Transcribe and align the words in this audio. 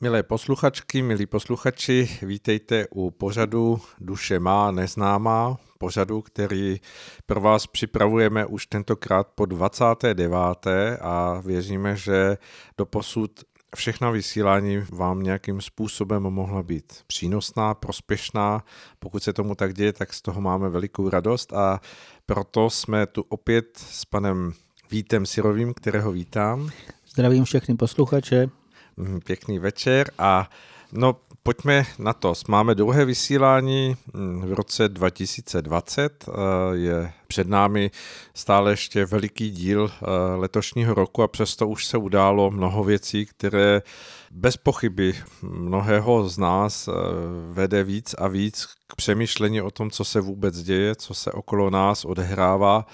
Milé 0.00 0.22
posluchačky, 0.22 1.02
milí 1.02 1.26
posluchači, 1.26 2.18
vítejte 2.22 2.86
u 2.90 3.10
pořadu 3.10 3.80
Duše 4.00 4.40
má 4.40 4.70
neznámá, 4.70 5.56
pořadu, 5.78 6.22
který 6.22 6.80
pro 7.26 7.40
vás 7.40 7.66
připravujeme 7.66 8.46
už 8.46 8.66
tentokrát 8.66 9.28
po 9.34 9.46
29. 9.46 10.32
a 11.00 11.40
věříme, 11.44 11.96
že 11.96 12.38
do 12.78 12.86
posud 12.86 13.30
všechna 13.76 14.10
vysílání 14.10 14.84
vám 14.90 15.22
nějakým 15.22 15.60
způsobem 15.60 16.22
mohla 16.22 16.62
být 16.62 16.92
přínosná, 17.06 17.74
prospěšná. 17.74 18.64
Pokud 18.98 19.22
se 19.22 19.32
tomu 19.32 19.54
tak 19.54 19.74
děje, 19.74 19.92
tak 19.92 20.14
z 20.14 20.22
toho 20.22 20.40
máme 20.40 20.68
velikou 20.68 21.08
radost 21.08 21.52
a 21.52 21.80
proto 22.26 22.70
jsme 22.70 23.06
tu 23.06 23.24
opět 23.28 23.78
s 23.78 24.04
panem 24.04 24.52
Vítem 24.90 25.26
Sirovým, 25.26 25.74
kterého 25.74 26.12
vítám. 26.12 26.70
Zdravím 27.08 27.44
všechny 27.44 27.76
posluchače. 27.76 28.50
Mhm, 28.98 29.20
pěkný 29.20 29.58
večer 29.58 30.10
a 30.18 30.50
no 30.92 31.16
pojďme 31.42 31.86
na 31.98 32.12
to. 32.12 32.34
Máme 32.48 32.74
druhé 32.74 33.04
vysílání 33.04 33.96
mm, 34.12 34.40
v 34.40 34.52
roce 34.52 34.88
2020. 34.88 36.28
Eh, 36.28 36.32
je 36.76 37.12
před 37.26 37.48
námi 37.48 37.90
stále 38.34 38.72
ještě 38.72 39.04
veliký 39.04 39.50
díl 39.50 39.90
eh, 39.90 40.06
letošního 40.36 40.94
roku 40.94 41.22
a 41.22 41.28
přesto 41.28 41.68
už 41.68 41.86
se 41.86 41.98
událo 41.98 42.50
mnoho 42.50 42.84
věcí, 42.84 43.26
které 43.26 43.82
bez 44.30 44.56
pochyby 44.56 45.14
mnohého 45.42 46.28
z 46.28 46.38
nás 46.38 46.88
eh, 46.88 46.92
vede 47.52 47.84
víc 47.84 48.14
a 48.18 48.28
víc 48.28 48.66
k 48.86 48.96
přemýšlení 48.96 49.60
o 49.60 49.70
tom, 49.70 49.90
co 49.90 50.04
se 50.04 50.20
vůbec 50.20 50.62
děje, 50.62 50.96
co 50.96 51.14
se 51.14 51.32
okolo 51.32 51.70
nás 51.70 52.04
odehrává 52.04 52.86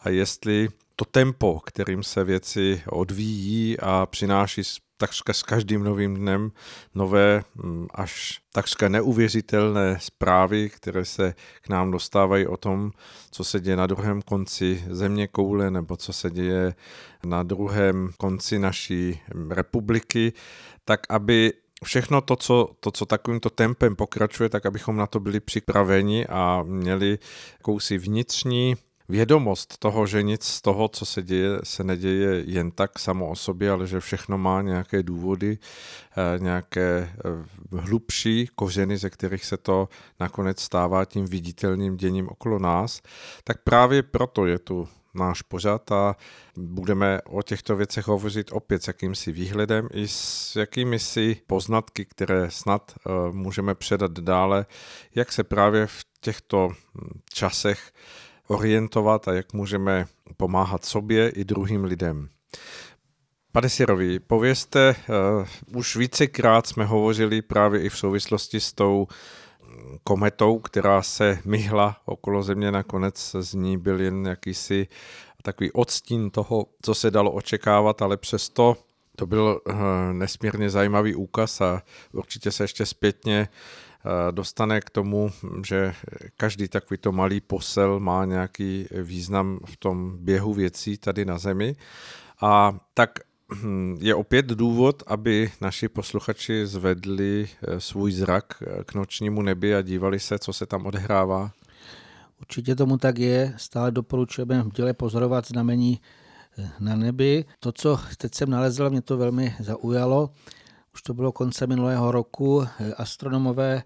a 0.00 0.08
jestli 0.08 0.68
to 0.96 1.04
tempo, 1.04 1.60
kterým 1.64 2.02
se 2.02 2.24
věci 2.24 2.82
odvíjí 2.86 3.80
a 3.80 4.06
přináší 4.06 4.64
takřka 4.98 5.32
s 5.32 5.42
každým 5.42 5.84
novým 5.84 6.14
dnem 6.14 6.52
nové 6.94 7.44
mm, 7.54 7.86
až 7.94 8.40
takřka 8.52 8.88
neuvěřitelné 8.88 9.98
zprávy, 10.00 10.70
které 10.70 11.04
se 11.04 11.34
k 11.62 11.68
nám 11.68 11.90
dostávají 11.90 12.46
o 12.46 12.56
tom, 12.56 12.90
co 13.30 13.44
se 13.44 13.60
děje 13.60 13.76
na 13.76 13.86
druhém 13.86 14.22
konci 14.22 14.84
země 14.90 15.26
koule 15.26 15.70
nebo 15.70 15.96
co 15.96 16.12
se 16.12 16.30
děje 16.30 16.74
na 17.24 17.42
druhém 17.42 18.10
konci 18.16 18.58
naší 18.58 19.20
republiky, 19.50 20.32
tak 20.84 21.00
aby 21.08 21.52
všechno 21.84 22.20
to 22.20 22.36
co, 22.36 22.70
to, 22.80 22.90
co 22.90 23.06
takovýmto 23.06 23.50
tempem 23.50 23.96
pokračuje, 23.96 24.48
tak 24.48 24.66
abychom 24.66 24.96
na 24.96 25.06
to 25.06 25.20
byli 25.20 25.40
připraveni 25.40 26.26
a 26.26 26.62
měli 26.62 27.18
jakousi 27.58 27.98
vnitřní 27.98 28.76
vědomost 29.08 29.78
toho, 29.78 30.06
že 30.06 30.22
nic 30.22 30.44
z 30.44 30.62
toho, 30.62 30.88
co 30.88 31.06
se 31.06 31.22
děje, 31.22 31.58
se 31.64 31.84
neděje 31.84 32.44
jen 32.46 32.70
tak 32.70 32.98
samo 32.98 33.28
o 33.28 33.36
sobě, 33.36 33.70
ale 33.70 33.86
že 33.86 34.00
všechno 34.00 34.38
má 34.38 34.62
nějaké 34.62 35.02
důvody, 35.02 35.58
eh, 36.16 36.38
nějaké 36.38 37.10
eh, 37.12 37.78
hlubší 37.78 38.48
kořeny, 38.54 38.98
ze 38.98 39.10
kterých 39.10 39.44
se 39.44 39.56
to 39.56 39.88
nakonec 40.20 40.60
stává 40.60 41.04
tím 41.04 41.24
viditelným 41.24 41.96
děním 41.96 42.28
okolo 42.28 42.58
nás, 42.58 43.02
tak 43.44 43.62
právě 43.62 44.02
proto 44.02 44.46
je 44.46 44.58
tu 44.58 44.88
náš 45.14 45.42
pořad 45.42 45.92
a 45.92 46.16
budeme 46.56 47.20
o 47.22 47.42
těchto 47.42 47.76
věcech 47.76 48.06
hovořit 48.06 48.52
opět 48.52 48.82
s 48.82 48.88
jakýmsi 48.88 49.32
výhledem 49.32 49.88
i 49.92 50.08
s 50.08 50.56
jakými 50.56 50.98
si 50.98 51.36
poznatky, 51.46 52.04
které 52.04 52.50
snad 52.50 52.92
eh, 52.96 53.10
můžeme 53.32 53.74
předat 53.74 54.12
dále, 54.12 54.66
jak 55.14 55.32
se 55.32 55.44
právě 55.44 55.86
v 55.86 56.04
těchto 56.20 56.68
hm, 56.68 57.20
časech 57.32 57.92
orientovat 58.48 59.28
a 59.28 59.32
jak 59.32 59.52
můžeme 59.52 60.06
pomáhat 60.36 60.84
sobě 60.84 61.28
i 61.28 61.44
druhým 61.44 61.84
lidem. 61.84 62.28
Pane 63.52 63.68
Sirovi, 63.68 64.18
povězte, 64.18 64.94
uh, 65.70 65.78
už 65.78 65.96
vícekrát 65.96 66.66
jsme 66.66 66.84
hovořili 66.84 67.42
právě 67.42 67.82
i 67.82 67.88
v 67.88 67.98
souvislosti 67.98 68.60
s 68.60 68.72
tou 68.72 69.06
kometou, 70.04 70.58
která 70.58 71.02
se 71.02 71.38
myhla 71.44 71.96
okolo 72.04 72.42
země, 72.42 72.72
nakonec 72.72 73.36
z 73.40 73.54
ní 73.54 73.76
byl 73.78 74.00
jen 74.00 74.26
jakýsi 74.26 74.86
takový 75.42 75.72
odstín 75.72 76.30
toho, 76.30 76.66
co 76.82 76.94
se 76.94 77.10
dalo 77.10 77.32
očekávat, 77.32 78.02
ale 78.02 78.16
přesto 78.16 78.76
to 79.16 79.26
byl 79.26 79.60
uh, 79.66 79.74
nesmírně 80.12 80.70
zajímavý 80.70 81.14
úkaz 81.14 81.60
a 81.60 81.82
určitě 82.12 82.50
se 82.50 82.64
ještě 82.64 82.86
zpětně 82.86 83.48
Eh, 83.48 83.87
dostane 84.30 84.80
k 84.80 84.90
tomu, 84.90 85.30
že 85.66 85.94
každý 86.36 86.68
takovýto 86.68 87.12
malý 87.12 87.40
posel 87.40 88.00
má 88.00 88.24
nějaký 88.24 88.86
význam 89.02 89.60
v 89.64 89.76
tom 89.76 90.16
běhu 90.20 90.54
věcí 90.54 90.98
tady 90.98 91.24
na 91.24 91.38
Zemi. 91.38 91.76
A 92.42 92.78
tak 92.94 93.10
hm, 93.54 93.96
je 94.00 94.14
opět 94.14 94.46
důvod, 94.46 95.02
aby 95.06 95.50
naši 95.60 95.88
posluchači 95.88 96.66
zvedli 96.66 97.48
eh, 97.48 97.80
svůj 97.80 98.12
zrak 98.12 98.62
k 98.84 98.94
nočnímu 98.94 99.42
nebi 99.42 99.74
a 99.74 99.82
dívali 99.82 100.20
se, 100.20 100.38
co 100.38 100.52
se 100.52 100.66
tam 100.66 100.86
odehrává. 100.86 101.50
Určitě 102.40 102.76
tomu 102.76 102.98
tak 102.98 103.18
je. 103.18 103.54
Stále 103.56 103.90
doporučujeme 103.90 104.62
v 104.62 104.72
děle 104.72 104.94
pozorovat 104.94 105.46
znamení 105.46 106.00
eh, 106.58 106.70
na 106.80 106.96
nebi. 106.96 107.44
To, 107.60 107.72
co 107.72 108.00
teď 108.16 108.34
jsem 108.34 108.50
nalezl, 108.50 108.90
mě 108.90 109.02
to 109.02 109.16
velmi 109.16 109.54
zaujalo 109.60 110.30
už 110.98 111.02
to 111.02 111.14
bylo 111.14 111.32
konce 111.32 111.66
minulého 111.66 112.12
roku, 112.12 112.62
eh, 112.62 112.94
astronomové 112.94 113.82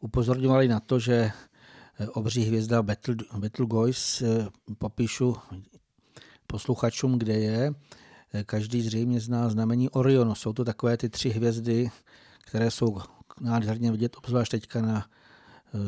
upozorňovali 0.00 0.68
na 0.68 0.80
to, 0.80 0.98
že 0.98 1.32
eh, 1.32 2.08
obří 2.08 2.44
hvězda 2.44 2.82
Betelgeuse, 3.38 4.26
eh, 4.28 4.48
popíšu 4.78 5.36
posluchačům, 6.46 7.18
kde 7.18 7.32
je, 7.32 7.74
každý 8.46 8.82
zřejmě 8.82 9.20
zná 9.20 9.48
znamení 9.48 9.90
Orionu. 9.90 10.34
Jsou 10.34 10.52
to 10.52 10.64
takové 10.64 10.96
ty 10.96 11.08
tři 11.08 11.28
hvězdy, 11.30 11.90
které 12.44 12.70
jsou 12.70 13.00
nádherně 13.40 13.92
vidět, 13.92 14.16
obzvlášť 14.16 14.50
teďka 14.50 14.82
na 14.82 15.06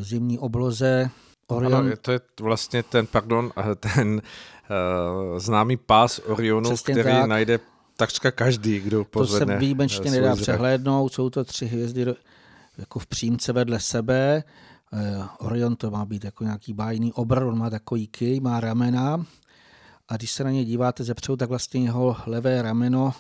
zimní 0.00 0.39
obloze. 0.39 1.10
Orion... 1.47 1.75
Ano, 1.75 1.97
to 2.00 2.12
je 2.12 2.21
vlastně 2.41 2.83
ten, 2.83 3.06
pardon, 3.06 3.53
ten 3.77 4.22
uh, 4.22 5.39
známý 5.39 5.77
pás 5.77 6.19
Orionu, 6.19 6.71
Přesně 6.71 6.94
který 6.94 7.10
tak. 7.10 7.27
najde 7.28 7.60
takřka 8.03 8.31
každý, 8.31 8.81
kdo 8.81 9.05
pozvedne 9.05 9.55
To 9.55 9.59
se 9.59 9.59
výjimečně 9.59 10.11
nedá 10.11 10.35
zrak. 10.35 10.43
přehlédnout, 10.43 11.13
jsou 11.13 11.31
to 11.31 11.45
tři 11.45 11.67
hvězdy 11.67 12.07
jako 12.79 12.99
v 12.99 13.07
přímce 13.07 13.53
vedle 13.53 13.81
sebe. 13.81 14.45
Eh, 14.93 15.25
Orion 15.39 15.77
to 15.77 15.91
má 15.91 16.05
být 16.05 16.25
jako 16.25 16.45
nějaký 16.45 16.73
bájný 16.73 17.13
obr, 17.13 17.43
on 17.43 17.59
má 17.59 17.71
takový 17.71 18.07
ký, 18.07 18.41
má 18.41 18.61
ramena 18.61 19.27
a 20.09 20.17
když 20.17 20.31
se 20.31 20.45
na 20.45 20.51
ně 20.51 20.65
díváte 20.65 21.05
zepředu, 21.05 21.37
tak 21.37 21.49
vlastně 21.49 21.83
jeho 21.85 22.17
levé 22.27 22.63
rameno 22.63 23.15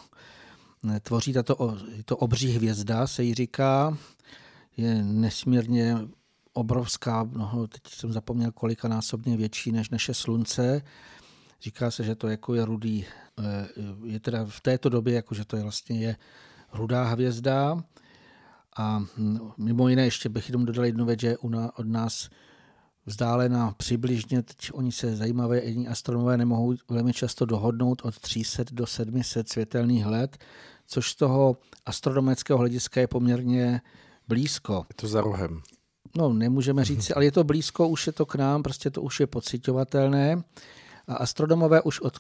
eh, 0.90 1.00
tvoří 1.00 1.32
tato 1.32 1.78
to 2.04 2.16
obří 2.16 2.50
hvězda, 2.50 3.06
se 3.06 3.22
jí 3.22 3.34
říká. 3.34 3.96
Je 4.76 5.02
nesmírně 5.04 5.98
obrovská, 6.52 7.28
no, 7.32 7.66
teď 7.68 7.82
jsem 7.88 8.12
zapomněl 8.12 8.52
kolika 8.52 8.88
násobně 8.88 9.36
větší 9.36 9.72
než 9.72 9.90
naše 9.90 10.14
slunce. 10.14 10.82
Říká 11.62 11.90
se, 11.90 12.04
že 12.04 12.14
to 12.14 12.28
jako 12.28 12.54
je 12.54 12.64
rudý 12.64 13.06
Eh, 13.38 13.68
je 14.04 14.20
teda 14.20 14.44
v 14.44 14.60
této 14.60 14.88
době, 14.88 15.14
jako 15.14 15.34
že 15.34 15.44
to 15.44 15.56
je 15.56 15.62
vlastně 15.62 15.98
je 15.98 16.16
rudá 16.72 17.04
hvězda. 17.04 17.84
A 18.76 18.98
hm, 19.16 19.38
mimo 19.58 19.88
jiné 19.88 20.04
ještě 20.04 20.28
bych 20.28 20.48
jenom 20.48 20.66
dodal 20.66 20.84
jednu 20.84 21.04
věc, 21.04 21.20
že 21.20 21.38
od 21.76 21.86
nás 21.86 22.28
vzdálená 23.06 23.72
přibližně, 23.76 24.42
teď 24.42 24.70
oni 24.72 24.92
se 24.92 25.16
zajímavé 25.16 25.64
jední 25.64 25.88
astronomové 25.88 26.36
nemohou 26.36 26.74
velmi 26.90 27.12
často 27.12 27.46
dohodnout 27.46 28.02
od 28.04 28.18
300 28.18 28.64
do 28.72 28.86
700 28.86 29.48
světelných 29.48 30.06
let, 30.06 30.38
což 30.86 31.10
z 31.10 31.16
toho 31.16 31.56
astronomického 31.86 32.58
hlediska 32.58 33.00
je 33.00 33.06
poměrně 33.06 33.80
blízko. 34.28 34.86
Je 34.88 34.94
to 34.94 35.08
za 35.08 35.20
rohem. 35.20 35.62
No, 36.16 36.32
nemůžeme 36.32 36.84
říct, 36.84 37.12
ale 37.16 37.24
je 37.24 37.32
to 37.32 37.44
blízko, 37.44 37.88
už 37.88 38.06
je 38.06 38.12
to 38.12 38.26
k 38.26 38.34
nám, 38.34 38.62
prostě 38.62 38.90
to 38.90 39.02
už 39.02 39.20
je 39.20 39.26
pocitovatelné. 39.26 40.42
A 41.12 41.16
astronomové 41.16 41.82
už 41.82 42.00
od 42.00 42.18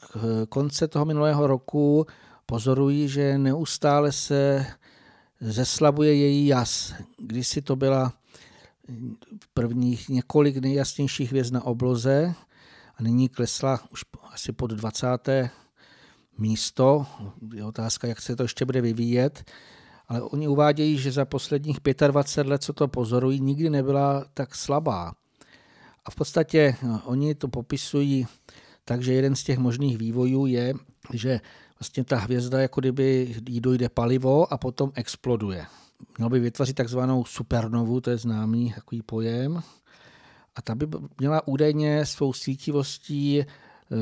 konce 0.48 0.88
toho 0.88 1.04
minulého 1.04 1.46
roku 1.46 2.06
pozorují, 2.46 3.08
že 3.08 3.38
neustále 3.38 4.12
se 4.12 4.66
zeslabuje 5.40 6.14
její 6.14 6.46
jas. 6.46 6.94
Kdysi 7.18 7.62
to 7.62 7.76
byla 7.76 8.12
v 9.44 9.48
prvních 9.54 10.08
několik 10.08 10.56
nejjasnějších 10.56 11.30
hvězd 11.30 11.52
na 11.52 11.64
obloze 11.64 12.34
a 12.96 13.02
nyní 13.02 13.28
klesla 13.28 13.80
už 13.90 14.04
asi 14.32 14.52
pod 14.52 14.70
20. 14.70 15.06
místo. 16.38 17.06
Je 17.54 17.64
otázka, 17.64 18.08
jak 18.08 18.22
se 18.22 18.36
to 18.36 18.42
ještě 18.42 18.64
bude 18.64 18.80
vyvíjet. 18.80 19.50
Ale 20.08 20.22
oni 20.22 20.48
uvádějí, 20.48 20.98
že 20.98 21.12
za 21.12 21.24
posledních 21.24 21.78
25 22.06 22.50
let, 22.50 22.62
co 22.62 22.72
to 22.72 22.88
pozorují, 22.88 23.40
nikdy 23.40 23.70
nebyla 23.70 24.24
tak 24.34 24.54
slabá. 24.54 25.12
A 26.04 26.10
v 26.10 26.14
podstatě 26.14 26.76
no, 26.82 27.02
oni 27.04 27.34
to 27.34 27.48
popisují 27.48 28.26
takže 28.84 29.12
jeden 29.12 29.36
z 29.36 29.44
těch 29.44 29.58
možných 29.58 29.98
vývojů 29.98 30.46
je, 30.46 30.74
že 31.12 31.40
vlastně 31.80 32.04
ta 32.04 32.16
hvězda, 32.16 32.60
jako 32.60 32.80
kdyby 32.80 33.34
jí 33.48 33.60
dojde 33.60 33.88
palivo 33.88 34.52
a 34.52 34.58
potom 34.58 34.92
exploduje. 34.94 35.66
Mělo 36.18 36.30
by 36.30 36.40
vytvořit 36.40 36.76
takzvanou 36.76 37.24
supernovu, 37.24 38.00
to 38.00 38.10
je 38.10 38.16
známý 38.16 38.72
takový 38.74 39.02
pojem. 39.02 39.62
A 40.54 40.62
ta 40.62 40.74
by 40.74 40.86
měla 41.18 41.48
údajně 41.48 42.06
svou 42.06 42.32
sítivostí 42.32 43.40
e, 43.40 43.46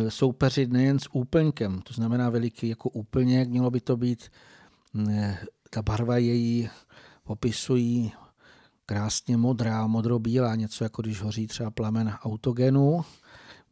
soupeřit 0.09 0.73
nejen 0.73 0.99
s 0.99 1.09
úplňkem, 1.13 1.83
to 1.83 1.95
znamená 1.95 2.31
veliký 2.31 2.69
jako 2.69 2.89
úplněk, 2.89 3.49
mělo 3.49 3.71
by 3.71 3.81
to 3.81 3.97
být 3.97 4.31
ta 5.71 5.83
barva 5.83 6.17
její 6.17 6.71
popisují 7.25 8.13
krásně 8.87 9.37
modrá, 9.37 9.87
modrobílá, 9.87 10.55
něco 10.55 10.85
jako 10.85 11.03
když 11.03 11.23
hoří 11.23 11.47
třeba 11.47 11.71
plamen 11.71 12.15
autogenu. 12.23 13.05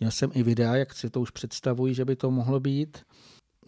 Měl 0.00 0.10
jsem 0.10 0.30
i 0.34 0.42
videa, 0.42 0.76
jak 0.76 0.94
si 0.94 1.10
to 1.10 1.20
už 1.20 1.30
představují, 1.30 1.94
že 1.94 2.04
by 2.04 2.16
to 2.16 2.30
mohlo 2.30 2.60
být. 2.60 2.98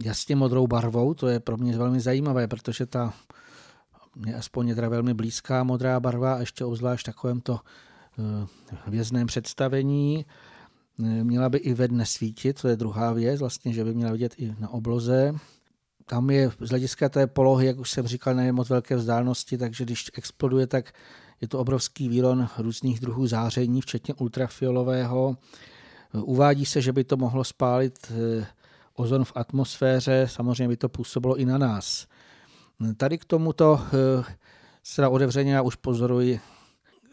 Jasně 0.04 0.36
modrou 0.36 0.66
barvou, 0.66 1.14
to 1.14 1.28
je 1.28 1.40
pro 1.40 1.56
mě 1.56 1.78
velmi 1.78 2.00
zajímavé, 2.00 2.48
protože 2.48 2.86
ta 2.86 3.14
mě 4.16 4.34
aspoň 4.34 4.68
je 4.68 4.74
teda 4.74 4.88
velmi 4.88 5.14
blízká 5.14 5.64
modrá 5.64 6.00
barva 6.00 6.34
a 6.34 6.40
ještě 6.40 6.64
obzvlášť 6.64 7.06
takovémto 7.06 7.60
eh, 8.18 8.46
hvězdném 8.84 9.26
představení. 9.26 10.26
Eh, 11.04 11.24
měla 11.24 11.48
by 11.48 11.58
i 11.58 11.74
ve 11.74 11.88
dne 11.88 12.06
svítit, 12.06 12.60
to 12.60 12.68
je 12.68 12.76
druhá 12.76 13.12
věc, 13.12 13.40
vlastně, 13.40 13.72
že 13.72 13.84
by 13.84 13.94
měla 13.94 14.12
vidět 14.12 14.34
i 14.38 14.54
na 14.58 14.68
obloze. 14.68 15.34
Tam 16.06 16.30
je 16.30 16.50
z 16.60 16.68
hlediska 16.68 17.08
té 17.08 17.26
polohy, 17.26 17.66
jak 17.66 17.78
už 17.78 17.90
jsem 17.90 18.06
říkal, 18.06 18.34
na 18.34 18.52
moc 18.52 18.68
velké 18.68 18.96
vzdálenosti, 18.96 19.58
takže 19.58 19.84
když 19.84 20.10
exploduje, 20.14 20.66
tak 20.66 20.92
je 21.40 21.48
to 21.48 21.58
obrovský 21.58 22.08
výron 22.08 22.48
různých 22.58 23.00
druhů 23.00 23.26
záření, 23.26 23.80
včetně 23.80 24.14
ultrafiolového. 24.14 25.36
Uvádí 26.12 26.66
se, 26.66 26.80
že 26.80 26.92
by 26.92 27.04
to 27.04 27.16
mohlo 27.16 27.44
spálit 27.44 28.12
eh, 28.12 28.46
ozon 28.94 29.24
v 29.24 29.32
atmosféře, 29.34 30.28
samozřejmě 30.30 30.68
by 30.68 30.76
to 30.76 30.88
působilo 30.88 31.36
i 31.36 31.44
na 31.44 31.58
nás. 31.58 32.06
Tady 32.96 33.18
k 33.18 33.24
tomuto 33.24 33.80
eh, 33.86 34.24
se 34.82 35.08
otevřeně 35.08 35.54
já 35.54 35.62
už 35.62 35.76
pozoruji 35.76 36.40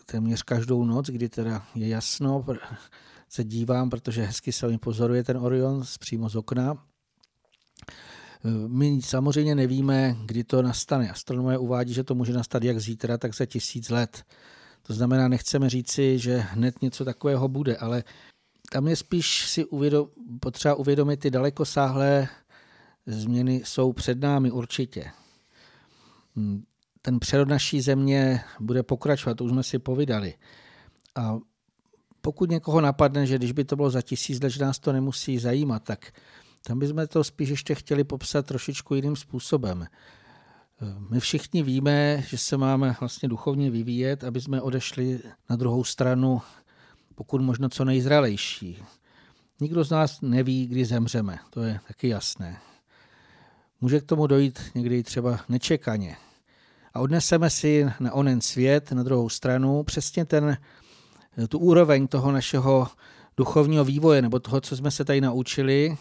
téměř 0.06 0.44
každou 0.44 0.86
noc, 0.86 1.10
kdy 1.10 1.30
teda 1.30 1.64
je 1.76 1.88
jasno, 1.88 2.46
se 3.30 3.44
dívám, 3.44 3.90
protože 3.90 4.24
hezky 4.24 4.52
se 4.52 4.68
mi 4.68 4.78
pozoruje 4.78 5.24
ten 5.24 5.38
Orion 5.38 5.84
přímo 6.00 6.30
z 6.30 6.36
okna. 6.36 6.78
My 8.68 9.02
samozřejmě 9.02 9.56
nevíme, 9.56 10.16
kdy 10.26 10.44
to 10.44 10.62
nastane. 10.62 11.12
Astronomové 11.12 11.58
uvádí, 11.58 11.94
že 11.94 12.04
to 12.04 12.16
může 12.16 12.34
nastat 12.34 12.64
jak 12.64 12.80
zítra, 12.80 13.18
tak 13.18 13.36
za 13.36 13.46
tisíc 13.46 13.90
let. 13.90 14.24
To 14.82 14.94
znamená, 14.94 15.28
nechceme 15.28 15.70
říci, 15.70 16.20
že 16.20 16.38
hned 16.38 16.82
něco 16.82 17.06
takového 17.06 17.48
bude, 17.48 17.78
ale 17.78 18.04
tam 18.72 18.88
je 18.88 18.96
spíš 18.96 19.50
si 19.50 19.66
uvědom, 19.66 20.08
potřeba 20.40 20.76
uvědomit, 20.76 21.18
ty 21.18 21.32
dalekosáhlé 21.32 22.28
změny 23.06 23.62
jsou 23.66 23.94
před 23.94 24.20
námi 24.20 24.52
určitě. 24.52 25.12
Hmm, 26.36 26.64
ten 27.02 27.20
přerod 27.20 27.48
naší 27.48 27.82
země 27.82 28.42
bude 28.60 28.84
pokračovat, 28.84 29.36
to 29.36 29.44
už 29.44 29.52
jsme 29.52 29.64
si 29.64 29.80
povídali. 29.80 30.34
A 31.16 31.38
pokud 32.22 32.50
někoho 32.50 32.82
napadne, 32.82 33.26
že 33.26 33.38
když 33.38 33.52
by 33.52 33.66
to 33.66 33.76
bylo 33.76 33.90
za 33.90 34.02
tisíc 34.02 34.44
let, 34.44 34.50
že 34.50 34.66
nás 34.66 34.80
to 34.80 34.94
nemusí 34.94 35.40
zajímat, 35.40 35.84
tak 35.84 36.12
tam 36.64 36.80
bychom 36.80 37.08
to 37.08 37.24
spíš 37.24 37.50
ještě 37.50 37.76
chtěli 37.76 38.04
popsat 38.04 38.46
trošičku 38.46 38.96
jiným 38.96 39.16
způsobem. 39.16 39.88
My 41.10 41.20
všichni 41.20 41.64
víme, 41.64 42.24
že 42.28 42.38
se 42.38 42.58
máme 42.58 42.96
vlastně 43.00 43.30
duchovně 43.30 43.72
vyvíjet, 43.72 44.24
aby 44.24 44.42
jsme 44.42 44.62
odešli 44.62 45.20
na 45.50 45.56
druhou 45.56 45.84
stranu, 45.84 46.42
pokud 47.18 47.42
možno 47.42 47.70
co 47.70 47.86
nejzralejší. 47.86 48.84
Nikdo 49.62 49.84
z 49.84 49.90
nás 49.90 50.22
neví, 50.22 50.68
kdy 50.68 50.86
zemřeme, 50.86 51.40
to 51.50 51.62
je 51.62 51.80
taky 51.88 52.08
jasné. 52.08 52.58
Může 53.82 54.00
k 54.00 54.06
tomu 54.06 54.28
dojít 54.28 54.60
někdy 54.76 55.04
třeba 55.04 55.40
nečekaně. 55.50 56.16
A 56.94 57.00
odneseme 57.00 57.50
si 57.50 57.86
na 58.00 58.14
onen 58.14 58.42
svět, 58.42 58.92
na 58.92 59.04
druhou 59.04 59.30
stranu, 59.30 59.84
přesně 59.84 60.26
ten, 60.26 60.58
tu 61.50 61.60
úroveň 61.60 62.08
toho 62.08 62.32
našeho 62.32 62.88
duchovního 63.38 63.86
vývoje, 63.86 64.22
nebo 64.22 64.40
toho, 64.40 64.62
co 64.62 64.78
jsme 64.78 64.92
se 64.92 65.06
tady 65.06 65.22
naučili, 65.22 65.98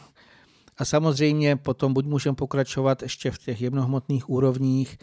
a 0.78 0.84
samozřejmě 0.84 1.56
potom 1.56 1.92
buď 1.92 2.06
můžeme 2.06 2.36
pokračovat 2.36 3.02
ještě 3.02 3.30
v 3.30 3.38
těch 3.38 3.60
jemnohmotných 3.60 4.30
úrovních, 4.30 4.98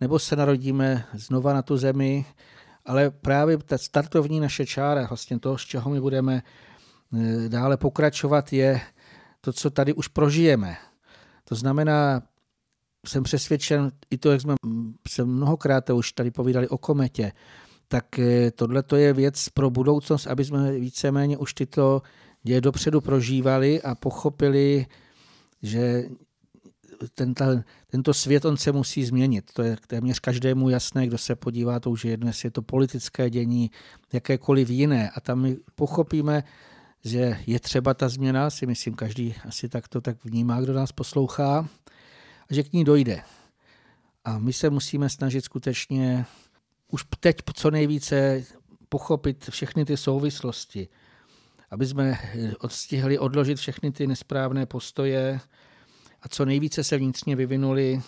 nebo 0.00 0.18
se 0.18 0.36
narodíme 0.36 1.04
znova 1.14 1.54
na 1.54 1.62
tu 1.62 1.76
zemi, 1.76 2.24
ale 2.86 3.10
právě 3.10 3.58
ta 3.58 3.78
startovní 3.78 4.40
naše 4.40 4.66
čára, 4.66 5.06
vlastně 5.06 5.38
to, 5.38 5.58
z 5.58 5.62
čeho 5.62 5.90
my 5.90 6.00
budeme 6.00 6.42
e, 7.44 7.48
dále 7.48 7.76
pokračovat, 7.76 8.52
je 8.52 8.80
to, 9.40 9.52
co 9.52 9.70
tady 9.70 9.94
už 9.94 10.08
prožijeme. 10.08 10.76
To 11.44 11.54
znamená, 11.54 12.22
jsem 13.06 13.22
přesvědčen, 13.22 13.92
i 14.10 14.18
to, 14.18 14.30
jak 14.30 14.40
jsme 14.40 14.54
se 15.08 15.24
mnohokrát 15.24 15.90
už 15.90 16.12
tady 16.12 16.30
povídali 16.30 16.68
o 16.68 16.78
kometě, 16.78 17.32
tak 17.88 18.18
e, 18.18 18.50
tohle 18.50 18.82
to 18.82 18.96
je 18.96 19.12
věc 19.12 19.48
pro 19.48 19.70
budoucnost, 19.70 20.26
aby 20.26 20.44
jsme 20.44 20.72
víceméně 20.72 21.38
už 21.38 21.54
tyto 21.54 22.02
děje 22.42 22.60
dopředu 22.60 23.00
prožívali 23.00 23.82
a 23.82 23.94
pochopili, 23.94 24.86
že 25.62 26.04
ten, 27.14 27.34
tento 27.86 28.14
svět 28.14 28.44
on 28.44 28.56
se 28.56 28.72
musí 28.72 29.04
změnit. 29.04 29.50
To 29.52 29.62
je 29.62 29.76
téměř 29.86 30.18
každému 30.18 30.68
jasné, 30.68 31.06
kdo 31.06 31.18
se 31.18 31.36
podívá, 31.36 31.80
to 31.80 31.90
už 31.90 32.04
je 32.04 32.10
jedno, 32.10 32.26
jestli 32.26 32.46
je 32.46 32.50
to 32.50 32.62
politické 32.62 33.30
dění, 33.30 33.70
jakékoliv 34.12 34.70
jiné. 34.70 35.10
A 35.10 35.20
tam 35.20 35.40
my 35.40 35.56
pochopíme, 35.74 36.44
že 37.04 37.38
je 37.46 37.60
třeba 37.60 37.94
ta 37.94 38.08
změna, 38.08 38.50
si 38.50 38.66
myslím, 38.66 38.94
každý 38.94 39.34
asi 39.44 39.68
tak 39.68 39.88
to 39.88 40.00
tak 40.00 40.24
vnímá, 40.24 40.60
kdo 40.60 40.72
nás 40.72 40.92
poslouchá, 40.92 41.68
a 42.50 42.54
že 42.54 42.62
k 42.62 42.72
ní 42.72 42.84
dojde. 42.84 43.22
A 44.24 44.38
my 44.38 44.52
se 44.52 44.70
musíme 44.70 45.08
snažit 45.08 45.44
skutečně 45.44 46.26
už 46.92 47.04
teď 47.20 47.36
co 47.54 47.70
nejvíce 47.70 48.44
pochopit 48.88 49.50
všechny 49.50 49.84
ty 49.84 49.96
souvislosti, 49.96 50.88
aby 51.70 51.86
jsme 51.86 52.18
odstihli 52.60 53.18
odložit 53.18 53.58
všechny 53.58 53.92
ty 53.92 54.06
nesprávné 54.06 54.66
postoje 54.66 55.40
a 56.22 56.28
co 56.28 56.44
nejvíce 56.44 56.84
se 56.84 56.98
vnitřně 56.98 57.36
vyvinuli. 57.36 58.02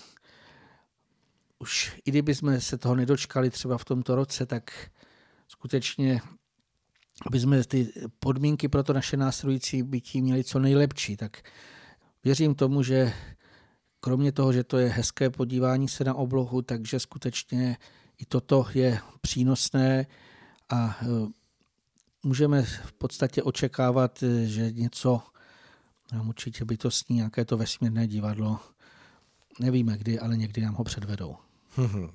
Už 1.58 2.00
i 2.04 2.10
kdyby 2.10 2.34
jsme 2.34 2.60
se 2.60 2.78
toho 2.78 2.94
nedočkali 2.94 3.50
třeba 3.50 3.78
v 3.78 3.84
tomto 3.84 4.14
roce, 4.14 4.46
tak 4.46 4.90
skutečně 5.48 6.20
aby 7.26 7.40
jsme 7.40 7.64
ty 7.64 7.92
podmínky 8.18 8.68
pro 8.68 8.82
to 8.82 8.92
naše 8.92 9.16
následující 9.16 9.82
bytí 9.82 10.22
měli 10.22 10.44
co 10.44 10.58
nejlepší, 10.58 11.16
tak 11.16 11.42
věřím 12.24 12.54
tomu, 12.54 12.82
že 12.82 13.12
kromě 14.00 14.32
toho, 14.32 14.52
že 14.52 14.64
to 14.64 14.78
je 14.78 14.88
hezké 14.88 15.30
podívání 15.30 15.88
se 15.88 16.04
na 16.04 16.14
oblohu, 16.14 16.62
takže 16.62 17.00
skutečně 17.00 17.76
i 18.18 18.24
toto 18.24 18.66
je 18.74 19.00
přínosné 19.20 20.06
a 20.70 21.00
můžeme 22.22 22.62
v 22.62 22.92
podstatě 22.92 23.42
očekávat, 23.42 24.24
že 24.44 24.72
něco 24.72 25.22
nám 26.12 26.28
určitě 26.28 26.64
bytostní, 26.64 27.16
nějaké 27.16 27.44
to 27.44 27.56
vesmírné 27.56 28.06
divadlo, 28.06 28.60
nevíme 29.60 29.98
kdy, 29.98 30.18
ale 30.18 30.36
někdy 30.36 30.62
nám 30.62 30.74
ho 30.74 30.84
předvedou. 30.84 31.36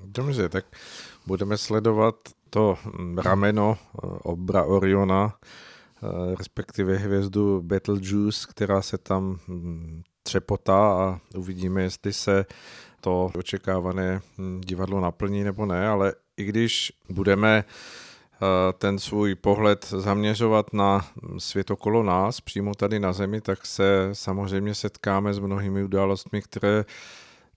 Dobře, 0.06 0.50
tak 0.50 0.66
budeme 1.28 1.58
sledovat 1.58 2.16
to 2.50 2.78
rameno 3.18 3.78
eh, 3.78 4.08
obra 4.24 4.64
Oriona, 4.64 5.36
eh, 5.36 6.36
respektive 6.36 6.98
hvězdu 6.98 7.62
Betelgeuse, 7.62 8.48
která 8.50 8.82
se 8.82 8.98
tam 8.98 9.40
hm, 9.48 10.04
třepotá 10.24 10.94
a 10.94 11.20
uvidíme, 11.36 11.82
jestli 11.84 12.14
se 12.14 12.46
to 13.02 13.32
očekávané 13.36 14.22
hm, 14.38 14.62
divadlo 14.62 15.02
naplní 15.02 15.44
nebo 15.44 15.66
ne, 15.66 15.88
ale 15.88 16.14
i 16.38 16.44
když 16.44 16.94
budeme 17.10 17.64
ten 18.78 19.00
svůj 19.00 19.36
pohled 19.36 19.86
zaměřovat 19.90 20.74
na 20.74 21.08
svět 21.38 21.72
okolo 21.72 22.04
nás, 22.04 22.42
přímo 22.42 22.76
tady 22.76 23.00
na 23.00 23.14
Zemi, 23.14 23.42
tak 23.42 23.66
se 23.66 24.10
samozřejmě 24.14 24.76
setkáme 24.76 25.34
s 25.34 25.40
mnohými 25.40 25.84
událostmi, 25.84 26.42
které 26.42 26.86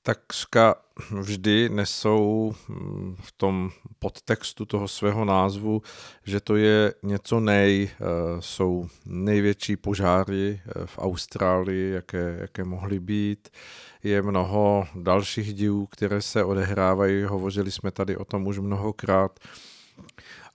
takřka 0.07 0.75
vždy 1.21 1.69
nesou 1.69 2.55
hm, 2.69 3.16
v 3.21 3.33
tom 3.33 3.71
podtextu 3.99 4.64
toho 4.64 4.88
svého 4.88 5.25
názvu, 5.25 5.83
že 6.25 6.40
to 6.40 6.57
je 6.57 6.95
něco 7.02 7.40
nej, 7.40 7.90
eh, 7.90 8.05
jsou 8.40 8.88
největší 9.07 9.76
požáry 9.76 10.61
eh, 10.66 10.87
v 10.87 10.99
Austrálii, 10.99 11.93
jaké, 11.93 12.37
jaké 12.40 12.64
mohly 12.64 13.00
být, 13.00 13.49
je 14.02 14.23
mnoho 14.23 14.87
dalších 14.95 15.55
divů, 15.55 15.87
které 15.87 16.23
se 16.23 16.45
odehrávají, 16.45 17.23
hovořili 17.23 17.71
jsme 17.71 17.90
tady 17.90 18.16
o 18.16 18.25
tom 18.25 18.47
už 18.47 18.59
mnohokrát 18.59 19.40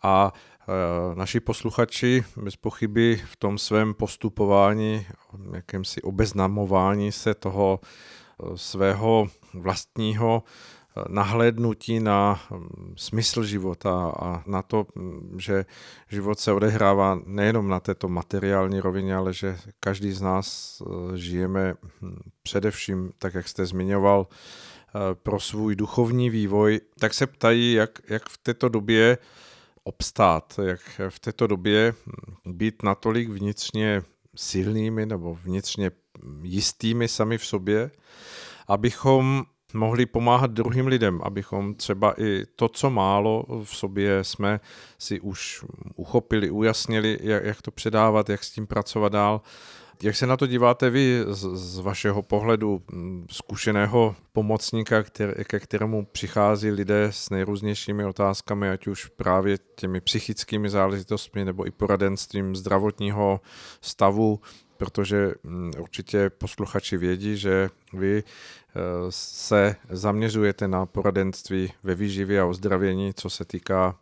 a 0.03 0.34
e, 0.34 1.15
naši 1.15 1.39
posluchači 1.39 2.24
bez 2.38 2.55
pochyby 2.55 3.22
v 3.25 3.36
tom 3.36 3.58
svém 3.58 3.93
postupování, 3.93 5.05
jakémsi 5.53 6.01
obeznamování 6.01 7.12
se 7.12 7.34
toho 7.34 7.79
e, 7.84 8.58
svého 8.58 9.27
vlastního 9.53 10.43
e, 10.43 11.13
nahlédnutí 11.13 12.00
na 12.00 12.39
smysl 12.96 13.43
života 13.43 14.13
a 14.20 14.43
na 14.48 14.62
to, 14.62 14.86
že 15.38 15.65
život 16.10 16.39
se 16.39 16.51
odehrává 16.51 17.20
nejenom 17.25 17.70
na 17.70 17.79
této 17.79 18.08
materiální 18.08 18.79
rovině, 18.79 19.15
ale 19.15 19.34
že 19.34 19.58
každý 19.79 20.12
z 20.12 20.22
nás 20.22 20.81
žijeme 21.15 21.74
především, 22.43 23.12
tak 23.17 23.34
jak 23.34 23.48
jste 23.48 23.65
zmiňoval, 23.65 24.27
pro 25.24 25.39
svůj 25.39 25.75
duchovní 25.75 26.29
vývoj, 26.29 26.79
tak 27.00 27.13
se 27.13 27.27
ptají, 27.27 27.74
jak, 27.74 28.00
jak 28.10 28.29
v 28.29 28.38
této 28.38 28.70
době 28.70 29.17
obstát, 29.83 30.59
jak 30.63 31.01
v 31.09 31.19
této 31.19 31.47
době 31.47 31.93
být 32.45 32.83
natolik 32.83 33.29
vnitřně 33.29 34.03
silnými 34.35 35.05
nebo 35.05 35.35
vnitřně 35.35 35.91
jistými 36.43 37.07
sami 37.07 37.38
v 37.38 37.45
sobě, 37.45 37.91
abychom 38.67 39.43
mohli 39.73 40.05
pomáhat 40.05 40.51
druhým 40.51 40.88
lidem, 40.88 41.19
abychom 41.23 41.75
třeba 41.75 42.13
i 42.17 42.45
to, 42.55 42.69
co 42.69 42.89
málo 42.89 43.45
v 43.63 43.75
sobě 43.75 44.23
jsme 44.23 44.59
si 44.97 45.19
už 45.19 45.65
uchopili, 45.95 46.50
ujasnili, 46.50 47.17
jak, 47.21 47.43
jak 47.43 47.61
to 47.61 47.71
předávat, 47.71 48.29
jak 48.29 48.43
s 48.43 48.51
tím 48.51 48.67
pracovat 48.67 49.11
dál. 49.11 49.41
Jak 50.03 50.15
se 50.15 50.27
na 50.27 50.38
to 50.38 50.48
díváte 50.48 50.89
vy 50.89 51.24
z, 51.27 51.48
z 51.53 51.79
vašeho 51.79 52.22
pohledu 52.22 52.81
zkušeného 53.31 54.15
pomocníka, 54.34 55.03
který, 55.03 55.34
ke 55.43 55.60
kterému 55.60 56.05
přichází 56.05 56.72
lidé 56.72 57.08
s 57.12 57.29
nejrůznějšími 57.29 58.05
otázkami, 58.05 58.70
ať 58.70 58.88
už 58.88 59.05
právě 59.05 59.58
těmi 59.75 60.01
psychickými 60.01 60.70
záležitostmi 60.70 61.46
nebo 61.46 61.67
i 61.67 61.72
poradenstvím 61.72 62.55
zdravotního 62.55 63.41
stavu, 63.81 64.39
protože 64.77 65.34
určitě 65.79 66.29
posluchači 66.29 66.98
vědí, 66.98 67.38
že 67.38 67.70
vy 67.93 68.24
eh, 68.24 68.81
se 69.10 69.75
zaměřujete 69.89 70.67
na 70.67 70.86
poradenství 70.86 71.74
ve 71.84 71.96
výživě 71.96 72.41
a 72.41 72.46
ozdravění, 72.46 73.13
co 73.13 73.29
se 73.29 73.46
týká 73.46 73.96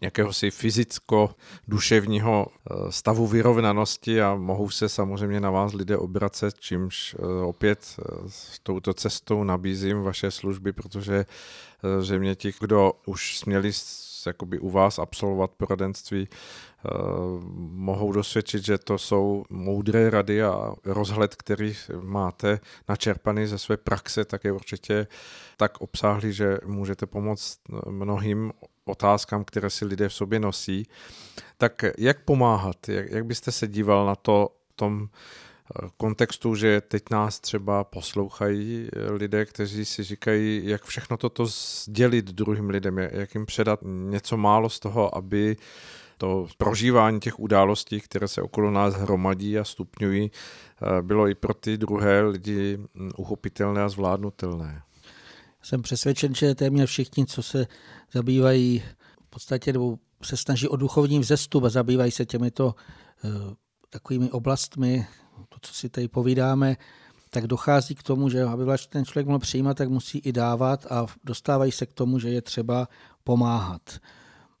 jakéhosi 0.00 0.50
fyzicko-duševního 0.50 2.46
eh, 2.46 2.74
stavu 2.92 3.26
vyrovnanosti 3.26 4.22
a 4.22 4.34
mohou 4.34 4.70
se 4.70 4.88
samozřejmě 4.88 5.40
na 5.40 5.50
vás 5.50 5.72
lidé 5.72 5.96
obracet, 5.96 6.60
čímž 6.60 7.16
eh, 7.18 7.22
opět 7.44 7.96
s 8.28 8.58
touto 8.58 8.94
cestou 8.94 9.44
nabízím 9.44 10.02
vaše 10.02 10.30
služby, 10.30 10.72
protože 10.72 11.26
mě 12.18 12.34
ti, 12.34 12.52
kdo 12.60 12.92
už 13.06 13.38
směli 13.38 13.72
jakoby 14.26 14.58
u 14.58 14.70
vás 14.70 14.98
absolvovat 14.98 15.50
poradenství, 15.50 16.28
eh, 16.28 16.88
mohou 17.70 18.12
dosvědčit, 18.12 18.64
že 18.64 18.78
to 18.78 18.98
jsou 18.98 19.44
moudré 19.50 20.10
rady 20.10 20.42
a 20.42 20.74
rozhled, 20.84 21.34
který 21.34 21.74
máte 22.00 22.60
načerpaný 22.88 23.46
ze 23.46 23.58
své 23.58 23.76
praxe, 23.76 24.24
tak 24.24 24.44
je 24.44 24.52
určitě 24.52 25.06
tak 25.56 25.80
obsáhlý, 25.80 26.32
že 26.32 26.58
můžete 26.64 27.06
pomoct 27.06 27.58
mnohým 27.88 28.52
otázkám, 28.84 29.44
které 29.44 29.70
si 29.70 29.84
lidé 29.84 30.08
v 30.08 30.14
sobě 30.14 30.40
nosí. 30.40 30.86
Tak 31.56 31.84
jak 31.98 32.24
pomáhat? 32.24 32.88
Jak, 32.88 33.10
jak 33.10 33.26
byste 33.26 33.52
se 33.52 33.66
díval 33.66 34.06
na 34.06 34.14
to 34.14 34.48
tom 34.76 35.08
kontextu, 35.96 36.54
že 36.54 36.80
teď 36.80 37.02
nás 37.10 37.40
třeba 37.40 37.84
poslouchají 37.84 38.88
lidé, 39.10 39.44
kteří 39.46 39.84
si 39.84 40.02
říkají, 40.02 40.62
jak 40.64 40.84
všechno 40.84 41.16
toto 41.16 41.46
sdělit 41.46 42.24
druhým 42.24 42.70
lidem, 42.70 42.98
jak 42.98 43.34
jim 43.34 43.46
předat 43.46 43.80
něco 43.84 44.36
málo 44.36 44.68
z 44.68 44.80
toho, 44.80 45.16
aby 45.16 45.56
to 46.18 46.46
prožívání 46.58 47.20
těch 47.20 47.40
událostí, 47.40 48.00
které 48.00 48.28
se 48.28 48.42
okolo 48.42 48.70
nás 48.70 48.94
hromadí 48.94 49.58
a 49.58 49.64
stupňují, 49.64 50.30
bylo 51.02 51.28
i 51.28 51.34
pro 51.34 51.54
ty 51.54 51.76
druhé 51.76 52.22
lidi 52.22 52.78
uchopitelné 53.16 53.82
a 53.82 53.88
zvládnutelné. 53.88 54.82
Jsem 55.62 55.82
přesvědčen, 55.82 56.34
že 56.34 56.54
téměř 56.54 56.90
všichni, 56.90 57.26
co 57.26 57.42
se 57.42 57.66
zabývají 58.12 58.82
v 59.26 59.30
podstatě 59.30 59.72
nebo 59.72 59.98
se 60.22 60.36
snaží 60.36 60.68
o 60.68 60.76
duchovní 60.76 61.18
vzestup 61.18 61.64
a 61.64 61.68
zabývají 61.68 62.10
se 62.10 62.26
těmito 62.26 62.74
takovými 63.90 64.30
oblastmi, 64.30 65.06
to, 65.48 65.58
co 65.60 65.74
si 65.74 65.88
tady 65.88 66.08
povídáme, 66.08 66.76
tak 67.30 67.46
dochází 67.46 67.94
k 67.94 68.02
tomu, 68.02 68.28
že 68.28 68.42
aby 68.42 68.64
ten 68.88 69.04
člověk 69.04 69.26
mohl 69.26 69.38
přijímat, 69.38 69.76
tak 69.76 69.88
musí 69.88 70.18
i 70.18 70.32
dávat 70.32 70.86
a 70.92 71.06
dostávají 71.24 71.72
se 71.72 71.86
k 71.86 71.92
tomu, 71.92 72.18
že 72.18 72.28
je 72.28 72.42
třeba 72.42 72.88
pomáhat. 73.24 73.98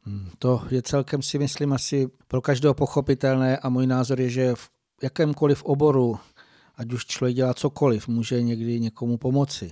Hmm, 0.02 0.30
to 0.38 0.62
je 0.70 0.82
celkem 0.82 1.22
si 1.22 1.38
myslím 1.38 1.72
asi 1.72 2.08
pro 2.28 2.40
každého 2.40 2.74
pochopitelné 2.74 3.58
a 3.58 3.68
můj 3.68 3.86
názor 3.86 4.20
je, 4.20 4.28
že 4.30 4.54
v 4.54 4.70
jakémkoliv 5.02 5.64
oboru, 5.64 6.18
ať 6.76 6.92
už 6.92 7.06
člověk 7.06 7.36
dělá 7.36 7.54
cokoliv, 7.54 8.08
může 8.08 8.42
někdy 8.42 8.80
někomu 8.80 9.18
pomoci. 9.18 9.70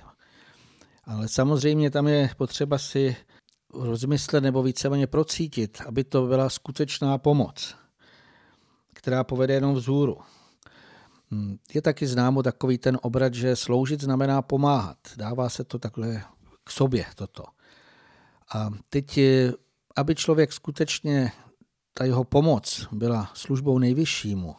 Ale 1.05 1.29
samozřejmě 1.29 1.91
tam 1.91 2.09
je 2.09 2.31
potřeba 2.37 2.79
si 2.79 3.17
rozmyslet 3.75 4.45
nebo 4.45 4.63
víceméně 4.63 5.07
procítit, 5.07 5.83
aby 5.87 6.05
to 6.05 6.27
byla 6.27 6.49
skutečná 6.49 7.19
pomoc, 7.19 7.75
která 8.95 9.25
povede 9.25 9.55
jenom 9.55 9.75
vzhůru. 9.75 10.19
Hmm, 11.31 11.59
je 11.75 11.83
taky 11.83 12.07
známo 12.07 12.43
takový 12.43 12.79
ten 12.79 12.99
obrat, 13.03 13.35
že 13.35 13.57
sloužit 13.57 14.01
znamená 14.01 14.43
pomáhat. 14.43 14.99
Dává 15.17 15.49
se 15.49 15.65
to 15.65 15.79
takhle 15.79 16.23
k 16.65 16.71
sobě 16.71 17.05
toto. 17.15 17.45
A 18.55 18.71
teď, 18.89 19.21
aby 19.97 20.15
člověk 20.15 20.53
skutečně, 20.53 21.33
ta 21.95 22.05
jeho 22.05 22.25
pomoc 22.25 22.89
byla 22.93 23.31
službou 23.35 23.79
nejvyššímu, 23.79 24.57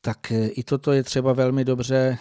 tak 0.00 0.32
i 0.32 0.64
toto 0.64 0.92
je 0.92 1.02
třeba 1.02 1.32
velmi 1.32 1.64
dobře 1.64 2.18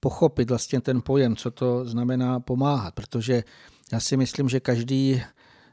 pochopit 0.00 0.48
vlastně 0.48 0.80
ten 0.80 1.02
pojem, 1.02 1.36
co 1.36 1.50
to 1.50 1.84
znamená 1.84 2.40
pomáhat, 2.40 2.94
protože 2.94 3.44
já 3.92 4.00
si 4.00 4.16
myslím, 4.16 4.48
že 4.48 4.60
každý 4.60 5.22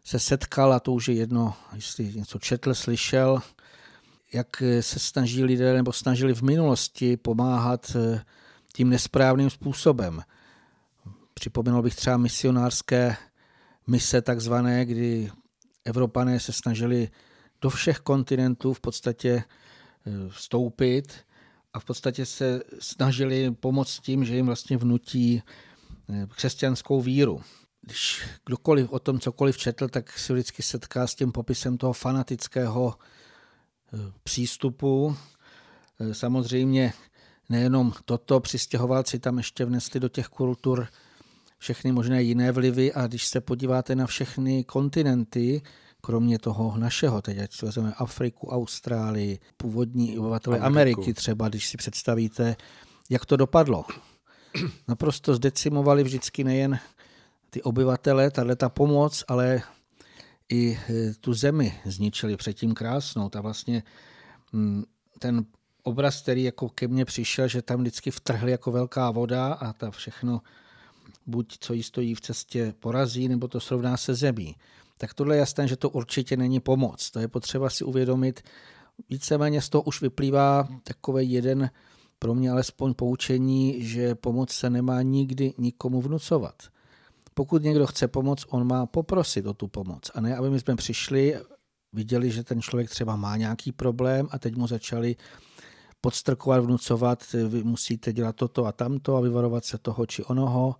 se 0.03 0.19
setkal, 0.19 0.73
a 0.73 0.79
to 0.79 0.91
už 0.91 1.07
je 1.07 1.15
jedno, 1.15 1.53
jestli 1.75 2.13
něco 2.13 2.39
četl, 2.39 2.73
slyšel, 2.73 3.41
jak 4.33 4.63
se 4.81 4.99
snaží 4.99 5.43
lidé 5.43 5.73
nebo 5.73 5.93
snažili 5.93 6.33
v 6.33 6.41
minulosti 6.41 7.17
pomáhat 7.17 7.95
eh, 7.95 8.21
tím 8.73 8.89
nesprávným 8.89 9.49
způsobem. 9.49 10.21
Připomenul 11.33 11.81
bych 11.81 11.95
třeba 11.95 12.17
misionářské 12.17 13.15
mise 13.87 14.21
takzvané, 14.21 14.85
kdy 14.85 15.31
Evropané 15.85 16.39
se 16.39 16.53
snažili 16.53 17.09
do 17.61 17.69
všech 17.69 17.99
kontinentů 17.99 18.73
v 18.73 18.79
podstatě 18.79 19.43
eh, 20.05 20.11
vstoupit 20.29 21.13
a 21.73 21.79
v 21.79 21.85
podstatě 21.85 22.25
se 22.25 22.61
snažili 22.79 23.51
pomoct 23.51 23.99
tím, 23.99 24.25
že 24.25 24.35
jim 24.35 24.45
vlastně 24.45 24.77
vnutí 24.77 25.43
eh, 26.09 26.27
křesťanskou 26.35 27.01
víru. 27.01 27.41
Když 27.81 28.23
kdokoliv 28.45 28.89
o 28.89 28.99
tom 28.99 29.19
cokoliv 29.19 29.57
četl, 29.57 29.87
tak 29.87 30.19
se 30.19 30.33
vždycky 30.33 30.63
setká 30.63 31.07
s 31.07 31.15
tím 31.15 31.31
popisem 31.31 31.77
toho 31.77 31.93
fanatického 31.93 32.95
přístupu. 34.23 35.15
Samozřejmě 36.11 36.93
nejenom 37.49 37.93
toto, 38.05 38.39
přistěhovalci 38.39 39.19
tam 39.19 39.37
ještě 39.37 39.65
vnesli 39.65 39.99
do 39.99 40.09
těch 40.09 40.27
kultur 40.27 40.87
všechny 41.57 41.91
možné 41.91 42.23
jiné 42.23 42.51
vlivy 42.51 42.93
a 42.93 43.07
když 43.07 43.27
se 43.27 43.41
podíváte 43.41 43.95
na 43.95 44.07
všechny 44.07 44.63
kontinenty, 44.63 45.61
kromě 46.01 46.39
toho 46.39 46.77
našeho, 46.77 47.21
teď 47.21 47.39
ať 47.39 47.53
si 47.53 47.65
vezmeme 47.65 47.93
Afriku, 47.93 48.47
Austrálii, 48.47 49.39
původní 49.57 50.19
obyvatele 50.19 50.59
Ameriky 50.59 51.13
třeba, 51.13 51.49
když 51.49 51.67
si 51.67 51.77
představíte, 51.77 52.55
jak 53.09 53.25
to 53.25 53.37
dopadlo. 53.37 53.85
Naprosto 54.87 55.35
zdecimovali 55.35 56.03
vždycky 56.03 56.43
nejen 56.43 56.79
ty 57.49 57.61
obyvatele, 57.61 58.31
tahle 58.31 58.55
ta 58.55 58.69
pomoc, 58.69 59.23
ale 59.27 59.61
i 60.49 60.79
e, 60.89 61.13
tu 61.13 61.33
zemi 61.33 61.73
zničili 61.85 62.37
předtím 62.37 62.73
krásnou. 62.73 63.29
Ta 63.29 63.41
vlastně 63.41 63.83
mm, 64.51 64.83
ten 65.19 65.45
obraz, 65.83 66.21
který 66.21 66.43
jako 66.43 66.69
ke 66.69 66.87
mně 66.87 67.05
přišel, 67.05 67.47
že 67.47 67.61
tam 67.61 67.79
vždycky 67.79 68.11
vtrhli 68.11 68.51
jako 68.51 68.71
velká 68.71 69.11
voda 69.11 69.53
a 69.53 69.73
ta 69.73 69.91
všechno 69.91 70.41
buď 71.25 71.57
co 71.59 71.73
jí 71.73 71.83
stojí 71.83 72.15
v 72.15 72.21
cestě 72.21 72.73
porazí, 72.79 73.27
nebo 73.27 73.47
to 73.47 73.59
srovná 73.59 73.97
se 73.97 74.15
zemí. 74.15 74.55
Tak 74.97 75.13
tohle 75.13 75.35
je 75.35 75.39
jasné, 75.39 75.67
že 75.67 75.75
to 75.75 75.89
určitě 75.89 76.37
není 76.37 76.59
pomoc. 76.59 77.11
To 77.11 77.19
je 77.19 77.27
potřeba 77.27 77.69
si 77.69 77.83
uvědomit. 77.83 78.41
Víceméně 79.09 79.61
z 79.61 79.69
toho 79.69 79.81
už 79.81 80.01
vyplývá 80.01 80.67
takový 80.83 81.31
jeden 81.31 81.69
pro 82.19 82.35
mě 82.35 82.51
alespoň 82.51 82.93
poučení, 82.93 83.83
že 83.85 84.15
pomoc 84.15 84.51
se 84.51 84.69
nemá 84.69 85.01
nikdy 85.01 85.53
nikomu 85.57 86.01
vnucovat 86.01 86.55
pokud 87.39 87.63
někdo 87.63 87.87
chce 87.87 88.07
pomoct, 88.07 88.45
on 88.49 88.67
má 88.67 88.85
poprosit 88.85 89.45
o 89.45 89.53
tu 89.53 89.67
pomoc. 89.67 90.11
A 90.13 90.21
ne, 90.21 90.35
aby 90.35 90.49
my 90.49 90.59
jsme 90.59 90.75
přišli, 90.75 91.39
viděli, 91.93 92.31
že 92.31 92.43
ten 92.43 92.61
člověk 92.61 92.89
třeba 92.89 93.15
má 93.15 93.37
nějaký 93.37 93.71
problém 93.71 94.27
a 94.31 94.39
teď 94.39 94.55
mu 94.55 94.67
začali 94.67 95.15
podstrkovat, 96.01 96.63
vnucovat, 96.63 97.33
vy 97.47 97.63
musíte 97.63 98.13
dělat 98.13 98.35
toto 98.35 98.65
a 98.65 98.71
tamto 98.71 99.15
a 99.15 99.21
vyvarovat 99.21 99.65
se 99.65 99.77
toho 99.77 100.05
či 100.05 100.23
onoho. 100.23 100.75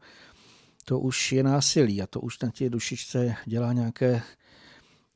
To 0.85 0.99
už 0.99 1.31
je 1.31 1.43
násilí 1.43 2.01
a 2.01 2.07
to 2.07 2.19
už 2.19 2.39
na 2.39 2.51
té 2.51 2.69
dušičce 2.69 3.35
dělá 3.45 3.73
nějaké, 3.73 4.21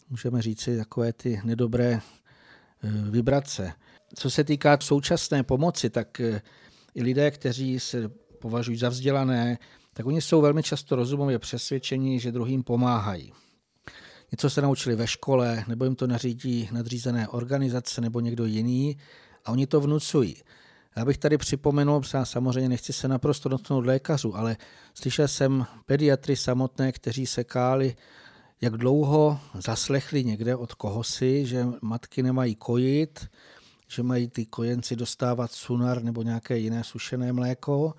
můžeme 0.09 0.41
říci, 0.41 0.77
takové 0.77 1.13
ty 1.13 1.41
nedobré 1.43 1.91
eh, 1.93 2.01
vibrace. 3.09 3.73
Co 4.15 4.29
se 4.29 4.43
týká 4.43 4.77
současné 4.81 5.43
pomoci, 5.43 5.89
tak 5.89 6.19
eh, 6.19 6.41
i 6.95 7.03
lidé, 7.03 7.31
kteří 7.31 7.79
se 7.79 8.09
považují 8.39 8.77
za 8.77 8.89
vzdělané, 8.89 9.57
tak 9.93 10.05
oni 10.05 10.21
jsou 10.21 10.41
velmi 10.41 10.63
často 10.63 10.95
rozumově 10.95 11.39
přesvědčení, 11.39 12.19
že 12.19 12.31
druhým 12.31 12.63
pomáhají. 12.63 13.33
Něco 14.31 14.49
se 14.49 14.61
naučili 14.61 14.95
ve 14.95 15.07
škole, 15.07 15.63
nebo 15.67 15.85
jim 15.85 15.95
to 15.95 16.07
nařídí 16.07 16.69
nadřízené 16.71 17.27
organizace 17.27 18.01
nebo 18.01 18.19
někdo 18.19 18.45
jiný 18.45 18.97
a 19.45 19.51
oni 19.51 19.67
to 19.67 19.81
vnucují. 19.81 20.35
Já 20.95 21.05
bych 21.05 21.17
tady 21.17 21.37
připomenul, 21.37 22.01
samozřejmě 22.23 22.69
nechci 22.69 22.93
se 22.93 23.07
naprosto 23.07 23.49
dotknout 23.49 23.85
lékařů, 23.85 24.35
ale 24.35 24.57
slyšel 24.93 25.27
jsem 25.27 25.65
pediatry 25.85 26.35
samotné, 26.35 26.91
kteří 26.91 27.25
se 27.25 27.43
káli, 27.43 27.95
jak 28.61 28.77
dlouho 28.77 29.39
zaslechli 29.59 30.23
někde 30.23 30.55
od 30.55 30.73
kohosi, 30.73 31.45
že 31.45 31.65
matky 31.81 32.23
nemají 32.23 32.55
kojit, 32.55 33.27
že 33.87 34.03
mají 34.03 34.27
ty 34.27 34.45
kojenci 34.45 34.95
dostávat 34.95 35.51
sunar 35.51 36.03
nebo 36.03 36.23
nějaké 36.23 36.57
jiné 36.57 36.83
sušené 36.83 37.33
mléko 37.33 37.93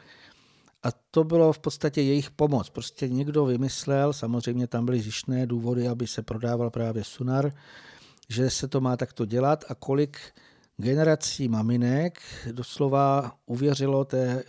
A 0.84 0.88
to 1.10 1.24
bylo 1.24 1.52
v 1.52 1.58
podstatě 1.58 2.02
jejich 2.02 2.30
pomoc. 2.30 2.70
Prostě 2.70 3.08
někdo 3.08 3.44
vymyslel, 3.44 4.12
samozřejmě 4.12 4.66
tam 4.66 4.84
byly 4.84 5.00
zjištné 5.00 5.46
důvody, 5.46 5.88
aby 5.88 6.06
se 6.06 6.22
prodával 6.22 6.70
právě 6.70 7.04
Sunar, 7.04 7.52
že 8.28 8.50
se 8.50 8.68
to 8.68 8.80
má 8.80 8.96
takto 8.96 9.24
dělat 9.24 9.64
a 9.68 9.74
kolik 9.74 10.18
generací 10.76 11.48
maminek 11.48 12.20
doslova 12.52 13.32
uvěřilo 13.46 14.04
té 14.04 14.44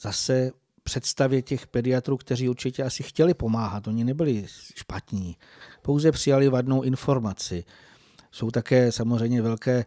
zase 0.00 0.50
představě 0.82 1.42
těch 1.42 1.66
pediatrů, 1.66 2.16
kteří 2.16 2.48
určitě 2.48 2.82
asi 2.82 3.02
chtěli 3.02 3.34
pomáhat. 3.34 3.88
Oni 3.88 4.04
nebyli 4.04 4.46
špatní, 4.74 5.36
pouze 5.82 6.12
přijali 6.12 6.48
vadnou 6.48 6.82
informaci. 6.82 7.64
Jsou 8.30 8.50
také 8.50 8.92
samozřejmě 8.92 9.42
velké 9.42 9.84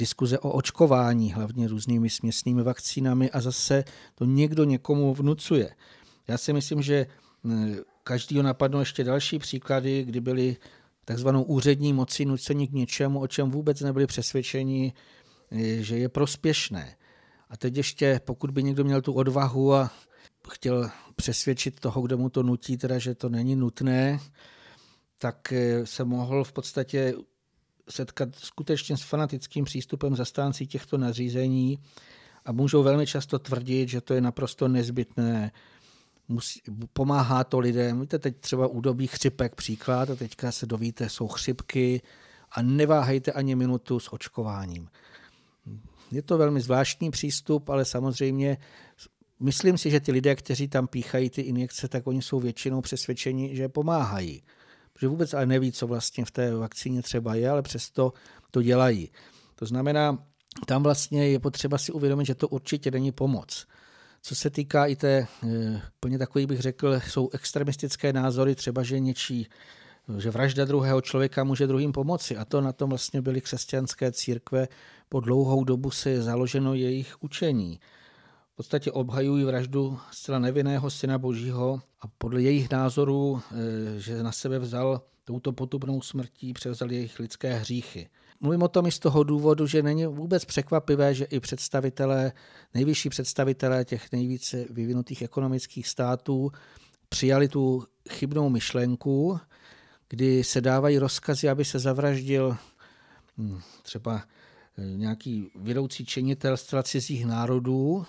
diskuze 0.00 0.38
o 0.38 0.50
očkování, 0.50 1.32
hlavně 1.32 1.68
různými 1.68 2.10
směsnými 2.10 2.62
vakcínami 2.62 3.30
a 3.30 3.40
zase 3.40 3.84
to 4.14 4.24
někdo 4.24 4.64
někomu 4.64 5.14
vnucuje. 5.14 5.70
Já 6.28 6.38
si 6.38 6.52
myslím, 6.52 6.82
že 6.82 7.06
každý 8.04 8.42
napadnou 8.42 8.80
ještě 8.80 9.04
další 9.04 9.38
příklady, 9.38 10.04
kdy 10.04 10.20
byli 10.20 10.56
takzvanou 11.04 11.42
úřední 11.42 11.92
moci 11.92 12.24
nuceni 12.24 12.68
k 12.68 12.72
něčemu, 12.72 13.20
o 13.20 13.26
čem 13.26 13.50
vůbec 13.50 13.80
nebyli 13.80 14.06
přesvědčeni, 14.06 14.92
že 15.80 15.98
je 15.98 16.08
prospěšné. 16.08 16.96
A 17.50 17.56
teď 17.56 17.76
ještě, 17.76 18.20
pokud 18.24 18.50
by 18.50 18.62
někdo 18.62 18.84
měl 18.84 19.02
tu 19.02 19.12
odvahu 19.12 19.74
a 19.74 19.90
chtěl 20.48 20.90
přesvědčit 21.16 21.80
toho, 21.80 22.02
kdo 22.02 22.18
mu 22.18 22.30
to 22.30 22.42
nutí, 22.42 22.76
teda, 22.76 22.98
že 22.98 23.14
to 23.14 23.28
není 23.28 23.56
nutné, 23.56 24.20
tak 25.18 25.52
eh, 25.52 25.86
se 25.86 26.04
mohl 26.04 26.44
v 26.44 26.52
podstatě 26.52 27.14
setkat 27.90 28.28
skutečně 28.34 28.96
s 28.96 29.02
fanatickým 29.02 29.64
přístupem 29.64 30.16
zastáncí 30.16 30.66
těchto 30.66 30.98
nařízení 30.98 31.78
a 32.44 32.52
můžou 32.52 32.82
velmi 32.82 33.06
často 33.06 33.38
tvrdit, 33.38 33.88
že 33.88 34.00
to 34.00 34.14
je 34.14 34.20
naprosto 34.20 34.68
nezbytné, 34.68 35.52
musí, 36.28 36.60
pomáhá 36.92 37.44
to 37.44 37.58
lidem. 37.58 38.00
Víte, 38.00 38.18
teď 38.18 38.36
třeba 38.40 38.66
údobí 38.66 39.06
chřipek 39.06 39.54
příklad 39.54 40.10
a 40.10 40.16
teďka 40.16 40.52
se 40.52 40.66
dovíte, 40.66 41.08
jsou 41.08 41.28
chřipky 41.28 42.02
a 42.52 42.62
neváhejte 42.62 43.32
ani 43.32 43.54
minutu 43.54 44.00
s 44.00 44.12
očkováním. 44.12 44.88
Je 46.10 46.22
to 46.22 46.38
velmi 46.38 46.60
zvláštní 46.60 47.10
přístup, 47.10 47.68
ale 47.68 47.84
samozřejmě 47.84 48.58
myslím 49.40 49.78
si, 49.78 49.90
že 49.90 50.00
ty 50.00 50.12
lidé, 50.12 50.36
kteří 50.36 50.68
tam 50.68 50.86
píchají 50.86 51.30
ty 51.30 51.40
injekce, 51.40 51.88
tak 51.88 52.06
oni 52.06 52.22
jsou 52.22 52.40
většinou 52.40 52.80
přesvědčeni, 52.80 53.56
že 53.56 53.68
pomáhají. 53.68 54.42
Protože 55.00 55.08
vůbec 55.08 55.34
ale 55.34 55.46
neví, 55.46 55.72
co 55.72 55.86
vlastně 55.86 56.24
v 56.24 56.30
té 56.30 56.54
vakcíně 56.54 57.02
třeba 57.02 57.34
je, 57.34 57.50
ale 57.50 57.62
přesto 57.62 58.12
to 58.50 58.62
dělají. 58.62 59.10
To 59.54 59.66
znamená, 59.66 60.18
tam 60.66 60.82
vlastně 60.82 61.28
je 61.28 61.38
potřeba 61.38 61.78
si 61.78 61.92
uvědomit, 61.92 62.24
že 62.24 62.34
to 62.34 62.48
určitě 62.48 62.90
není 62.90 63.12
pomoc. 63.12 63.66
Co 64.22 64.34
se 64.34 64.50
týká 64.50 64.86
i 64.86 64.96
té, 64.96 65.26
eh, 65.44 65.82
plně 66.00 66.18
takový 66.18 66.46
bych 66.46 66.60
řekl, 66.60 67.00
jsou 67.00 67.30
extremistické 67.32 68.12
názory, 68.12 68.54
třeba 68.54 68.82
že 68.82 69.00
něčí 69.00 69.48
že 70.18 70.30
vražda 70.30 70.64
druhého 70.64 71.00
člověka 71.00 71.44
může 71.44 71.66
druhým 71.66 71.92
pomoci. 71.92 72.36
A 72.36 72.44
to 72.44 72.60
na 72.60 72.72
tom 72.72 72.90
vlastně 72.90 73.22
byly 73.22 73.40
křesťanské 73.40 74.12
církve. 74.12 74.68
Po 75.08 75.20
dlouhou 75.20 75.64
dobu 75.64 75.90
se 75.90 76.10
je 76.10 76.22
založeno 76.22 76.74
jejich 76.74 77.22
učení. 77.22 77.80
Podstatě 78.60 78.92
obhajují 78.92 79.44
vraždu 79.44 79.98
zcela 80.10 80.38
nevinného 80.38 80.90
syna 80.90 81.18
božího 81.18 81.80
a 82.00 82.08
podle 82.18 82.42
jejich 82.42 82.70
názorů, 82.70 83.42
eh, 83.52 84.00
že 84.00 84.22
na 84.22 84.32
sebe 84.32 84.58
vzal 84.58 85.02
touto 85.24 85.52
potupnou 85.52 86.02
smrtí, 86.02 86.52
převzal 86.52 86.92
jejich 86.92 87.18
lidské 87.18 87.54
hříchy. 87.54 88.08
Mluvím 88.40 88.62
o 88.62 88.68
tom 88.68 88.86
i 88.86 88.92
z 88.92 88.98
toho 88.98 89.24
důvodu, 89.24 89.66
že 89.66 89.82
není 89.82 90.06
vůbec 90.06 90.44
překvapivé, 90.44 91.14
že 91.14 91.24
i 91.24 91.40
představitelé, 91.40 92.32
nejvyšší 92.74 93.08
představitelé 93.08 93.84
těch 93.84 94.12
nejvíce 94.12 94.64
vyvinutých 94.70 95.22
ekonomických 95.22 95.88
států 95.88 96.52
přijali 97.08 97.48
tu 97.48 97.84
chybnou 98.10 98.48
myšlenku, 98.48 99.40
kdy 100.08 100.44
se 100.44 100.60
dávají 100.60 100.98
rozkazy, 100.98 101.48
aby 101.48 101.64
se 101.64 101.78
zavraždil 101.78 102.56
hm, 103.38 103.60
třeba 103.82 104.22
eh, 104.78 104.84
nějaký 104.84 105.50
vedoucí 105.54 106.04
činitel 106.04 106.56
z 106.56 106.74
cizích 106.82 107.26
národů 107.26 108.06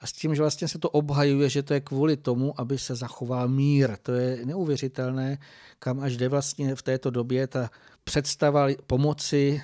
a 0.00 0.06
s 0.06 0.12
tím, 0.12 0.34
že 0.34 0.42
vlastně 0.42 0.68
se 0.68 0.78
to 0.78 0.90
obhajuje, 0.90 1.48
že 1.48 1.62
to 1.62 1.74
je 1.74 1.80
kvůli 1.80 2.16
tomu, 2.16 2.60
aby 2.60 2.78
se 2.78 2.94
zachoval 2.94 3.48
mír. 3.48 3.96
To 4.02 4.12
je 4.12 4.46
neuvěřitelné, 4.46 5.38
kam 5.78 6.00
až 6.00 6.16
jde 6.16 6.28
vlastně 6.28 6.74
v 6.74 6.82
této 6.82 7.10
době 7.10 7.46
ta 7.46 7.70
představa 8.04 8.66
pomoci, 8.86 9.62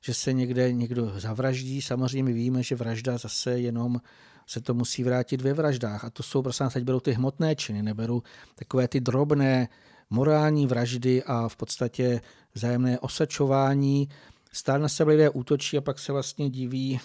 že 0.00 0.14
se 0.14 0.32
někde 0.32 0.72
někdo 0.72 1.12
zavraždí. 1.20 1.82
Samozřejmě 1.82 2.32
víme, 2.32 2.62
že 2.62 2.76
vražda 2.76 3.18
zase 3.18 3.60
jenom 3.60 4.00
se 4.46 4.60
to 4.60 4.74
musí 4.74 5.04
vrátit 5.04 5.42
ve 5.42 5.52
vraždách. 5.52 6.04
A 6.04 6.10
to 6.10 6.22
jsou, 6.22 6.42
prostě 6.42 6.64
teď 6.72 6.84
berou 6.84 7.00
ty 7.00 7.12
hmotné 7.12 7.56
činy, 7.56 7.82
neberou 7.82 8.22
takové 8.54 8.88
ty 8.88 9.00
drobné 9.00 9.68
morální 10.10 10.66
vraždy 10.66 11.22
a 11.22 11.48
v 11.48 11.56
podstatě 11.56 12.20
vzájemné 12.54 12.98
osačování. 12.98 14.08
Stále 14.52 14.78
na 14.78 14.88
sebe 14.88 15.12
lidé 15.12 15.30
útočí 15.30 15.78
a 15.78 15.80
pak 15.80 15.98
se 15.98 16.12
vlastně 16.12 16.50
diví, 16.50 17.00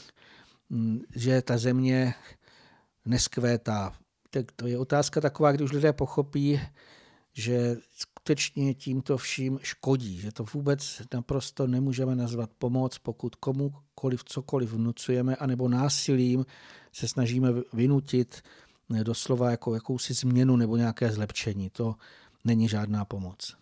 mm, 0.69 1.01
že 1.15 1.41
ta 1.41 1.57
země 1.57 2.13
neskvétá. 3.05 3.93
Tak 4.29 4.51
to 4.51 4.67
je 4.67 4.77
otázka 4.77 5.21
taková, 5.21 5.51
když 5.51 5.71
lidé 5.71 5.93
pochopí, 5.93 6.61
že 7.33 7.77
skutečně 7.95 8.73
tímto 8.73 9.17
vším 9.17 9.59
škodí, 9.61 10.19
že 10.19 10.31
to 10.31 10.43
vůbec 10.53 11.01
naprosto 11.13 11.67
nemůžeme 11.67 12.15
nazvat 12.15 12.49
pomoc, 12.57 12.97
pokud 12.97 13.35
komukoliv 13.35 14.23
cokoliv 14.23 14.71
vnucujeme, 14.71 15.35
anebo 15.35 15.69
násilím 15.69 16.45
se 16.93 17.07
snažíme 17.07 17.49
vynutit 17.73 18.41
doslova 19.03 19.51
jako 19.51 19.73
jakousi 19.73 20.13
změnu 20.13 20.55
nebo 20.55 20.77
nějaké 20.77 21.11
zlepšení. 21.11 21.69
To 21.69 21.95
není 22.45 22.67
žádná 22.67 23.05
pomoc. 23.05 23.57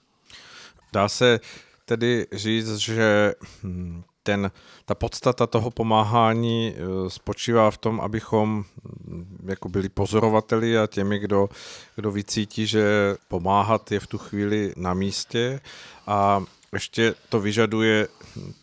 Dá 0.93 1.10
se 1.10 1.39
tedy 1.86 2.28
říct, 2.34 2.75
že 2.75 3.34
hm, 3.63 4.04
ten, 4.30 4.52
ta 4.86 4.96
podstata 4.96 5.48
toho 5.48 5.72
pomáhání 5.72 6.74
eh, 6.74 7.10
spočívá 7.10 7.72
v 7.72 7.78
tom, 7.78 8.02
abychom 8.02 8.63
hm, 8.63 9.46
jako 9.50 9.70
byli 9.70 9.89
pozorovateli 9.89 10.78
a 10.78 10.88
těmi, 10.88 11.20
kdo, 11.20 11.50
kdo 11.96 12.12
vycítí, 12.12 12.68
že 12.68 13.15
pomáhat 13.28 13.92
je 13.92 14.00
v 14.00 14.08
tu 14.08 14.18
chvíli 14.18 14.74
na 14.78 14.94
místě. 14.94 15.60
A 16.08 16.44
ještě 16.74 17.15
to 17.30 17.39
vyžaduje 17.39 18.08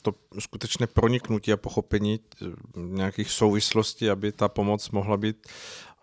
to 0.03 0.15
skutečné 0.39 0.87
proniknutí 0.87 1.53
a 1.53 1.57
pochopení 1.57 2.21
nějakých 2.77 3.31
souvislostí, 3.31 4.11
aby 4.11 4.33
ta 4.33 4.49
pomoc 4.49 4.91
mohla 4.91 5.17
být 5.17 5.37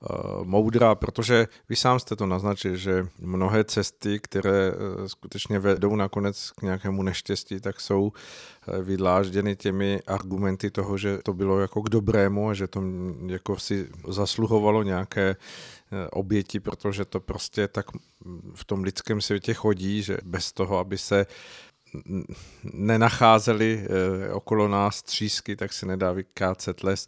Eh, 0.10 0.16
moudrá, 0.44 0.96
protože 0.96 1.48
vy 1.70 1.76
sám 1.76 2.00
jste 2.00 2.16
to 2.16 2.26
naznačil, 2.26 2.76
že 2.76 3.08
mnohé 3.20 3.64
cesty, 3.64 4.20
které 4.20 4.72
eh, 4.72 5.10
skutečně 5.10 5.60
vedou 5.60 5.96
nakonec 5.96 6.52
k 6.52 6.62
nějakému 6.62 7.04
neštěstí, 7.04 7.60
tak 7.60 7.82
jsou 7.82 8.12
eh, 8.12 8.82
vydlážděny 8.82 9.56
těmi 9.56 10.02
argumenty 10.08 10.72
toho, 10.72 10.98
že 10.98 11.18
to 11.24 11.34
bylo 11.34 11.60
jako 11.60 11.82
k 11.82 11.90
dobrému 11.90 12.50
a 12.50 12.54
že 12.54 12.68
to 12.68 12.84
jako 13.26 13.60
si 13.60 13.90
zasluhovalo 14.08 14.84
nějaké 14.84 15.36
oběti, 16.12 16.60
protože 16.60 17.06
to 17.06 17.20
prostě 17.20 17.68
tak 17.68 17.86
v 18.54 18.66
tom 18.66 18.84
lidském 18.84 19.22
světě 19.22 19.54
chodí, 19.54 20.02
že 20.02 20.18
bez 20.24 20.52
toho, 20.52 20.78
aby 20.78 20.98
se 20.98 21.26
nenacházeli 22.64 23.86
eh, 23.86 24.34
okolo 24.34 24.68
nás 24.68 25.04
třísky, 25.04 25.56
tak 25.56 25.74
se 25.74 25.86
nedá 25.86 26.12
vykácet 26.12 26.84
les. 26.84 27.08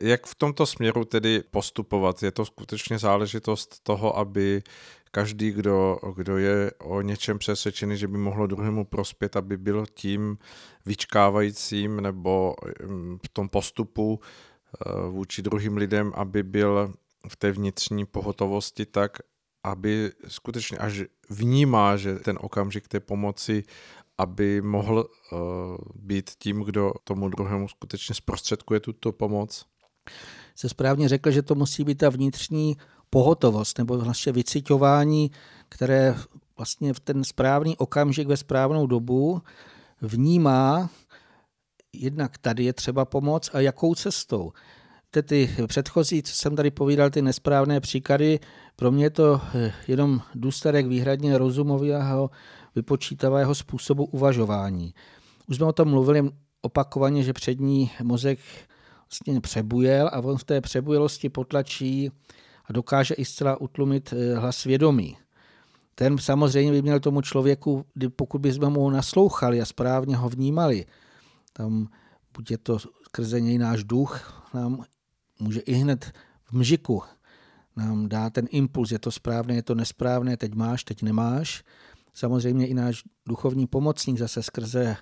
Jak 0.00 0.26
v 0.26 0.34
tomto 0.34 0.66
směru 0.66 1.04
tedy 1.04 1.42
postupovat? 1.50 2.22
Je 2.22 2.30
to 2.30 2.44
skutečně 2.44 2.98
záležitost 2.98 3.80
toho, 3.82 4.18
aby 4.18 4.62
každý, 5.10 5.50
kdo, 5.50 5.98
kdo 6.16 6.38
je 6.38 6.70
o 6.78 7.00
něčem 7.00 7.38
přesvědčený, 7.38 7.96
že 7.96 8.08
by 8.08 8.18
mohlo 8.18 8.46
druhému 8.46 8.84
prospět, 8.84 9.36
aby 9.36 9.56
byl 9.56 9.86
tím 9.94 10.38
vyčkávajícím 10.86 12.00
nebo 12.00 12.54
mm, 12.86 13.18
v 13.26 13.28
tom 13.28 13.48
postupu 13.48 14.20
eh, 14.20 14.90
vůči 15.10 15.42
druhým 15.42 15.76
lidem, 15.76 16.12
aby 16.14 16.42
byl 16.42 16.94
v 17.28 17.36
té 17.36 17.52
vnitřní 17.52 18.06
pohotovosti 18.06 18.86
tak, 18.86 19.18
aby 19.64 20.12
skutečně 20.28 20.78
až 20.78 21.02
vnímá, 21.30 21.96
že 21.96 22.14
ten 22.14 22.38
okamžik 22.40 22.88
té 22.88 23.00
pomoci 23.00 23.64
aby 24.18 24.62
mohl 24.62 25.06
uh, 25.32 25.38
být 25.94 26.30
tím, 26.38 26.60
kdo 26.60 26.92
tomu 27.04 27.28
druhému 27.28 27.68
skutečně 27.68 28.14
zprostředkuje 28.14 28.80
tuto 28.80 29.12
pomoc? 29.12 29.66
Se 30.54 30.68
správně 30.68 31.08
řekl, 31.08 31.30
že 31.30 31.42
to 31.42 31.54
musí 31.54 31.84
být 31.84 31.98
ta 31.98 32.08
vnitřní 32.08 32.76
pohotovost 33.10 33.78
nebo 33.78 33.98
vlastně 33.98 34.32
vycitování, 34.32 35.30
které 35.68 36.14
vlastně 36.56 36.94
v 36.94 37.00
ten 37.00 37.24
správný 37.24 37.76
okamžik 37.76 38.28
ve 38.28 38.36
správnou 38.36 38.86
dobu 38.86 39.42
vnímá, 40.02 40.90
jednak 41.92 42.38
tady 42.38 42.64
je 42.64 42.72
třeba 42.72 43.04
pomoc 43.04 43.50
a 43.52 43.60
jakou 43.60 43.94
cestou. 43.94 44.52
Ty 45.10 45.56
předchozí, 45.66 46.22
co 46.22 46.34
jsem 46.34 46.56
tady 46.56 46.70
povídal, 46.70 47.10
ty 47.10 47.22
nesprávné 47.22 47.80
příklady, 47.80 48.40
pro 48.76 48.92
mě 48.92 49.04
je 49.04 49.10
to 49.10 49.40
eh, 49.54 49.72
jenom 49.88 50.20
důsledek 50.34 50.86
výhradně 50.86 51.38
rozumového 51.38 52.30
vypočítavého 52.76 53.54
způsobu 53.54 54.04
uvažování. 54.04 54.94
Už 55.48 55.56
jsme 55.56 55.66
o 55.66 55.72
tom 55.72 55.88
mluvili 55.88 56.30
opakovaně, 56.62 57.22
že 57.22 57.32
přední 57.32 57.90
mozek 58.02 58.38
vlastně 59.10 59.40
přebujel 59.40 60.10
a 60.12 60.18
on 60.20 60.38
v 60.38 60.44
té 60.44 60.60
přebujelosti 60.60 61.28
potlačí 61.28 62.10
a 62.64 62.72
dokáže 62.72 63.14
i 63.14 63.24
zcela 63.24 63.60
utlumit 63.60 64.12
eh, 64.16 64.34
hlas 64.34 64.56
svědomí. 64.56 65.16
Ten 65.94 66.18
samozřejmě 66.18 66.72
by 66.72 66.82
měl 66.82 67.00
tomu 67.00 67.20
člověku, 67.20 67.84
pokud 68.16 68.40
bychom 68.40 68.72
mu 68.72 68.90
naslouchali 68.90 69.60
a 69.60 69.64
správně 69.64 70.16
ho 70.16 70.28
vnímali, 70.28 70.86
tam 71.52 71.88
buď 72.36 72.50
je 72.50 72.58
to 72.58 72.78
skrze 72.78 73.40
něj 73.40 73.58
náš 73.58 73.84
duch, 73.84 74.42
nám 74.54 74.84
může 75.40 75.60
i 75.60 75.72
hned 75.72 76.12
v 76.44 76.52
mžiku 76.52 77.02
nám 77.76 78.08
dá 78.08 78.30
ten 78.30 78.46
impuls, 78.50 78.90
je 78.90 78.98
to 78.98 79.10
správné, 79.10 79.54
je 79.54 79.62
to 79.62 79.74
nesprávné, 79.74 80.36
teď 80.36 80.54
máš, 80.54 80.84
teď 80.84 81.02
nemáš. 81.02 81.64
Samozřejmě 82.16 82.66
i 82.66 82.74
náš 82.74 83.02
duchovní 83.28 83.66
pomocník 83.66 84.18
zase 84.18 84.42
skrze 84.42 84.96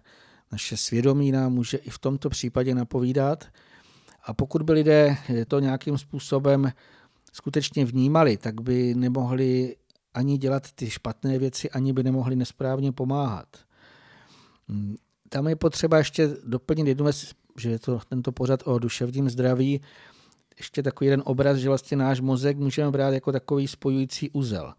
naše 0.52 0.76
svědomí 0.76 1.32
nám 1.32 1.52
může 1.52 1.76
i 1.76 1.90
v 1.90 1.98
tomto 1.98 2.30
případě 2.30 2.74
napovídat. 2.74 3.44
A 4.24 4.34
pokud 4.34 4.62
by 4.62 4.72
lidé 4.72 5.16
to 5.48 5.60
nějakým 5.60 5.98
způsobem 5.98 6.72
skutečně 7.32 7.84
vnímali, 7.84 8.36
tak 8.36 8.60
by 8.60 8.94
nemohli 8.94 9.76
ani 10.14 10.38
dělat 10.38 10.72
ty 10.72 10.90
špatné 10.90 11.38
věci, 11.38 11.70
ani 11.70 11.92
by 11.92 12.02
nemohli 12.02 12.36
nesprávně 12.36 12.92
pomáhat. 12.92 13.46
Tam 15.28 15.48
je 15.48 15.56
potřeba 15.56 15.98
ještě 15.98 16.36
doplnit 16.46 16.86
jednu 16.86 17.04
věc, 17.04 17.32
že 17.58 17.70
je 17.70 17.78
to 17.78 18.00
tento 18.08 18.32
pořad 18.32 18.60
o 18.64 18.78
duševním 18.78 19.30
zdraví, 19.30 19.80
ještě 20.58 20.82
takový 20.82 21.06
jeden 21.06 21.22
obraz, 21.26 21.56
že 21.56 21.68
vlastně 21.68 21.96
náš 21.96 22.20
mozek 22.20 22.58
můžeme 22.58 22.90
brát 22.90 23.14
jako 23.14 23.32
takový 23.32 23.68
spojující 23.68 24.30
uzel. 24.30 24.74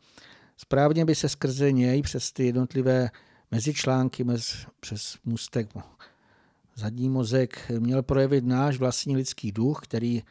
Správně 0.58 1.06
by 1.06 1.16
se 1.16 1.30
skrze 1.30 1.72
něj 1.72 2.02
přes 2.02 2.32
ty 2.32 2.46
jednotlivé 2.46 3.10
mezičlánky, 3.52 4.24
mez, 4.24 4.66
přes 4.80 5.18
můstek, 5.26 5.70
zadní 6.76 7.10
mozek 7.10 7.72
měl 7.80 8.04
projevit 8.04 8.46
náš 8.46 8.78
vlastní 8.78 9.16
lidský 9.16 9.52
duch, 9.52 9.80
který 9.84 10.24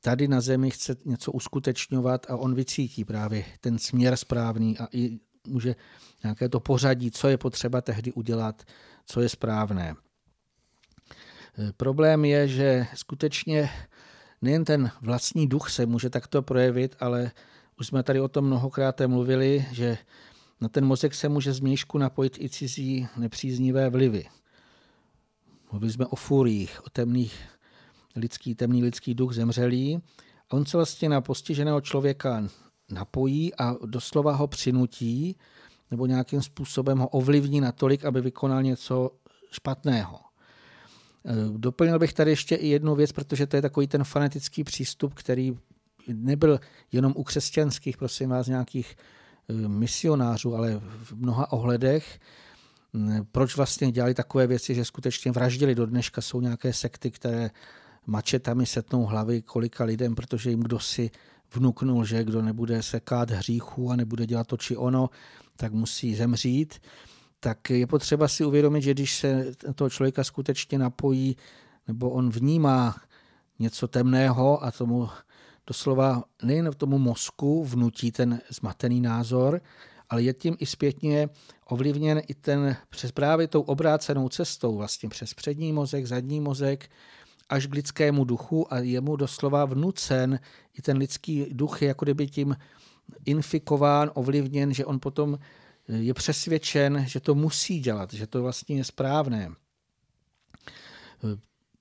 tady 0.00 0.28
na 0.28 0.40
zemi 0.40 0.70
chce 0.70 0.96
něco 1.04 1.32
uskutečňovat 1.32 2.30
a 2.30 2.36
on 2.36 2.54
vycítí 2.54 3.04
právě 3.04 3.44
ten 3.60 3.78
směr 3.78 4.16
správný 4.16 4.78
a 4.78 4.88
i 4.92 5.18
může 5.46 5.76
nějaké 6.22 6.48
to 6.48 6.60
pořadí, 6.60 7.10
co 7.10 7.28
je 7.28 7.38
potřeba 7.38 7.80
tehdy 7.80 8.12
udělat, 8.12 8.62
co 9.06 9.20
je 9.20 9.28
správné. 9.28 9.94
Problém 11.76 12.24
je, 12.24 12.48
že 12.48 12.86
skutečně 12.94 13.70
nejen 14.42 14.64
ten 14.64 14.90
vlastní 15.00 15.46
duch 15.46 15.70
se 15.70 15.86
může 15.86 16.10
takto 16.10 16.42
projevit, 16.42 16.96
ale 17.00 17.30
už 17.80 17.86
jsme 17.86 18.02
tady 18.02 18.20
o 18.20 18.28
tom 18.28 18.44
mnohokrát 18.44 19.00
mluvili, 19.06 19.66
že 19.72 19.98
na 20.60 20.68
ten 20.68 20.84
mozek 20.84 21.14
se 21.14 21.28
může 21.28 21.52
změšku 21.52 21.98
napojit 21.98 22.38
i 22.40 22.48
cizí 22.48 23.08
nepříznivé 23.16 23.90
vlivy. 23.90 24.24
Mluvili 25.72 25.92
jsme 25.92 26.06
o 26.06 26.16
furiích, 26.16 26.86
o 26.86 26.90
temných 26.90 27.44
lidský, 28.16 28.54
temný 28.54 28.82
lidský 28.82 29.14
duch 29.14 29.34
zemřelý. 29.34 29.96
A 30.50 30.56
on 30.56 30.66
se 30.66 30.76
vlastně 30.76 31.08
na 31.08 31.20
postiženého 31.20 31.80
člověka 31.80 32.48
napojí 32.90 33.54
a 33.54 33.76
doslova 33.86 34.34
ho 34.34 34.46
přinutí 34.46 35.36
nebo 35.90 36.06
nějakým 36.06 36.42
způsobem 36.42 36.98
ho 36.98 37.08
ovlivní 37.08 37.60
natolik, 37.60 38.04
aby 38.04 38.20
vykonal 38.20 38.62
něco 38.62 39.10
špatného. 39.50 40.20
Doplnil 41.56 41.98
bych 41.98 42.12
tady 42.12 42.30
ještě 42.30 42.54
i 42.54 42.68
jednu 42.68 42.94
věc, 42.94 43.12
protože 43.12 43.46
to 43.46 43.56
je 43.56 43.62
takový 43.62 43.86
ten 43.86 44.04
fanatický 44.04 44.64
přístup, 44.64 45.14
který 45.14 45.58
nebyl 46.08 46.60
jenom 46.92 47.12
u 47.16 47.24
křesťanských, 47.24 47.96
prosím 47.96 48.30
vás, 48.30 48.46
nějakých 48.46 48.96
eh, 49.48 49.68
misionářů, 49.68 50.54
ale 50.54 50.80
v 50.80 51.12
mnoha 51.12 51.52
ohledech. 51.52 52.20
Proč 53.32 53.56
vlastně 53.56 53.92
dělali 53.92 54.14
takové 54.14 54.46
věci, 54.46 54.74
že 54.74 54.84
skutečně 54.84 55.32
vraždili 55.32 55.74
do 55.74 55.86
dneška? 55.86 56.20
Jsou 56.20 56.40
nějaké 56.40 56.72
sekty, 56.72 57.10
které 57.10 57.50
mačetami 58.06 58.66
setnou 58.66 59.04
hlavy 59.04 59.42
kolika 59.42 59.84
lidem, 59.84 60.14
protože 60.14 60.50
jim 60.50 60.60
kdo 60.60 60.78
si 60.78 61.10
vnuknul, 61.54 62.04
že 62.04 62.24
kdo 62.24 62.42
nebude 62.42 62.82
sekát 62.82 63.30
hříchů 63.30 63.90
a 63.90 63.96
nebude 63.96 64.26
dělat 64.26 64.46
to 64.46 64.56
či 64.56 64.76
ono, 64.76 65.10
tak 65.56 65.72
musí 65.72 66.14
zemřít 66.14 66.80
tak 67.44 67.70
je 67.70 67.86
potřeba 67.86 68.28
si 68.28 68.44
uvědomit, 68.44 68.82
že 68.82 68.94
když 68.94 69.16
se 69.18 69.52
toho 69.74 69.90
člověka 69.90 70.24
skutečně 70.24 70.78
napojí, 70.78 71.36
nebo 71.88 72.10
on 72.10 72.30
vnímá 72.30 72.96
něco 73.58 73.88
temného 73.88 74.64
a 74.64 74.70
tomu 74.70 75.08
doslova 75.66 76.24
nejen 76.42 76.70
v 76.70 76.74
tomu 76.74 76.98
mozku 76.98 77.64
vnutí 77.64 78.12
ten 78.12 78.40
zmatený 78.50 79.00
názor, 79.00 79.60
ale 80.10 80.22
je 80.22 80.32
tím 80.32 80.56
i 80.58 80.66
zpětně 80.66 81.28
ovlivněn 81.66 82.22
i 82.28 82.34
ten 82.34 82.76
přes 82.90 83.12
právě 83.12 83.48
tou 83.48 83.60
obrácenou 83.60 84.28
cestou, 84.28 84.76
vlastně 84.76 85.08
přes 85.08 85.34
přední 85.34 85.72
mozek, 85.72 86.06
zadní 86.06 86.40
mozek, 86.40 86.90
až 87.48 87.66
k 87.66 87.74
lidskému 87.74 88.24
duchu 88.24 88.72
a 88.72 88.78
je 88.78 89.00
mu 89.00 89.16
doslova 89.16 89.64
vnucen 89.64 90.40
i 90.78 90.82
ten 90.82 90.96
lidský 90.96 91.46
duch 91.52 91.82
je 91.82 91.88
jako 91.88 92.04
kdyby 92.04 92.26
tím 92.26 92.56
infikován, 93.24 94.10
ovlivněn, 94.14 94.74
že 94.74 94.84
on 94.84 95.00
potom 95.00 95.38
je 95.88 96.14
přesvědčen, 96.14 97.04
že 97.08 97.20
to 97.20 97.34
musí 97.34 97.80
dělat, 97.80 98.12
že 98.12 98.26
to 98.26 98.42
vlastně 98.42 98.76
je 98.76 98.84
správné. 98.84 99.50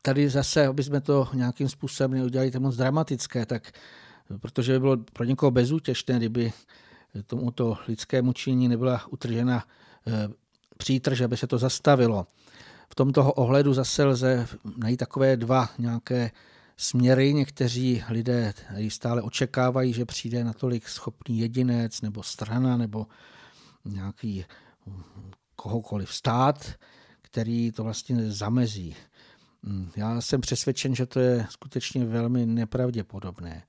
Tady 0.06 0.30
zase, 0.30 0.68
aby 0.68 0.84
jsme 0.84 1.02
to 1.02 1.28
nějakým 1.34 1.70
způsobem 1.70 2.12
neudělali 2.12 2.52
to 2.52 2.60
moc 2.60 2.76
dramatické, 2.76 3.46
tak 3.46 3.72
protože 4.40 4.74
by 4.74 4.80
bylo 4.80 4.98
pro 4.98 5.24
někoho 5.24 5.52
bezútěšné, 5.52 6.18
kdyby 6.18 6.54
tomuto 7.28 7.78
lidskému 7.88 8.34
činění 8.34 8.68
nebyla 8.68 9.08
utržena 9.10 9.64
eh, 10.08 10.28
přítrž, 10.78 11.22
aby 11.22 11.38
se 11.38 11.48
to 11.48 11.58
zastavilo. 11.58 12.28
V 12.90 12.96
tomto 12.96 13.34
ohledu 13.34 13.74
zase 13.74 14.04
lze 14.04 14.48
najít 14.78 14.98
takové 14.98 15.38
dva 15.38 15.70
nějaké 15.78 16.32
směry. 16.78 17.34
Někteří 17.34 18.04
lidé 18.10 18.54
stále 18.90 19.22
očekávají, 19.22 19.94
že 19.94 20.06
přijde 20.06 20.44
natolik 20.44 20.88
schopný 20.90 21.40
jedinec 21.40 22.02
nebo 22.02 22.24
strana 22.24 22.78
nebo 22.78 23.08
nějaký 23.86 24.46
kohokoliv 25.56 26.14
stát, 26.14 26.72
který 27.22 27.72
to 27.72 27.84
vlastně 27.84 28.32
zamezí. 28.32 28.96
Hmm, 29.64 29.92
já 29.96 30.22
jsem 30.22 30.42
přesvědčen, 30.42 30.96
že 30.96 31.06
to 31.06 31.20
je 31.20 31.46
skutečně 31.50 32.06
velmi 32.06 32.46
nepravděpodobné. 32.46 33.64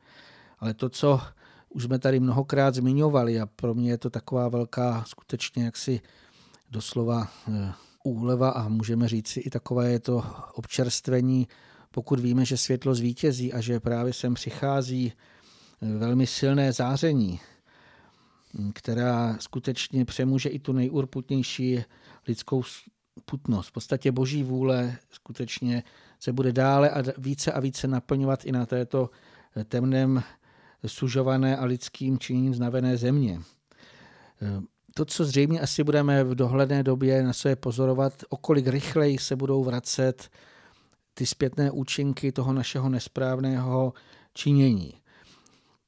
Ale 0.59 0.75
to, 0.75 0.89
co 0.89 1.21
už 1.69 1.85
jsme 1.85 1.99
tady 1.99 2.21
mnohokrát 2.21 2.75
zmiňovali 2.75 3.41
a 3.41 3.47
pro 3.47 3.75
mě 3.75 3.91
je 3.91 3.99
to 3.99 4.11
taková 4.11 4.49
velká 4.49 5.05
skutečně 5.07 5.65
jaksi 5.65 6.01
doslova 6.71 7.29
eh, 7.49 7.73
úleva 8.05 8.51
a 8.51 8.69
můžeme 8.69 9.09
říct 9.09 9.29
si 9.29 9.41
i 9.41 9.51
takové 9.51 9.93
je 9.93 10.01
to 10.01 10.25
občerstvení, 10.55 11.49
pokud 11.91 12.21
víme, 12.21 12.45
že 12.45 12.57
světlo 12.57 12.95
zvítězí 12.95 13.53
a 13.53 13.61
že 13.61 13.81
právě 13.81 14.13
sem 14.13 14.35
přichází 14.35 15.13
eh, 15.13 15.99
velmi 15.99 16.27
silné 16.27 16.73
záření, 16.73 17.41
která 18.75 19.37
skutečně 19.41 20.05
přemůže 20.05 20.49
i 20.49 20.59
tu 20.59 20.73
nejurputnější 20.73 21.85
lidskou 22.29 22.63
putnost. 23.25 23.69
V 23.69 23.73
podstatě 23.73 24.13
boží 24.13 24.43
vůle 24.43 24.97
skutečně 25.11 25.83
se 26.21 26.33
bude 26.33 26.53
dále 26.53 26.91
a 26.91 27.03
více 27.19 27.53
a 27.53 27.61
více 27.61 27.89
naplňovat 27.89 28.45
i 28.45 28.53
na 28.53 28.67
této 28.67 29.11
temném 29.69 30.23
sužované 30.87 31.57
a 31.57 31.65
lidským 31.65 32.19
činěním 32.19 32.55
znavené 32.55 32.97
země. 32.97 33.41
To, 34.95 35.05
co 35.05 35.25
zřejmě 35.25 35.61
asi 35.61 35.85
budeme 35.85 36.25
v 36.25 36.35
dohledné 36.35 36.83
době 36.83 37.23
na 37.23 37.33
sebe 37.33 37.57
pozorovat, 37.57 38.13
okolik 38.29 38.67
rychleji 38.67 39.19
se 39.19 39.37
budou 39.37 39.65
vracet 39.65 40.31
ty 41.15 41.27
zpětné 41.27 41.71
účinky 41.71 42.33
toho 42.33 42.53
našeho 42.53 42.89
nesprávného 42.89 43.93
činění. 44.35 44.95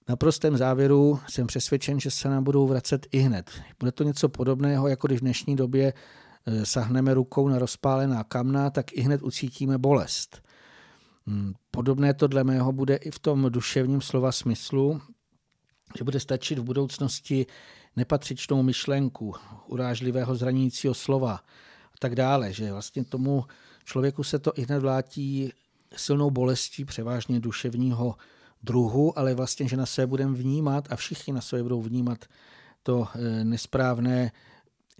Na 0.08 0.16
prostém 0.16 0.56
závěru 0.56 1.20
jsem 1.28 1.46
přesvědčen, 1.46 2.00
že 2.00 2.10
se 2.10 2.28
nám 2.28 2.44
budou 2.44 2.66
vracet 2.66 3.06
i 3.12 3.18
hned. 3.18 3.50
Bude 3.78 3.92
to 3.92 4.04
něco 4.04 4.28
podobného, 4.28 4.88
jako 4.88 5.06
když 5.06 5.18
v 5.18 5.22
dnešní 5.22 5.56
době 5.56 5.92
sahneme 6.64 7.14
rukou 7.14 7.48
na 7.48 7.58
rozpálená 7.58 8.24
kamna, 8.24 8.70
tak 8.70 8.92
i 8.92 9.00
hned 9.00 9.22
ucítíme 9.22 9.78
bolest. 9.78 10.42
Hmm, 11.26 11.54
podobné 11.70 12.14
to 12.14 12.26
dle 12.26 12.44
mého 12.44 12.72
bude 12.72 12.96
i 12.96 13.10
v 13.10 13.18
tom 13.18 13.46
duševním 13.50 14.00
slova 14.00 14.32
smyslu, 14.32 15.00
že 15.98 16.04
bude 16.04 16.20
stačit 16.20 16.58
v 16.58 16.62
budoucnosti 16.62 17.46
nepatřičnou 17.96 18.62
myšlenku, 18.62 19.34
urážlivého 19.66 20.34
zranícího 20.34 20.94
slova 20.94 21.34
a 21.94 21.98
tak 21.98 22.14
dále, 22.14 22.52
že 22.52 22.72
vlastně 22.72 23.04
tomu 23.04 23.44
člověku 23.84 24.22
se 24.22 24.38
to 24.38 24.52
i 24.56 24.62
hned 24.62 24.78
vlátí 24.78 25.52
silnou 25.96 26.30
bolestí, 26.30 26.84
převážně 26.84 27.40
duševního 27.40 28.16
druhu, 28.62 29.18
ale 29.18 29.34
vlastně, 29.34 29.68
že 29.68 29.76
na 29.76 29.86
sebe 29.86 30.06
budeme 30.06 30.34
vnímat 30.34 30.92
a 30.92 30.96
všichni 30.96 31.32
na 31.32 31.40
sebe 31.40 31.62
budou 31.62 31.82
vnímat 31.82 32.24
to 32.82 33.08
eh, 33.14 33.44
nesprávné 33.44 34.32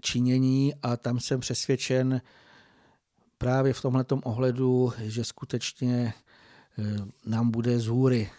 činění 0.01 0.75
a 0.83 0.97
tam 0.97 1.21
jsem 1.21 1.41
přesvědčen 1.41 2.21
právě 3.39 3.73
v 3.73 3.83
tomto 3.83 4.17
ohledu, 4.17 4.93
že 4.99 5.25
skutečně 5.25 6.15
eh, 6.79 6.83
nám 7.27 7.51
bude 7.51 7.81
z 7.81 7.87
hůry 7.87 8.31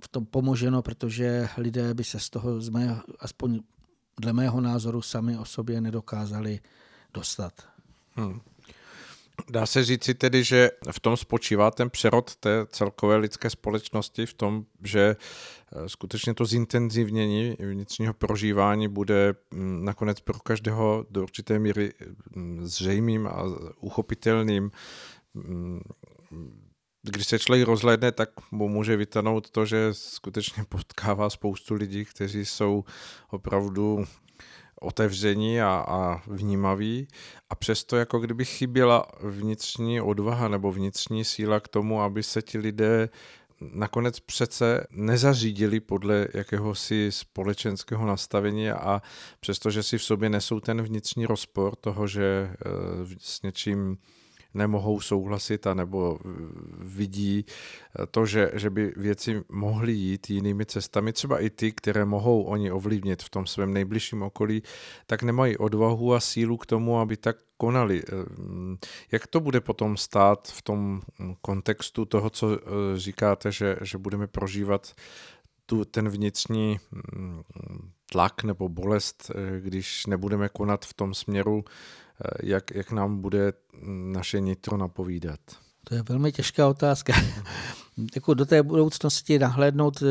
v 0.00 0.08
tom 0.08 0.26
pomoženo, 0.26 0.82
protože 0.82 1.48
lidé 1.56 1.94
by 1.94 2.04
se 2.04 2.20
z 2.20 2.30
toho, 2.30 2.60
z 2.60 2.68
mého, 2.68 3.02
aspoň 3.20 3.60
dle 4.20 4.32
mého 4.32 4.60
názoru, 4.60 5.02
sami 5.02 5.38
o 5.38 5.44
sobě 5.44 5.80
nedokázali 5.80 6.60
dostat. 7.14 7.52
Hmm. 8.14 8.40
Dá 9.50 9.66
se 9.66 9.84
říci 9.84 10.14
tedy, 10.14 10.44
že 10.44 10.70
v 10.90 11.00
tom 11.00 11.16
spočívá 11.16 11.70
ten 11.70 11.90
přerod 11.90 12.36
té 12.36 12.66
celkové 12.66 13.16
lidské 13.16 13.50
společnosti, 13.50 14.26
v 14.26 14.34
tom, 14.34 14.64
že 14.84 15.16
eh, 15.16 15.88
skutečně 15.88 16.34
to 16.34 16.44
zintenzivnění 16.44 17.56
vnitřního 17.58 18.14
prožívání 18.14 18.88
bude 18.88 19.34
mm, 19.50 19.84
nakonec 19.84 20.20
pro 20.20 20.38
každého 20.38 21.06
do 21.10 21.22
určité 21.22 21.58
míry 21.58 21.92
mm, 22.36 22.66
zřejmým 22.66 23.26
a 23.26 23.44
uchopitelným. 23.80 24.70
Mm, 25.34 25.80
když 27.02 27.26
se 27.26 27.38
člověk 27.38 27.68
rozhlédne, 27.68 28.12
tak 28.12 28.30
mu 28.50 28.68
může 28.68 28.96
vytanout 28.96 29.50
to, 29.50 29.66
že 29.66 29.88
skutečně 29.92 30.64
potkává 30.64 31.30
spoustu 31.30 31.74
lidí, 31.74 32.04
kteří 32.04 32.44
jsou 32.44 32.84
opravdu 33.30 34.04
otevření 34.82 35.60
a, 35.60 35.84
a 35.88 36.22
vnímaví 36.26 37.08
a 37.50 37.54
přesto 37.54 37.96
jako 37.96 38.18
kdyby 38.18 38.44
chyběla 38.44 39.06
vnitřní 39.20 40.00
odvaha 40.00 40.48
nebo 40.48 40.72
vnitřní 40.72 41.24
síla 41.24 41.60
k 41.60 41.68
tomu, 41.68 42.02
aby 42.02 42.22
se 42.22 42.42
ti 42.42 42.58
lidé 42.58 43.08
nakonec 43.60 44.20
přece 44.20 44.86
nezařídili 44.90 45.80
podle 45.80 46.28
jakéhosi 46.34 47.12
společenského 47.12 48.06
nastavení 48.06 48.70
a 48.70 49.02
přestože 49.40 49.82
si 49.82 49.98
v 49.98 50.02
sobě 50.02 50.28
nesou 50.30 50.60
ten 50.60 50.82
vnitřní 50.82 51.26
rozpor 51.26 51.76
toho, 51.76 52.06
že 52.06 52.22
eh, 52.22 52.56
s 53.18 53.42
něčím 53.42 53.98
nemohou 54.54 55.00
souhlasit 55.00 55.66
a 55.66 55.74
nebo 55.74 56.18
vidí 56.78 57.44
to, 58.10 58.26
že, 58.26 58.50
že 58.54 58.70
by 58.70 58.92
věci 58.96 59.44
mohly 59.48 59.92
jít 59.92 60.30
jinými 60.30 60.66
cestami, 60.66 61.12
třeba 61.12 61.38
i 61.38 61.50
ty, 61.50 61.72
které 61.72 62.04
mohou 62.04 62.42
oni 62.42 62.70
ovlivnit 62.70 63.22
v 63.22 63.30
tom 63.30 63.46
svém 63.46 63.72
nejbližším 63.72 64.22
okolí, 64.22 64.62
tak 65.06 65.22
nemají 65.22 65.56
odvahu 65.56 66.14
a 66.14 66.20
sílu 66.20 66.56
k 66.56 66.66
tomu, 66.66 66.98
aby 66.98 67.16
tak 67.16 67.36
konali. 67.56 68.02
Jak 69.12 69.26
to 69.26 69.40
bude 69.40 69.60
potom 69.60 69.96
stát 69.96 70.48
v 70.48 70.62
tom 70.62 71.00
kontextu 71.40 72.04
toho, 72.04 72.30
co 72.30 72.52
eh, 72.52 72.60
říkáte, 72.98 73.52
že, 73.52 73.76
že 73.82 73.98
budeme 73.98 74.26
prožívat 74.26 74.94
tu, 75.66 75.84
ten 75.84 76.08
vnitřní 76.08 76.80
mm, 76.90 77.42
tlak 78.12 78.42
nebo 78.42 78.68
bolest, 78.68 79.30
eh, 79.34 79.60
když 79.60 80.06
nebudeme 80.06 80.48
konat 80.48 80.84
v 80.84 80.94
tom 80.94 81.14
směru, 81.14 81.64
Eh, 82.11 82.11
jak, 82.42 82.70
jak 82.74 82.92
nám 82.92 83.20
bude 83.20 83.52
naše 84.12 84.40
nitro 84.40 84.76
napovídat? 84.76 85.40
To 85.84 85.94
je 85.94 86.02
velmi 86.08 86.32
těžká 86.32 86.68
otázka. 86.68 87.12
jako 88.14 88.34
do 88.34 88.46
té 88.46 88.62
budoucnosti 88.62 89.38
nahlédnout 89.38 90.02
eh, 90.02 90.06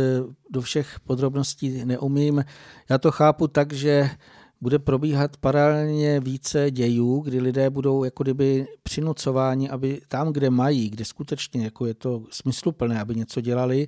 do 0.49 0.61
všech 0.61 0.99
podrobností 0.99 1.85
neumím. 1.85 2.45
Já 2.89 2.97
to 2.97 3.11
chápu 3.11 3.47
tak, 3.47 3.73
že 3.73 4.09
bude 4.61 4.79
probíhat 4.79 5.37
paralelně 5.37 6.19
více 6.19 6.71
dějů, 6.71 7.19
kdy 7.19 7.39
lidé 7.39 7.69
budou 7.69 8.03
jako 8.03 8.23
kdyby 8.23 8.67
přinucováni, 8.83 9.69
aby 9.69 10.01
tam, 10.07 10.33
kde 10.33 10.49
mají, 10.49 10.89
kde 10.89 11.05
skutečně 11.05 11.63
jako 11.63 11.85
je 11.85 11.93
to 11.93 12.23
smysluplné, 12.31 13.01
aby 13.01 13.15
něco 13.15 13.41
dělali, 13.41 13.87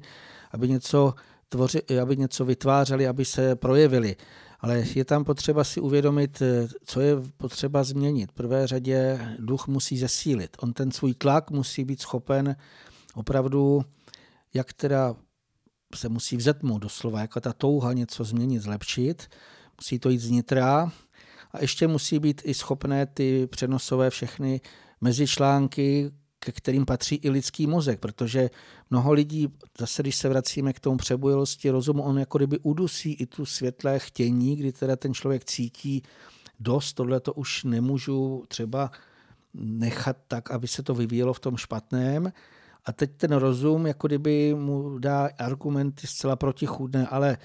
aby 0.51 0.69
něco, 0.69 1.13
tvoři, 1.49 1.81
aby 2.01 2.17
něco 2.17 2.45
vytvářeli, 2.45 3.07
aby 3.07 3.25
se 3.25 3.55
projevili. 3.55 4.15
Ale 4.63 4.83
je 4.95 5.05
tam 5.05 5.23
potřeba 5.23 5.63
si 5.63 5.81
uvědomit, 5.81 6.41
eh, 6.41 6.67
co 6.85 7.01
je 7.01 7.15
potřeba 7.37 7.83
změnit. 7.83 8.31
V 8.31 8.33
prvé 8.33 8.67
řadě 8.67 9.19
duch 9.39 9.67
musí 9.67 9.97
zesílit. 9.97 10.57
On 10.59 10.73
ten 10.73 10.91
svůj 10.91 11.13
tlak 11.13 11.51
musí 11.51 11.85
být 11.85 12.01
schopen 12.01 12.55
opravdu, 13.15 13.81
jak 14.53 14.73
teda 14.73 15.15
se 15.95 16.09
musí 16.09 16.37
vzet 16.37 16.63
mu 16.63 16.79
doslova, 16.79 17.21
jako 17.21 17.39
ta 17.39 17.53
touha 17.53 17.93
něco 17.93 18.23
změnit, 18.23 18.59
zlepšit. 18.59 19.27
Musí 19.81 19.99
to 19.99 20.09
jít 20.09 20.19
znitra 20.19 20.91
a 21.51 21.61
ještě 21.61 21.87
musí 21.87 22.19
být 22.19 22.41
i 22.45 22.53
schopné 22.53 23.05
ty 23.05 23.47
přenosové 23.47 24.09
všechny 24.09 24.61
mezičlánky, 25.01 26.11
ke 26.43 26.51
kterým 26.51 26.85
patří 26.85 27.15
i 27.15 27.29
lidský 27.29 27.67
mozek, 27.67 27.99
protože 27.99 28.49
mnoho 28.89 29.13
lidí, 29.13 29.47
zase 29.79 30.01
když 30.01 30.15
se 30.15 30.29
vracíme 30.29 30.73
k 30.73 30.79
tomu 30.79 30.97
přebujelosti 30.97 31.69
rozumu, 31.69 32.03
on 32.03 32.19
jako 32.19 32.37
kdyby 32.37 32.59
udusí 32.59 33.13
i 33.13 33.25
tu 33.25 33.45
světlé 33.45 33.99
chtění, 33.99 34.55
kdy 34.55 34.71
teda 34.71 34.95
ten 34.95 35.13
člověk 35.13 35.45
cítí 35.45 36.03
dost, 36.59 36.93
tohle 36.93 37.19
to 37.19 37.33
už 37.33 37.63
nemůžu 37.63 38.43
třeba 38.47 38.91
nechat 39.53 40.17
tak, 40.27 40.51
aby 40.51 40.67
se 40.67 40.83
to 40.83 40.93
vyvíjelo 40.93 41.33
v 41.33 41.39
tom 41.39 41.57
špatném. 41.57 42.33
A 42.85 42.91
teď 42.91 43.11
ten 43.17 43.31
rozum 43.31 43.87
jako 43.87 44.07
kdyby 44.07 44.53
mu 44.53 44.99
dá 44.99 45.29
argumenty 45.37 46.07
zcela 46.07 46.35
protichůdné, 46.35 47.07
ale 47.07 47.37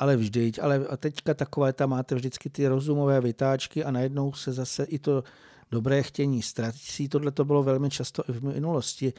ale 0.00 0.16
vždyť, 0.16 0.58
ale 0.58 0.76
a 0.90 0.96
teďka 0.96 1.34
takové 1.34 1.72
tam 1.72 1.90
máte 1.90 2.14
vždycky 2.14 2.50
ty 2.50 2.68
rozumové 2.68 3.20
vytáčky 3.20 3.84
a 3.84 3.90
najednou 3.90 4.32
se 4.32 4.52
zase 4.52 4.84
i 4.84 4.98
to 4.98 5.24
dobré 5.70 6.02
chtění 6.02 6.42
ztratí. 6.42 7.08
Tohle 7.08 7.30
to 7.30 7.44
bylo 7.44 7.62
velmi 7.62 7.90
často 7.90 8.22
i 8.28 8.32
v 8.32 8.44
minulosti. 8.44 9.12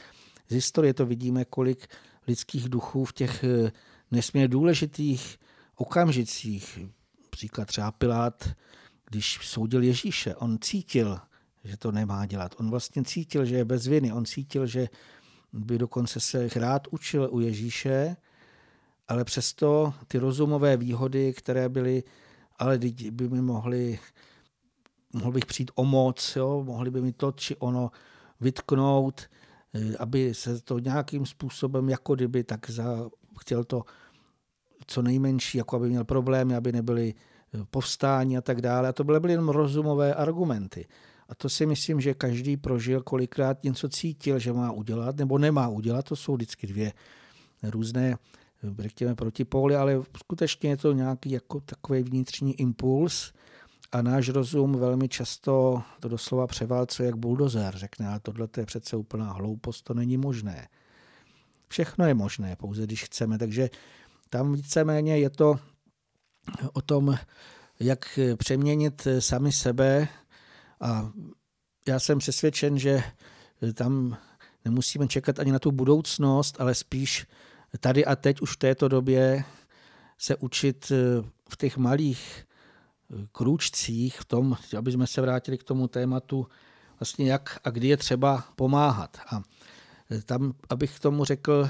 Z 0.50 0.54
historie 0.54 0.94
to 0.94 1.06
vidíme, 1.06 1.46
kolik 1.46 1.88
lidských 2.28 2.70
duchů 2.70 3.06
v 3.06 3.14
těch 3.14 3.44
eh, 3.44 3.72
nesmírně 4.12 4.48
důležitých 4.48 5.38
okamžicích, 5.76 6.80
příklad 7.30 7.68
třeba 7.68 7.92
Pilát, 7.92 8.50
když 9.10 9.40
soudil 9.44 9.84
Ježíše, 9.84 10.36
on 10.36 10.60
cítil, 10.60 11.20
že 11.64 11.78
to 11.78 11.92
nemá 11.92 12.26
dělat. 12.26 12.56
On 12.58 12.70
vlastně 12.70 13.04
cítil, 13.04 13.46
že 13.46 13.56
je 13.56 13.66
bez 13.66 13.88
viny. 13.88 14.14
On 14.14 14.26
cítil, 14.26 14.68
že 14.68 14.90
by 15.54 15.78
dokonce 15.78 16.20
se 16.20 16.50
rád 16.56 16.88
učil 16.92 17.30
u 17.32 17.40
Ježíše, 17.40 18.16
ale 19.08 19.24
přesto 19.24 19.94
ty 20.08 20.18
rozumové 20.18 20.78
výhody, 20.78 21.34
které 21.34 21.70
byly, 21.70 22.04
ale 22.60 22.80
by 23.12 23.30
mi 23.30 23.42
mohly 23.42 24.00
mohl 25.14 25.32
bych 25.32 25.46
přijít 25.46 25.72
o 25.76 25.86
moc, 25.86 26.36
jo? 26.36 26.64
mohli 26.68 26.92
by 26.92 27.02
mi 27.02 27.14
to 27.14 27.32
či 27.32 27.56
ono 27.56 27.92
vytknout, 28.42 29.22
eh, 29.74 29.98
aby 29.98 30.34
se 30.34 30.62
to 30.62 30.80
nějakým 30.80 31.26
způsobem, 31.26 31.90
jako 31.90 32.16
kdyby, 32.16 32.44
tak 32.44 32.70
za, 32.70 33.10
chtěl 33.40 33.64
to 33.64 33.84
co 34.88 35.02
nejmenší, 35.02 35.58
jako 35.58 35.76
aby 35.76 35.90
měl 35.90 36.04
problémy, 36.04 36.56
aby 36.56 36.72
nebyly 36.72 37.14
eh, 37.54 37.60
povstání 37.72 38.38
a 38.38 38.42
tak 38.42 38.62
dále. 38.62 38.90
A 38.90 38.94
to 38.94 39.04
byly, 39.04 39.20
byly 39.20 39.34
jenom 39.34 39.50
rozumové 39.50 40.14
argumenty. 40.14 40.86
A 41.30 41.36
to 41.36 41.50
si 41.50 41.66
myslím, 41.66 42.02
že 42.02 42.14
každý 42.14 42.58
prožil, 42.58 43.02
kolikrát 43.02 43.64
něco 43.64 43.90
cítil, 43.90 44.40
že 44.40 44.54
má 44.54 44.72
udělat 44.72 45.16
nebo 45.16 45.38
nemá 45.38 45.68
udělat. 45.68 46.06
To 46.06 46.16
jsou 46.16 46.36
vždycky 46.36 46.68
dvě 46.68 46.94
různé, 47.64 48.16
eh, 48.64 48.74
řekněme, 48.80 49.16
protipóly, 49.16 49.76
ale 49.76 50.02
skutečně 50.18 50.70
je 50.70 50.78
to 50.78 50.94
nějaký 50.94 51.32
jako 51.32 51.60
takový 51.60 52.04
vnitřní 52.04 52.54
impuls, 52.54 53.34
a 53.92 54.02
náš 54.02 54.30
rozum 54.30 54.80
velmi 54.80 55.10
často 55.10 55.84
to 56.00 56.08
doslova 56.08 56.48
převálcuje 56.48 57.06
jak 57.06 57.16
buldozer. 57.16 57.78
Řekne, 57.78 58.08
ale 58.08 58.20
tohle 58.20 58.48
je 58.58 58.66
přece 58.66 58.96
úplná 58.96 59.32
hloupost, 59.32 59.82
to 59.82 59.94
není 59.94 60.18
možné. 60.18 60.68
Všechno 61.68 62.06
je 62.06 62.14
možné, 62.14 62.56
pouze 62.56 62.84
když 62.84 63.04
chceme. 63.04 63.38
Takže 63.38 63.70
tam 64.30 64.54
víceméně 64.54 65.18
je 65.18 65.30
to 65.30 65.60
o 66.74 66.82
tom, 66.82 67.18
jak 67.80 68.20
přeměnit 68.38 69.08
sami 69.20 69.52
sebe 69.52 70.08
a 70.82 71.12
já 71.88 72.00
jsem 72.00 72.20
přesvědčen, 72.20 72.80
že 72.80 73.04
tam 73.74 74.18
nemusíme 74.66 75.08
čekat 75.08 75.40
ani 75.40 75.52
na 75.52 75.60
tu 75.60 75.72
budoucnost, 75.72 76.62
ale 76.62 76.76
spíš 76.76 77.28
tady 77.80 78.06
a 78.06 78.16
teď 78.16 78.42
už 78.42 78.54
v 78.54 78.58
této 78.58 78.88
době 78.88 79.44
se 80.18 80.36
učit 80.36 80.92
v 81.50 81.58
těch 81.58 81.78
malých 81.78 82.46
krůčcích 83.32 84.20
v 84.20 84.26
tom, 84.26 84.58
aby 84.78 84.92
jsme 84.92 85.08
se 85.08 85.22
vrátili 85.22 85.58
k 85.58 85.64
tomu 85.64 85.88
tématu, 85.88 86.48
vlastně 87.00 87.32
jak 87.32 87.60
a 87.64 87.70
kdy 87.70 87.88
je 87.88 87.98
třeba 87.98 88.44
pomáhat. 88.56 89.18
A 89.32 89.42
tam, 90.26 90.54
abych 90.70 91.00
tomu 91.00 91.26
řekl, 91.26 91.70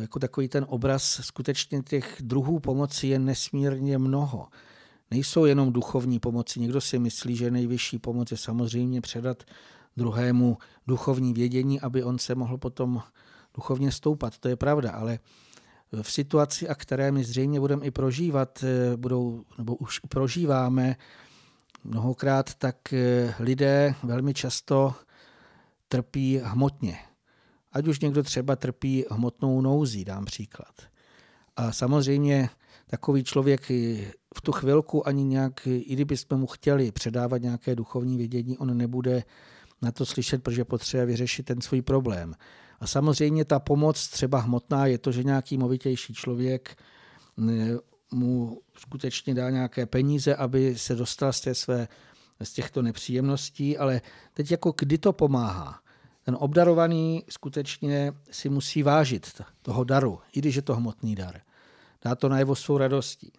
jako 0.00 0.18
takový 0.18 0.48
ten 0.48 0.66
obraz, 0.68 1.20
skutečně 1.22 1.82
těch 1.82 2.16
druhů 2.20 2.60
pomoci 2.60 3.06
je 3.06 3.18
nesmírně 3.18 3.98
mnoho. 3.98 4.48
Nejsou 5.10 5.44
jenom 5.44 5.72
duchovní 5.72 6.18
pomoci. 6.18 6.60
Někdo 6.60 6.80
si 6.80 6.98
myslí, 6.98 7.36
že 7.36 7.50
nejvyšší 7.50 7.98
pomoc 7.98 8.30
je 8.30 8.36
samozřejmě 8.36 9.00
předat 9.00 9.44
druhému 9.96 10.58
duchovní 10.86 11.32
vědění, 11.32 11.80
aby 11.80 12.04
on 12.04 12.18
se 12.18 12.34
mohl 12.34 12.58
potom 12.58 13.02
duchovně 13.54 13.92
stoupat. 13.92 14.38
To 14.38 14.48
je 14.48 14.56
pravda, 14.56 14.90
ale 14.90 15.18
v 16.02 16.12
situaci, 16.12 16.68
a 16.68 16.74
které 16.74 17.12
my 17.12 17.24
zřejmě 17.24 17.60
budeme 17.60 17.86
i 17.86 17.90
prožívat, 17.90 18.64
eh, 18.64 18.96
budou, 18.96 19.44
nebo 19.58 19.76
už 19.76 19.98
prožíváme 19.98 20.96
mnohokrát, 21.84 22.54
tak 22.54 22.92
eh, 22.92 23.34
lidé 23.38 23.94
velmi 24.02 24.34
často 24.34 24.94
trpí 25.88 26.40
hmotně. 26.44 26.98
Ať 27.72 27.88
už 27.88 28.00
někdo 28.00 28.22
třeba 28.22 28.56
trpí 28.56 29.04
hmotnou 29.10 29.60
nouzí, 29.60 30.04
dám 30.04 30.24
příklad. 30.24 30.74
A 31.56 31.72
samozřejmě 31.72 32.48
takový 32.86 33.24
člověk 33.24 33.68
v 34.36 34.40
tu 34.42 34.52
chvilku 34.52 35.08
ani 35.08 35.24
nějak, 35.24 35.66
i 35.66 35.92
kdybychom 35.92 36.40
mu 36.40 36.46
chtěli 36.46 36.92
předávat 36.92 37.42
nějaké 37.42 37.74
duchovní 37.74 38.16
vědění, 38.16 38.58
on 38.58 38.76
nebude 38.76 39.24
na 39.82 39.92
to 39.92 40.06
slyšet, 40.06 40.42
protože 40.42 40.64
potřebuje 40.64 41.06
vyřešit 41.06 41.42
ten 41.46 41.60
svůj 41.60 41.82
problém. 41.82 42.34
A 42.82 42.86
samozřejmě 42.86 43.44
ta 43.44 43.58
pomoc 43.58 44.08
třeba 44.08 44.38
hmotná 44.38 44.86
je 44.86 44.98
to, 44.98 45.12
že 45.12 45.24
nějaký 45.24 45.58
movitější 45.58 46.14
člověk 46.14 46.76
mu 48.12 48.60
skutečně 48.76 49.34
dá 49.34 49.50
nějaké 49.50 49.86
peníze, 49.86 50.36
aby 50.36 50.78
se 50.78 50.94
dostal 50.94 51.32
z 51.32 51.40
té 51.40 51.54
své 51.54 51.88
z 52.42 52.52
těchto 52.52 52.82
nepříjemností, 52.82 53.78
ale 53.78 54.00
teď 54.34 54.50
jako 54.50 54.74
kdy 54.78 54.98
to 54.98 55.12
pomáhá. 55.12 55.80
Ten 56.24 56.36
obdarovaný 56.40 57.24
skutečně 57.28 58.12
si 58.30 58.48
musí 58.48 58.82
vážit 58.82 59.42
toho 59.62 59.84
daru, 59.84 60.18
i 60.32 60.38
když 60.38 60.54
je 60.54 60.62
to 60.62 60.74
hmotný 60.74 61.14
dar. 61.14 61.40
Dá 62.04 62.14
to 62.14 62.28
najevo 62.28 62.54
svou 62.54 62.78
radostí. 62.78 63.32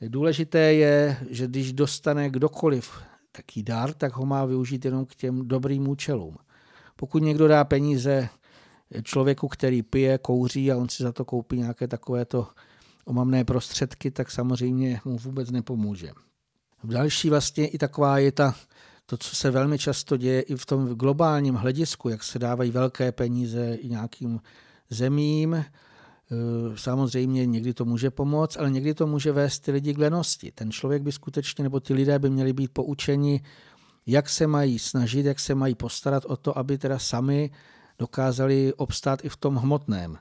Důležité 0.00 0.58
je, 0.58 1.16
že 1.30 1.46
když 1.46 1.72
dostane 1.72 2.30
kdokoliv 2.30 3.02
taký 3.32 3.62
dar, 3.62 3.94
tak 3.94 4.12
ho 4.12 4.26
má 4.26 4.44
využít 4.44 4.84
jenom 4.84 5.06
k 5.06 5.14
těm 5.14 5.48
dobrým 5.48 5.88
účelům. 5.88 6.36
Pokud 6.96 7.22
někdo 7.22 7.48
dá 7.48 7.64
peníze 7.64 8.28
člověku, 9.02 9.48
který 9.48 9.82
pije, 9.82 10.18
kouří 10.18 10.72
a 10.72 10.76
on 10.76 10.88
si 10.88 11.02
za 11.02 11.12
to 11.12 11.24
koupí 11.24 11.56
nějaké 11.56 11.88
takovéto 11.88 12.48
omamné 13.04 13.44
prostředky, 13.44 14.10
tak 14.10 14.30
samozřejmě 14.30 15.00
mu 15.04 15.18
vůbec 15.18 15.50
nepomůže. 15.50 16.10
Další 16.84 17.30
vlastně 17.30 17.68
i 17.68 17.78
taková 17.78 18.18
je 18.18 18.32
ta, 18.32 18.54
to, 19.06 19.16
co 19.16 19.36
se 19.36 19.50
velmi 19.50 19.78
často 19.78 20.16
děje 20.16 20.40
i 20.40 20.56
v 20.56 20.66
tom 20.66 20.88
globálním 20.88 21.54
hledisku, 21.54 22.08
jak 22.08 22.22
se 22.22 22.38
dávají 22.38 22.70
velké 22.70 23.12
peníze 23.12 23.74
i 23.74 23.88
nějakým 23.88 24.40
zemím. 24.90 25.54
E, 25.54 25.64
samozřejmě 26.74 27.46
někdy 27.46 27.74
to 27.74 27.84
může 27.84 28.10
pomoct, 28.10 28.56
ale 28.56 28.70
někdy 28.70 28.94
to 28.94 29.06
může 29.06 29.32
vést 29.32 29.58
ty 29.58 29.72
lidi 29.72 29.94
k 29.94 29.98
lenosti. 29.98 30.52
Ten 30.52 30.70
člověk 30.70 31.02
by 31.02 31.12
skutečně, 31.12 31.62
nebo 31.62 31.80
ty 31.80 31.94
lidé 31.94 32.18
by 32.18 32.30
měli 32.30 32.52
být 32.52 32.70
poučeni, 32.72 33.42
jak 34.06 34.28
se 34.28 34.46
mají 34.46 34.78
snažit, 34.78 35.26
jak 35.26 35.40
se 35.40 35.54
mají 35.54 35.74
postarat 35.74 36.24
o 36.24 36.36
to, 36.36 36.58
aby 36.58 36.78
teda 36.78 36.98
sami 36.98 37.50
dokázali 37.98 38.74
obstát 38.74 39.24
i 39.24 39.28
v 39.28 39.36
tom 39.36 39.56
hmotném. 39.56 40.18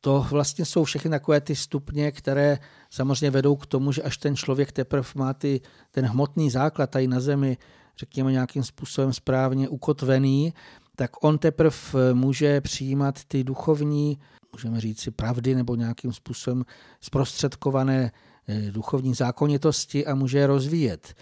To 0.00 0.26
vlastně 0.30 0.64
jsou 0.64 0.84
všechny 0.84 1.10
takové 1.10 1.40
ty 1.40 1.56
stupně, 1.56 2.12
které 2.12 2.58
samozřejmě 2.90 3.30
vedou 3.30 3.56
k 3.56 3.66
tomu, 3.66 3.92
že 3.92 4.02
až 4.02 4.16
ten 4.16 4.36
člověk 4.36 4.72
teprve 4.72 5.08
má 5.14 5.34
ty, 5.34 5.60
ten 5.90 6.06
hmotný 6.06 6.50
základ 6.50 6.90
tady 6.90 7.06
na 7.06 7.20
zemi, 7.20 7.56
řekněme 7.98 8.32
nějakým 8.32 8.62
způsobem 8.62 9.12
správně 9.12 9.68
ukotvený, 9.68 10.54
tak 10.96 11.24
on 11.24 11.38
teprve 11.38 11.74
může 12.12 12.60
přijímat 12.60 13.24
ty 13.24 13.44
duchovní, 13.44 14.18
můžeme 14.52 14.80
říct 14.80 15.00
si 15.00 15.10
pravdy 15.10 15.54
nebo 15.54 15.74
nějakým 15.74 16.12
způsobem 16.12 16.64
zprostředkované 17.00 18.12
eh, 18.48 18.70
duchovní 18.70 19.14
zákonitosti 19.14 20.06
a 20.06 20.14
může 20.14 20.38
je 20.38 20.46
rozvíjet. 20.46 21.14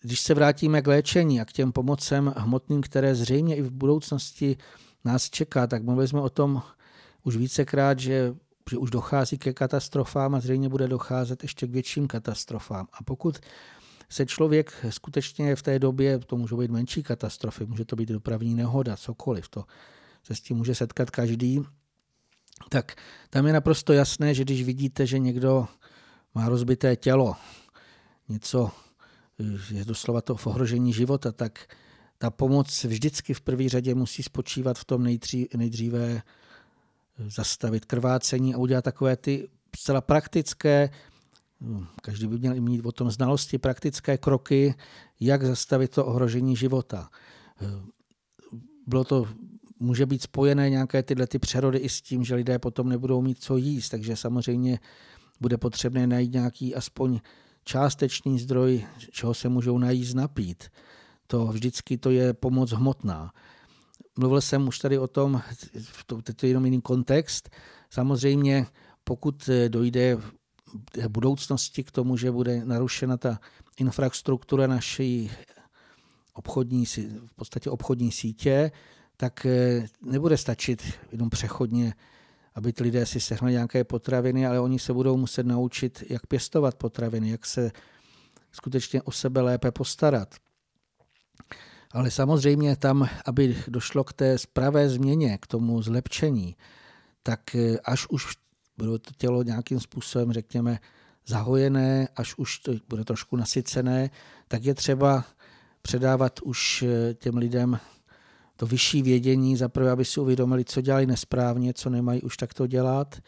Když 0.00 0.20
se 0.20 0.34
vrátíme 0.34 0.82
k 0.82 0.86
léčení 0.86 1.40
a 1.40 1.44
k 1.44 1.52
těm 1.52 1.72
pomocem 1.72 2.34
hmotným, 2.36 2.80
které 2.80 3.14
zřejmě 3.14 3.56
i 3.56 3.62
v 3.62 3.70
budoucnosti 3.70 4.56
nás 5.04 5.30
čeká, 5.30 5.66
tak 5.66 5.82
mluvili 5.82 6.08
jsme 6.08 6.20
o 6.20 6.30
tom 6.30 6.62
už 7.22 7.36
vícekrát, 7.36 7.98
že, 7.98 8.34
že 8.70 8.78
už 8.78 8.90
dochází 8.90 9.38
ke 9.38 9.52
katastrofám 9.52 10.34
a 10.34 10.40
zřejmě 10.40 10.68
bude 10.68 10.88
docházet 10.88 11.42
ještě 11.42 11.66
k 11.66 11.70
větším 11.70 12.08
katastrofám. 12.08 12.86
A 12.92 13.02
pokud 13.02 13.38
se 14.08 14.26
člověk 14.26 14.86
skutečně 14.90 15.56
v 15.56 15.62
té 15.62 15.78
době, 15.78 16.18
to 16.18 16.36
můžou 16.36 16.56
být 16.56 16.70
menší 16.70 17.02
katastrofy, 17.02 17.66
může 17.66 17.84
to 17.84 17.96
být 17.96 18.08
dopravní 18.08 18.54
nehoda, 18.54 18.96
cokoliv, 18.96 19.48
to 19.48 19.64
se 20.22 20.34
s 20.34 20.40
tím 20.40 20.56
může 20.56 20.74
setkat 20.74 21.10
každý, 21.10 21.60
tak 22.68 22.94
tam 23.30 23.46
je 23.46 23.52
naprosto 23.52 23.92
jasné, 23.92 24.34
že 24.34 24.44
když 24.44 24.62
vidíte, 24.62 25.06
že 25.06 25.18
někdo 25.18 25.68
má 26.34 26.48
rozbité 26.48 26.96
tělo, 26.96 27.36
něco 28.28 28.70
je 29.70 29.84
doslova 29.84 30.20
to 30.20 30.36
v 30.36 30.46
ohrožení 30.46 30.92
života, 30.92 31.32
tak 31.32 31.66
ta 32.18 32.30
pomoc 32.30 32.84
vždycky 32.84 33.34
v 33.34 33.40
první 33.40 33.68
řadě 33.68 33.94
musí 33.94 34.22
spočívat 34.22 34.78
v 34.78 34.84
tom 34.84 35.04
nejdříve 35.56 36.22
zastavit 37.26 37.84
krvácení 37.84 38.54
a 38.54 38.58
udělat 38.58 38.84
takové 38.84 39.16
ty 39.16 39.48
zcela 39.76 40.00
praktické, 40.00 40.90
každý 42.02 42.26
by 42.26 42.38
měl 42.38 42.60
mít 42.60 42.86
o 42.86 42.92
tom 42.92 43.10
znalosti, 43.10 43.58
praktické 43.58 44.18
kroky, 44.18 44.74
jak 45.20 45.44
zastavit 45.44 45.90
to 45.90 46.06
ohrožení 46.06 46.56
života. 46.56 47.08
Bylo 48.86 49.04
to, 49.04 49.28
může 49.80 50.06
být 50.06 50.22
spojené 50.22 50.70
nějaké 50.70 51.02
tyhle 51.02 51.26
ty 51.26 51.38
přerody 51.38 51.78
i 51.78 51.88
s 51.88 52.02
tím, 52.02 52.24
že 52.24 52.34
lidé 52.34 52.58
potom 52.58 52.88
nebudou 52.88 53.22
mít 53.22 53.42
co 53.42 53.56
jíst, 53.56 53.88
takže 53.88 54.16
samozřejmě 54.16 54.78
bude 55.40 55.56
potřebné 55.56 56.06
najít 56.06 56.32
nějaký 56.32 56.74
aspoň 56.74 57.20
částečný 57.64 58.38
zdroj, 58.38 58.86
čeho 59.10 59.34
se 59.34 59.48
můžou 59.48 59.78
najíst, 59.78 60.14
napít. 60.14 60.64
To 61.26 61.46
vždycky 61.46 61.98
to 61.98 62.10
je 62.10 62.34
pomoc 62.34 62.72
hmotná. 62.72 63.32
Mluvil 64.18 64.40
jsem 64.40 64.68
už 64.68 64.78
tady 64.78 64.98
o 64.98 65.06
tom, 65.06 65.42
to, 66.06 66.22
to 66.22 66.46
je 66.46 66.50
jenom 66.50 66.64
jiný 66.64 66.80
kontext. 66.80 67.50
Samozřejmě, 67.90 68.66
pokud 69.04 69.50
dojde 69.68 70.16
v 70.96 71.08
budoucnosti 71.08 71.84
k 71.84 71.90
tomu, 71.90 72.16
že 72.16 72.30
bude 72.30 72.64
narušena 72.64 73.16
ta 73.16 73.38
infrastruktura 73.76 74.66
naší 74.66 75.30
obchodní, 76.34 76.86
v 77.26 77.34
podstatě 77.36 77.70
obchodní 77.70 78.12
sítě, 78.12 78.70
tak 79.16 79.46
eh, 79.46 79.86
nebude 80.02 80.36
stačit 80.36 80.82
jenom 81.12 81.30
přechodně, 81.30 81.94
aby 82.54 82.72
ty 82.72 82.82
lidé 82.82 83.06
si 83.06 83.20
sehnali 83.20 83.52
nějaké 83.52 83.84
potraviny, 83.84 84.46
ale 84.46 84.60
oni 84.60 84.78
se 84.78 84.92
budou 84.92 85.16
muset 85.16 85.46
naučit, 85.46 86.04
jak 86.08 86.26
pěstovat 86.26 86.74
potraviny, 86.74 87.30
jak 87.30 87.46
se 87.46 87.70
skutečně 88.52 89.02
o 89.02 89.12
sebe 89.12 89.40
lépe 89.40 89.70
postarat. 89.70 90.34
Ale 91.90 92.10
samozřejmě 92.10 92.76
tam, 92.76 93.08
aby 93.26 93.56
došlo 93.68 94.04
k 94.04 94.12
té 94.12 94.38
spravé 94.38 94.88
změně, 94.88 95.38
k 95.38 95.46
tomu 95.46 95.82
zlepšení, 95.82 96.56
tak 97.22 97.54
eh, 97.54 97.78
až 97.84 98.06
už 98.08 98.36
bude 98.76 98.98
to 98.98 99.10
tělo 99.16 99.42
nějakým 99.42 99.80
způsobem, 99.80 100.32
řekněme, 100.32 100.78
zahojené, 101.26 102.08
až 102.16 102.34
už 102.38 102.58
to 102.58 102.72
bude 102.88 103.04
trošku 103.04 103.36
nasycené, 103.36 104.10
tak 104.48 104.64
je 104.64 104.74
třeba 104.74 105.24
předávat 105.82 106.40
už 106.42 106.82
eh, 106.82 107.14
těm 107.14 107.36
lidem 107.36 107.78
to 108.56 108.66
vyšší 108.66 109.02
vědění, 109.02 109.56
za 109.56 109.68
prvé, 109.68 109.90
aby 109.90 110.04
si 110.04 110.20
uvědomili, 110.20 110.64
co 110.64 110.80
dělali 110.80 111.06
nesprávně, 111.06 111.74
co 111.74 111.90
nemají 111.90 112.22
už 112.22 112.36
takto 112.36 112.66
dělat, 112.66 113.20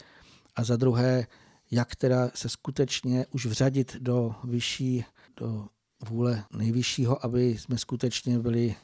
a 0.56 0.64
za 0.64 0.76
druhé, 0.76 1.26
jak 1.70 1.96
teda 1.96 2.30
se 2.34 2.48
skutečně 2.48 3.26
už 3.30 3.46
vřadit 3.46 3.96
do 4.00 4.34
vyšší, 4.44 5.04
do 5.36 5.66
vůle 6.08 6.44
nejvyššího, 6.56 7.24
aby 7.24 7.58
jsme 7.58 7.78
skutečně 7.78 8.38
byli 8.38 8.74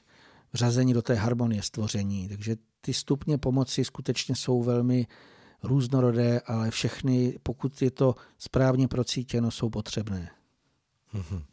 vřazeni 0.52 0.94
do 0.94 1.02
té 1.02 1.14
harmonie 1.14 1.62
stvoření. 1.62 2.28
Takže 2.28 2.56
ty 2.80 2.94
stupně 2.94 3.38
pomoci 3.38 3.84
skutečně 3.84 4.36
jsou 4.36 4.62
velmi 4.62 5.06
různorodé, 5.62 6.40
ale 6.40 6.70
všechny, 6.70 7.38
pokud 7.42 7.82
je 7.82 7.90
to 7.90 8.14
správně 8.38 8.88
procítěno, 8.88 9.50
jsou 9.50 9.70
potřebné. 9.70 10.30
Mhm. 11.12 11.44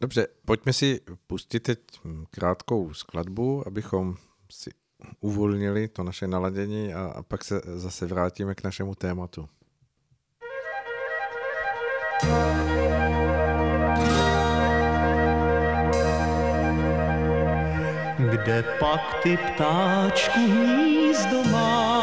Dobře, 0.00 0.26
pojďme 0.44 0.72
si 0.72 1.00
pustit 1.26 1.60
teď 1.60 1.78
krátkou 2.30 2.94
skladbu, 2.94 3.66
abychom 3.66 4.16
si 4.50 4.70
uvolnili 5.20 5.88
to 5.88 6.02
naše 6.02 6.26
naladění 6.26 6.94
a, 6.94 7.04
a 7.04 7.22
pak 7.22 7.44
se 7.44 7.60
zase 7.74 8.06
vrátíme 8.06 8.54
k 8.54 8.64
našemu 8.64 8.94
tématu. 8.94 9.48
Kde 18.40 18.62
pak 18.62 19.20
ty 19.22 19.36
ptáčku 19.36 20.40
hnízdo 20.40 21.44
máš? 21.52 21.99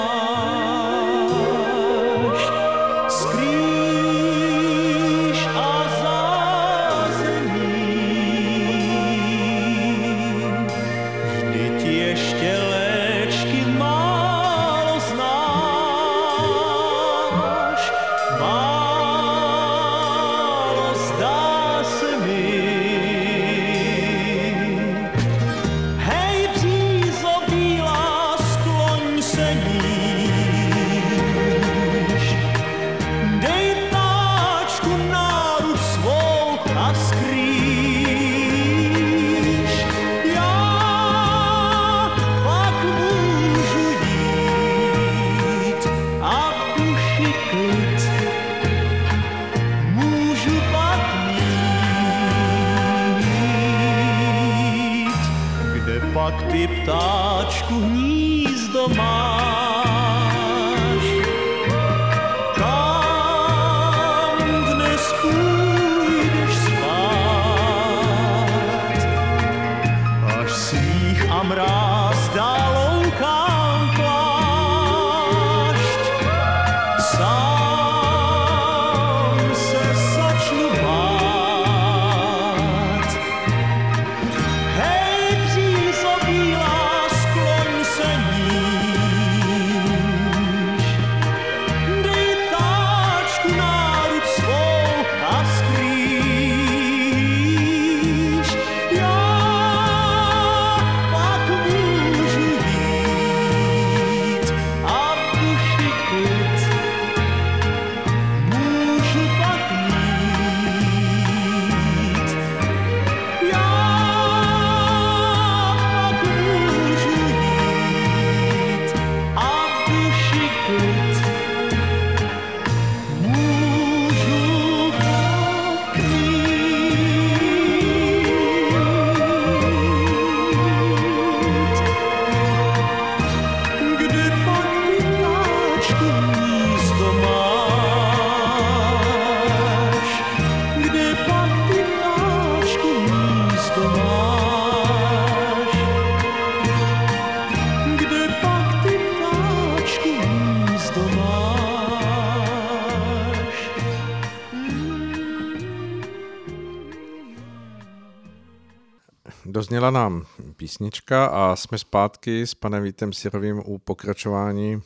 Dozněla 159.78 159.92
nám 159.92 160.26
písnička 160.56 161.26
a 161.26 161.56
jsme 161.56 161.78
zpátky 161.78 162.48
s 162.48 162.54
panem 162.54 162.84
Vítem 162.84 163.14
Sirovým 163.14 163.62
u 163.66 163.78
pokračování 163.78 164.82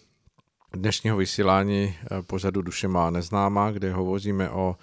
dnešního 0.74 1.18
vysílání 1.18 1.96
eh, 2.12 2.22
pořadu 2.22 2.62
Duše 2.62 2.88
má 2.88 3.10
neznámá, 3.10 3.72
kde 3.72 3.94
hovoříme 3.94 4.50
o 4.50 4.76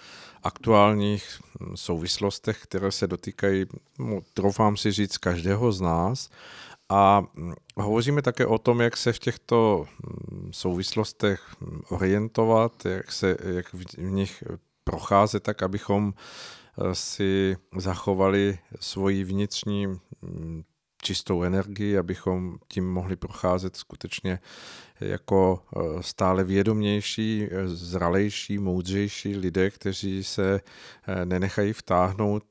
aktuálních 0.43 1.41
hm, 1.61 1.77
souvislostech, 1.77 2.63
které 2.63 2.93
se 2.93 3.07
dotýkají, 3.07 3.67
no, 3.99 4.21
troufám 4.35 4.77
si 4.77 4.93
říct, 4.93 5.19
každého 5.19 5.73
z 5.73 5.81
nás. 5.81 6.31
A 6.89 7.23
hm, 7.35 7.55
hovoříme 7.77 8.23
také 8.23 8.47
o 8.47 8.59
tom, 8.59 8.81
jak 8.81 8.97
se 8.97 9.13
v 9.13 9.19
těchto 9.19 9.87
hm, 9.87 10.51
souvislostech 10.53 11.57
orientovat, 11.89 12.87
jak, 12.87 13.13
se, 13.13 13.37
jak 13.45 13.75
v 13.75 14.03
nich 14.03 14.45
procházet 14.85 15.43
tak, 15.43 15.63
abychom 15.63 16.13
si 16.93 17.57
zachovali 17.77 18.59
svoji 18.81 19.25
vnitřní 19.25 20.01
čistou 21.03 21.43
energii, 21.43 21.99
abychom 21.99 22.59
tím 22.69 22.93
mohli 22.93 23.17
procházet 23.17 23.77
skutečně 23.77 24.39
jako 25.01 25.63
eh, 25.77 26.03
stále 26.03 26.45
vědomější, 26.45 27.49
eh, 27.51 27.69
zralejší, 27.69 28.59
moudřejší 28.59 29.37
lidé, 29.37 29.71
kteří 29.71 30.25
se 30.25 30.61
eh, 31.07 31.25
nenechají 31.25 31.73
vtáhnout 31.73 32.45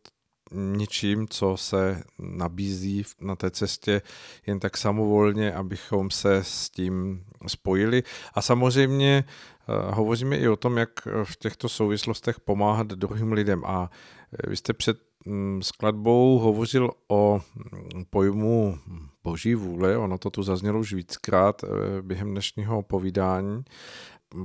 ničím, 0.51 1.27
co 1.27 1.57
se 1.57 2.03
nabízí 2.19 3.03
na 3.21 3.35
té 3.35 3.51
cestě 3.51 4.01
jen 4.47 4.59
tak 4.59 4.77
samovolně, 4.77 5.53
abychom 5.53 6.11
se 6.11 6.35
s 6.35 6.69
tím 6.69 7.23
spojili. 7.47 8.03
A 8.33 8.41
samozřejmě 8.41 9.23
hovoříme 9.67 10.37
i 10.37 10.47
o 10.47 10.55
tom, 10.55 10.77
jak 10.77 10.89
v 11.23 11.35
těchto 11.35 11.69
souvislostech 11.69 12.39
pomáhat 12.39 12.87
druhým 12.87 13.31
lidem. 13.31 13.63
A 13.65 13.89
vy 14.47 14.57
jste 14.57 14.73
před 14.73 14.97
mm, 15.25 15.61
skladbou 15.63 16.39
hovořil 16.39 16.91
o 17.07 17.41
mm, 17.55 18.05
pojmu 18.09 18.79
boží 19.23 19.55
vůle, 19.55 19.97
ono 19.97 20.17
to 20.17 20.29
tu 20.29 20.43
zaznělo 20.43 20.79
už 20.79 20.93
víckrát 20.93 21.63
eh, 21.63 21.67
během 22.01 22.31
dnešního 22.31 22.83
povídání. 22.83 23.63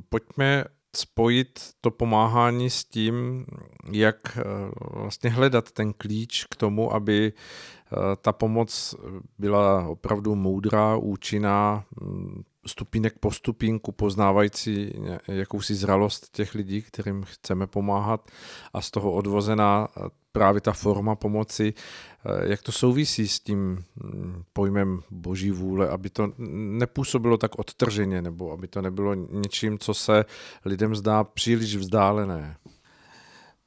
Pojďme 0.08 0.64
spojit 0.96 1.70
to 1.80 1.90
pomáhání 1.90 2.70
s 2.70 2.84
tím, 2.84 3.46
jak 3.92 4.38
eh, 4.38 4.42
vlastně 4.78 5.30
hledat 5.30 5.70
ten 5.70 5.92
klíč 5.92 6.44
k 6.44 6.56
tomu, 6.56 6.94
aby 6.94 7.32
eh, 7.32 7.96
ta 8.16 8.32
pomoc 8.32 8.94
byla 9.38 9.88
opravdu 9.88 10.34
moudrá, 10.34 10.96
účinná, 10.96 11.84
mm, 12.00 12.42
stupínek 12.66 13.18
po 13.18 13.30
stupínku 13.30 13.92
poznávající 13.92 14.92
jakousi 15.28 15.74
zralost 15.74 16.30
těch 16.32 16.54
lidí, 16.54 16.82
kterým 16.82 17.22
chceme 17.22 17.66
pomáhat 17.66 18.30
a 18.72 18.80
z 18.80 18.90
toho 18.90 19.12
odvozená 19.12 19.88
právě 20.32 20.60
ta 20.60 20.72
forma 20.72 21.14
pomoci, 21.14 21.74
eh, 21.74 22.50
jak 22.50 22.62
to 22.62 22.72
souvisí 22.72 23.28
s 23.28 23.40
tím 23.40 23.84
hm, 23.96 24.42
pojmem 24.52 25.02
boží 25.10 25.50
vůle, 25.50 25.88
aby 25.88 26.10
to 26.10 26.32
nepůsobilo 26.78 27.36
tak 27.36 27.58
odtrženě, 27.58 28.22
nebo 28.22 28.52
aby 28.52 28.68
to 28.68 28.82
nebylo 28.82 29.14
něčím, 29.14 29.78
co 29.78 29.94
se 29.94 30.24
lidem 30.64 30.96
zdá 30.96 31.24
příliš 31.24 31.76
vzdálené. 31.76 32.56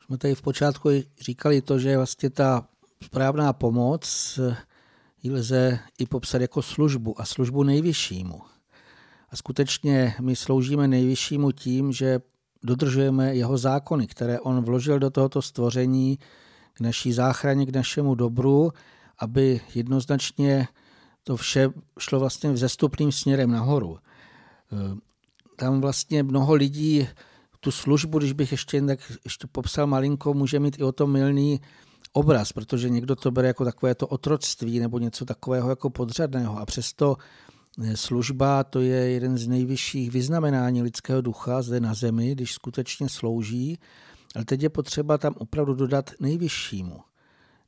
Jsme 0.05 0.18
tady 0.18 0.36
v 0.36 0.41
počátku 0.41 0.89
říkali 1.22 1.61
to, 1.61 1.80
že 1.80 1.97
vlastně 1.97 2.30
ta 2.30 2.68
správná 3.03 3.53
pomoc 3.53 4.39
eh, 4.43 4.57
ji 5.24 5.32
lze 5.32 5.80
i 5.97 6.05
popsat 6.05 6.41
jako 6.41 6.61
službu 6.61 7.22
a 7.22 7.26
službu 7.26 7.63
nejvyššímu. 7.63 8.41
A 9.30 9.36
skutečně 9.36 10.16
my 10.22 10.36
sloužíme 10.36 10.88
nejvyššímu 10.88 11.51
tím, 11.51 11.91
že 11.91 12.20
dodržujeme 12.63 13.36
jeho 13.36 13.57
zákony, 13.57 14.07
které 14.07 14.39
on 14.39 14.63
vložil 14.63 14.99
do 14.99 15.09
tohoto 15.09 15.41
stvoření 15.41 16.20
k 16.76 16.80
naší 16.80 17.13
záchraně, 17.13 17.65
k 17.65 17.76
našemu 17.76 18.15
dobru, 18.15 18.71
aby 19.19 19.61
jednoznačně 19.76 20.67
to 21.23 21.38
vše 21.38 21.69
šlo 21.99 22.19
vlastně 22.19 22.51
vzestupným 22.51 23.11
směrem 23.11 23.51
nahoru. 23.51 23.97
Eh, 23.97 24.97
tam 25.55 25.82
vlastně 25.82 26.23
mnoho 26.23 26.53
lidí 26.53 27.07
tu 27.59 27.71
službu, 27.71 28.17
když 28.17 28.34
bych 28.34 28.51
ještě 28.51 28.82
tak 28.82 28.99
ještě 29.23 29.47
popsal 29.47 29.88
malinko, 29.88 30.34
může 30.34 30.59
mít 30.59 30.80
i 30.80 30.84
o 30.84 30.91
tom 30.91 31.11
milný 31.11 31.61
obraz, 32.13 32.53
protože 32.53 32.89
někdo 32.89 33.15
to 33.15 33.32
bere 33.32 33.47
jako 33.47 33.65
takové 33.65 33.95
to 33.95 34.07
otroctví 34.07 34.80
nebo 34.80 34.99
něco 34.99 35.26
takového 35.26 35.69
jako 35.69 35.89
podřadného 35.89 36.57
a 36.57 36.65
přesto 36.65 37.15
eh, 37.84 37.97
služba 37.97 38.63
to 38.63 38.82
je 38.82 39.11
jeden 39.11 39.38
z 39.38 39.47
nejvyšších 39.47 40.11
vyznamenání 40.11 40.82
lidského 40.82 41.21
ducha 41.21 41.61
zde 41.61 41.80
na 41.80 41.93
zemi, 41.93 42.32
když 42.32 42.53
skutečně 42.53 43.09
slouží 43.09 43.80
ale 44.36 44.46
teď 44.46 44.64
je 44.64 44.70
potřeba 44.70 45.18
tam 45.18 45.34
opravdu 45.38 45.74
dodat 45.74 46.12
nejvyššímu. 46.20 47.00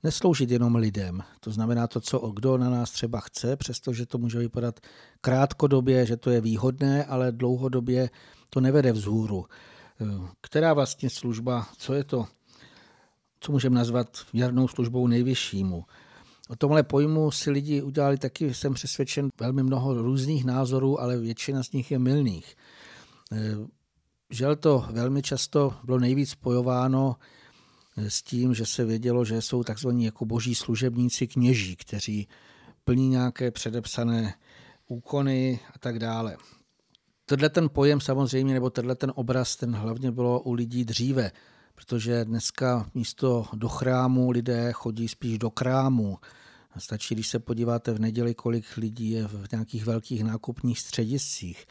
Nesloužit 0.03 0.51
jenom 0.51 0.75
lidem. 0.75 1.23
To 1.39 1.51
znamená 1.51 1.87
to, 1.87 2.01
co 2.01 2.19
kdo 2.19 2.57
na 2.57 2.69
nás 2.69 2.91
třeba 2.91 3.19
chce, 3.19 3.55
přestože 3.55 4.05
to 4.05 4.17
může 4.17 4.39
vypadat 4.39 4.79
krátkodobě, 5.21 6.05
že 6.05 6.17
to 6.17 6.29
je 6.29 6.41
výhodné, 6.41 7.05
ale 7.05 7.31
dlouhodobě 7.31 8.09
to 8.49 8.61
nevede 8.61 8.91
vzhůru. 8.91 9.45
Která 10.41 10.73
vlastně 10.73 11.09
služba, 11.09 11.67
co 11.77 11.93
je 11.93 12.03
to, 12.03 12.25
co 13.39 13.51
můžeme 13.51 13.75
nazvat 13.75 14.07
věrnou 14.33 14.67
službou 14.67 15.07
nejvyššímu? 15.07 15.85
O 16.49 16.55
tomhle 16.55 16.83
pojmu 16.83 17.31
si 17.31 17.51
lidi 17.51 17.81
udělali 17.81 18.17
taky, 18.17 18.53
jsem 18.53 18.73
přesvědčen, 18.73 19.29
velmi 19.39 19.63
mnoho 19.63 19.93
různých 19.93 20.45
názorů, 20.45 21.01
ale 21.01 21.17
většina 21.17 21.63
z 21.63 21.71
nich 21.71 21.91
je 21.91 21.99
milných. 21.99 22.55
Žel 24.29 24.55
to 24.55 24.85
velmi 24.91 25.21
často 25.21 25.73
bylo 25.83 25.99
nejvíc 25.99 26.29
spojováno 26.29 27.15
eh, 27.97 28.09
s 28.09 28.21
tím, 28.21 28.53
že 28.53 28.65
se 28.65 28.85
vědělo, 28.85 29.25
že 29.25 29.41
jsou 29.41 29.63
takzvaní 29.63 30.05
jako 30.05 30.25
boží 30.25 30.55
služebníci 30.55 31.27
kněží, 31.27 31.75
kteří 31.75 32.27
plní 32.83 33.09
nějaké 33.09 33.51
předepsané 33.51 34.33
úkony 34.87 35.59
a 35.75 35.79
tak 35.79 35.99
dále. 35.99 36.37
Tenhle 37.25 37.49
ten 37.49 37.69
pojem 37.69 38.01
samozřejmě, 38.01 38.53
nebo 38.53 38.69
tenhle 38.69 38.95
ten 38.95 39.11
obraz, 39.15 39.55
ten 39.55 39.75
hlavně 39.75 40.11
bylo 40.11 40.41
u 40.41 40.53
lidí 40.53 40.85
dříve, 40.85 41.31
protože 41.75 42.25
dneska 42.25 42.89
místo 42.93 43.45
do 43.53 43.69
chrámu 43.69 44.31
lidé 44.31 44.71
chodí 44.71 45.07
spíš 45.07 45.37
do 45.37 45.49
krámu. 45.49 46.17
Stačí, 46.77 47.15
když 47.15 47.27
se 47.27 47.39
podíváte 47.39 47.93
v 47.93 47.99
neděli, 47.99 48.35
kolik 48.35 48.77
lidí 48.77 49.09
je 49.11 49.27
v 49.27 49.51
nějakých 49.51 49.85
velkých 49.85 50.23
nákupních 50.23 50.79
střediscích 50.79 51.65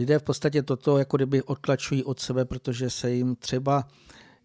lidé 0.00 0.18
v 0.18 0.22
podstatě 0.22 0.62
toto 0.62 0.98
jako 0.98 1.16
kdyby 1.16 1.42
odtlačují 1.42 2.04
od 2.04 2.20
sebe, 2.20 2.44
protože 2.44 2.90
se 2.90 3.10
jim 3.10 3.36
třeba 3.36 3.84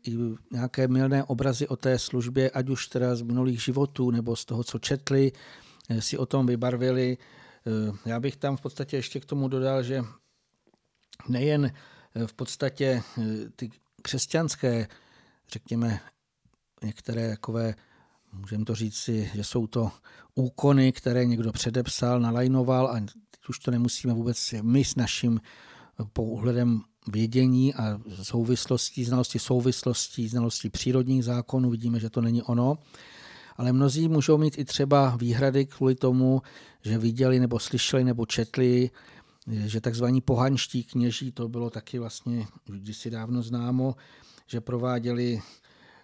i 0.07 0.17
nějaké 0.51 0.87
milné 0.87 1.23
obrazy 1.23 1.67
o 1.67 1.75
té 1.75 1.99
službě, 1.99 2.49
ať 2.49 2.69
už 2.69 2.87
teda 2.87 3.15
z 3.15 3.21
minulých 3.21 3.63
životů 3.63 4.11
nebo 4.11 4.35
z 4.35 4.45
toho, 4.45 4.63
co 4.63 4.79
četli, 4.79 5.31
eh, 5.89 6.01
si 6.01 6.17
o 6.17 6.25
tom 6.25 6.45
vybarvili. 6.45 7.17
Eh, 7.17 8.09
já 8.09 8.19
bych 8.19 8.35
tam 8.35 8.57
v 8.57 8.61
podstatě 8.61 8.97
ještě 8.97 9.19
k 9.19 9.25
tomu 9.25 9.47
dodal, 9.47 9.83
že 9.83 10.03
nejen 11.29 11.65
eh, 11.65 12.27
v 12.27 12.33
podstatě 12.33 13.01
ty 13.55 13.71
křesťanské, 14.01 14.87
řekněme, 15.49 15.99
některé 16.83 17.29
takové, 17.29 17.75
můžeme 18.35 18.65
to 18.65 18.75
říct 18.75 18.97
si, 18.97 19.31
že 19.33 19.43
jsou 19.43 19.67
to 19.67 19.91
úkony, 20.35 20.91
které 20.91 21.25
někdo 21.25 21.51
předepsal, 21.51 22.19
nalajnoval 22.19 22.87
a 22.87 23.01
už 23.49 23.59
to 23.59 23.71
nemusíme 23.71 24.13
vůbec 24.13 24.53
my 24.61 24.83
s 24.83 24.95
naším 24.95 25.41
pohledem 26.13 26.81
vědění 27.11 27.73
a 27.73 27.99
souvislostí, 28.23 29.05
znalosti 29.05 29.39
souvislostí, 29.39 30.27
znalosti 30.27 30.69
přírodních 30.69 31.23
zákonů, 31.23 31.69
vidíme, 31.69 31.99
že 31.99 32.09
to 32.09 32.21
není 32.21 32.41
ono. 32.41 32.77
Ale 33.57 33.71
mnozí 33.73 34.07
můžou 34.07 34.37
mít 34.37 34.57
i 34.57 34.65
třeba 34.65 35.15
výhrady 35.15 35.65
kvůli 35.65 35.95
tomu, 35.95 36.41
že 36.81 36.97
viděli 36.97 37.39
nebo 37.39 37.59
slyšeli 37.59 38.03
nebo 38.03 38.25
četli, 38.25 38.89
že 39.47 39.81
takzvaní 39.81 40.21
pohanští 40.21 40.83
kněží, 40.83 41.31
to 41.31 41.49
bylo 41.49 41.69
taky 41.69 41.99
vlastně 41.99 42.47
kdysi 42.65 43.09
dávno 43.09 43.41
známo, 43.41 43.95
že 44.47 44.61
prováděli 44.61 45.41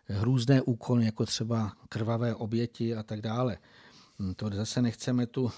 hrůzné 0.06 0.62
úkony, 0.62 1.06
jako 1.06 1.26
třeba 1.26 1.72
krvavé 1.90 2.36
oběti 2.36 2.96
a 2.96 3.04
tak 3.04 3.22
dále. 3.22 3.58
To 4.36 4.50
zase 4.54 4.82
nechceme 4.82 5.28
tu 5.28 5.52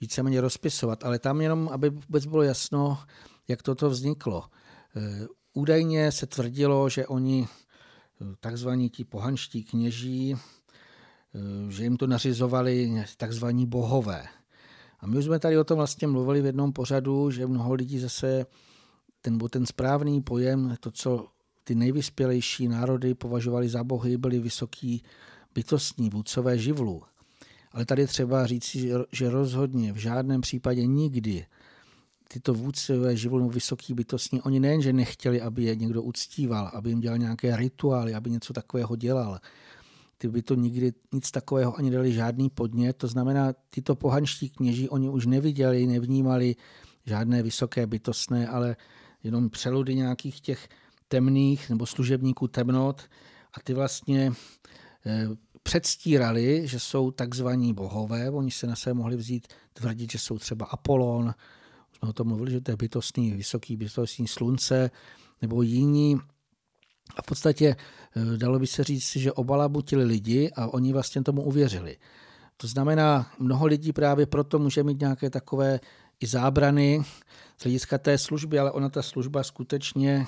víceméně 0.00 0.40
rozpisovat, 0.40 1.04
ale 1.04 1.18
tam 1.18 1.40
jenom, 1.40 1.68
aby 1.68 1.90
vůbec 1.90 2.26
bylo 2.26 2.42
jasno, 2.42 2.98
jak 3.48 3.62
toto 3.62 3.90
vzniklo. 3.90 4.44
Eh, 4.96 5.26
údajně 5.54 6.12
se 6.12 6.26
tvrdilo, 6.26 6.88
že 6.88 7.06
oni, 7.06 7.48
eh, 7.48 8.24
takzvaní 8.40 8.90
ti 8.90 9.04
pohanští 9.04 9.64
kněží, 9.64 10.34
eh, 10.34 11.70
že 11.72 11.82
jim 11.82 11.96
to 11.96 12.06
nařizovali 12.06 13.04
takzvaní 13.16 13.66
bohové. 13.66 14.24
A 15.00 15.06
my 15.06 15.18
už 15.18 15.24
jsme 15.24 15.38
tady 15.38 15.58
o 15.58 15.64
tom 15.64 15.76
vlastně 15.76 16.08
mluvili 16.08 16.42
v 16.42 16.46
jednom 16.46 16.72
pořadu, 16.72 17.30
že 17.30 17.46
mnoho 17.46 17.74
lidí 17.74 17.98
zase 17.98 18.46
ten, 19.20 19.38
ten 19.38 19.66
správný 19.66 20.22
pojem, 20.22 20.76
to, 20.80 20.90
co 20.90 21.26
ty 21.68 21.74
nejvyspělejší 21.74 22.68
národy 22.68 23.14
považovali 23.14 23.68
za 23.68 23.84
bohy, 23.84 24.16
byli 24.16 24.38
vysoký 24.38 25.02
bytostní 25.54 26.10
vůdcové 26.10 26.58
živlu. 26.58 27.02
Ale 27.72 27.84
tady 27.84 28.06
třeba 28.06 28.46
říct, 28.46 28.76
že 29.12 29.30
rozhodně 29.30 29.92
v 29.92 29.96
žádném 29.96 30.40
případě 30.40 30.86
nikdy 30.86 31.46
tyto 32.28 32.54
vůdcové 32.54 33.16
živou 33.16 33.48
vysoký 33.48 33.94
bytostní, 33.94 34.42
oni 34.42 34.60
nejen, 34.60 34.82
že 34.82 34.92
nechtěli, 34.92 35.40
aby 35.40 35.64
je 35.64 35.76
někdo 35.76 36.02
uctíval, 36.02 36.70
aby 36.74 36.90
jim 36.90 37.00
dělal 37.00 37.18
nějaké 37.18 37.56
rituály, 37.56 38.14
aby 38.14 38.30
něco 38.30 38.52
takového 38.52 38.96
dělal. 38.96 39.38
ty 40.18 40.28
by 40.28 40.42
to 40.42 40.54
nikdy 40.54 40.92
nic 41.12 41.30
takového 41.30 41.78
ani 41.78 41.90
dali 41.90 42.12
žádný 42.12 42.50
podnět. 42.50 42.96
To 42.96 43.06
znamená, 43.06 43.52
tyto 43.70 43.94
pohanští 43.94 44.50
kněží, 44.50 44.88
oni 44.88 45.08
už 45.08 45.26
neviděli, 45.26 45.86
nevnímali 45.86 46.56
žádné 47.06 47.42
vysoké 47.42 47.86
bytostné, 47.86 48.48
ale 48.48 48.76
jenom 49.22 49.50
přeludy 49.50 49.94
nějakých 49.94 50.40
těch 50.40 50.68
temných 51.08 51.70
nebo 51.70 51.86
služebníků 51.86 52.48
temnot 52.48 53.02
a 53.54 53.60
ty 53.60 53.74
vlastně 53.74 54.32
eh, 55.06 55.28
předstírali, 55.62 56.68
že 56.68 56.80
jsou 56.80 57.10
takzvaní 57.10 57.74
bohové, 57.74 58.30
oni 58.30 58.50
se 58.50 58.66
na 58.66 58.76
sebe 58.76 58.94
mohli 58.94 59.16
vzít 59.16 59.46
tvrdit, 59.72 60.12
že 60.12 60.18
jsou 60.18 60.38
třeba 60.38 60.66
Apolon, 60.66 61.34
jsme 61.98 62.08
o 62.08 62.12
tom 62.12 62.28
mluvili, 62.28 62.50
že 62.50 62.60
to 62.60 62.70
je 62.70 62.76
bytostný, 62.76 63.32
vysoký 63.32 63.76
bytostný 63.76 64.28
slunce, 64.28 64.90
nebo 65.42 65.62
jiní. 65.62 66.20
A 67.16 67.22
v 67.22 67.26
podstatě 67.26 67.76
eh, 67.76 68.36
dalo 68.36 68.58
by 68.58 68.66
se 68.66 68.84
říct, 68.84 69.16
že 69.16 69.32
obalabutili 69.32 70.04
lidi 70.04 70.50
a 70.56 70.66
oni 70.66 70.92
vlastně 70.92 71.22
tomu 71.22 71.42
uvěřili. 71.42 71.96
To 72.56 72.66
znamená, 72.66 73.32
mnoho 73.38 73.66
lidí 73.66 73.92
právě 73.92 74.26
proto 74.26 74.58
může 74.58 74.82
mít 74.82 75.00
nějaké 75.00 75.30
takové 75.30 75.80
i 76.20 76.26
zábrany 76.26 77.02
z 77.58 77.62
hlediska 77.62 77.98
té 77.98 78.18
služby, 78.18 78.58
ale 78.58 78.70
ona 78.72 78.88
ta 78.88 79.02
služba 79.02 79.42
skutečně 79.42 80.26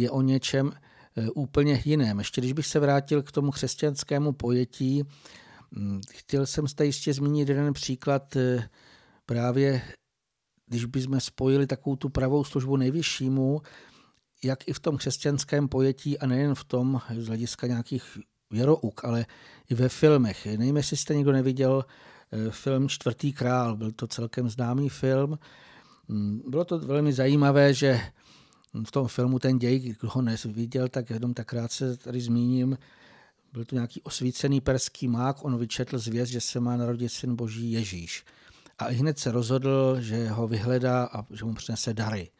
je 0.00 0.10
o 0.10 0.22
něčem 0.22 0.72
eh, 1.16 1.30
úplně 1.30 1.82
jiném. 1.84 2.18
Ještě 2.18 2.40
když 2.40 2.52
bych 2.52 2.66
se 2.66 2.80
vrátil 2.80 3.22
k 3.22 3.32
tomu 3.32 3.50
křesťanskému 3.50 4.32
pojetí, 4.32 5.02
hm, 5.72 6.00
chtěl 6.10 6.46
jsem 6.46 6.68
zde 6.68 6.86
jistě 6.86 7.12
zmínit 7.14 7.48
jeden 7.48 7.72
příklad 7.72 8.36
eh, 8.36 8.68
právě, 9.26 9.82
když 10.66 10.84
bychom 10.84 11.20
spojili 11.20 11.66
takovou 11.66 11.96
tu 11.96 12.08
pravou 12.08 12.44
službu 12.44 12.76
nejvyššímu, 12.76 13.62
jak 14.44 14.68
i 14.68 14.72
v 14.72 14.80
tom 14.80 14.96
křesťanském 14.96 15.68
pojetí 15.68 16.18
a 16.18 16.26
nejen 16.26 16.54
v 16.54 16.64
tom 16.64 17.00
z 17.16 17.26
hlediska 17.26 17.66
nějakých 17.66 18.18
věrouk, 18.50 19.04
ale 19.04 19.26
i 19.70 19.74
ve 19.74 19.88
filmech. 19.88 20.46
Nevím, 20.46 20.76
jestli 20.76 20.96
jste 20.96 21.14
někdo 21.14 21.32
neviděl 21.32 21.84
eh, 22.32 22.50
film 22.50 22.88
Čtvrtý 22.88 23.32
král, 23.32 23.76
byl 23.76 23.92
to 23.92 24.06
celkem 24.06 24.48
známý 24.48 24.88
film. 24.88 25.38
Hm, 26.08 26.42
bylo 26.48 26.64
to 26.64 26.78
velmi 26.78 27.12
zajímavé, 27.12 27.74
že 27.74 28.00
v 28.84 28.90
tom 28.90 29.08
filmu 29.08 29.38
ten 29.38 29.58
děj, 29.58 29.78
kdo 29.78 30.08
ho 30.10 30.22
neviděl, 30.22 30.88
tak 30.88 31.10
jenom 31.10 31.34
tak 31.34 31.46
krátce 31.46 31.96
tady 31.96 32.20
zmíním, 32.20 32.78
byl 33.52 33.64
to 33.64 33.74
nějaký 33.74 34.02
osvícený 34.02 34.60
perský 34.60 35.08
mák, 35.08 35.44
on 35.44 35.58
vyčetl 35.58 35.98
zvěst, 35.98 36.32
že 36.32 36.40
se 36.40 36.60
má 36.60 36.76
narodit 36.76 37.12
syn 37.12 37.36
boží 37.36 37.72
Ježíš. 37.72 38.24
A 38.78 38.88
i 38.88 38.94
hned 38.94 39.18
se 39.18 39.32
rozhodl, 39.32 39.96
že 40.00 40.28
ho 40.28 40.48
vyhledá 40.48 41.04
a 41.04 41.26
že 41.30 41.44
mu 41.44 41.54
přinese 41.54 41.94
dary. 41.94 42.30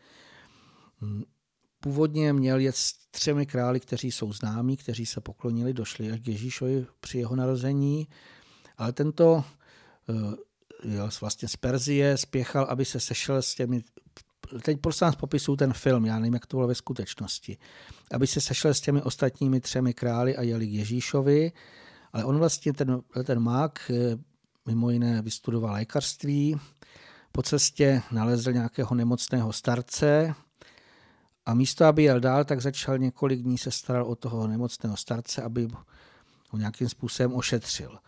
Původně 1.81 2.33
měl 2.33 2.59
jet 2.59 2.77
s 2.77 2.93
třemi 3.11 3.47
králi, 3.47 3.81
kteří 3.81 4.13
jsou 4.13 4.33
známí, 4.33 4.77
kteří 4.77 5.07
se 5.07 5.21
poklonili, 5.21 5.73
došli 5.73 6.13
až 6.13 6.21
k 6.21 6.29
Ježíšovi 6.29 6.87
při 7.01 7.19
jeho 7.19 7.37
narození, 7.37 8.09
ale 8.77 8.93
tento 8.93 9.45
eh, 10.09 10.89
jel 10.89 11.11
vlastně 11.21 11.49
z 11.49 11.57
Perzie, 11.57 12.17
spěchal, 12.17 12.65
aby 12.65 12.85
se 12.85 13.01
sešel 13.01 13.43
s 13.43 13.55
těmi 13.55 13.83
teď 14.63 14.81
prosím 14.81 15.05
vás 15.05 15.17
popisuju 15.17 15.57
ten 15.57 15.73
film, 15.73 16.05
já 16.07 16.19
nevím, 16.19 16.35
jak 16.35 16.47
to 16.47 16.57
bylo 16.57 16.69
ve 16.69 16.75
skutečnosti, 16.75 17.59
aby 18.13 18.27
se 18.27 18.41
sešel 18.41 18.75
s 18.75 18.81
těmi 18.81 19.03
ostatními 19.03 19.61
třemi 19.61 19.95
králi 19.95 20.37
a 20.37 20.43
jeli 20.43 20.67
k 20.67 20.73
Ježíšovi, 20.73 21.53
ale 22.13 22.25
on 22.25 22.39
vlastně, 22.39 22.73
ten, 22.73 23.01
ten 23.25 23.41
mák, 23.41 23.91
eh, 23.91 24.17
mimo 24.67 24.91
jiné 24.91 25.23
vystudoval 25.23 25.73
lékařství, 25.73 26.57
po 27.33 27.43
cestě 27.43 28.03
nalezl 28.13 28.53
nějakého 28.53 28.95
nemocného 28.95 29.53
starce 29.53 30.35
a 31.47 31.55
místo, 31.55 31.85
aby 31.85 32.03
jel 32.03 32.21
dál, 32.21 32.45
tak 32.45 32.61
začal 32.61 32.99
několik 32.99 33.43
dní 33.43 33.59
se 33.59 33.71
staral 33.71 34.05
o 34.05 34.15
toho 34.15 34.47
nemocného 34.47 34.97
starce, 34.97 35.43
aby 35.43 35.69
ho 36.51 36.59
nějakým 36.59 36.89
způsobem 36.89 37.35
ošetřil. 37.35 37.99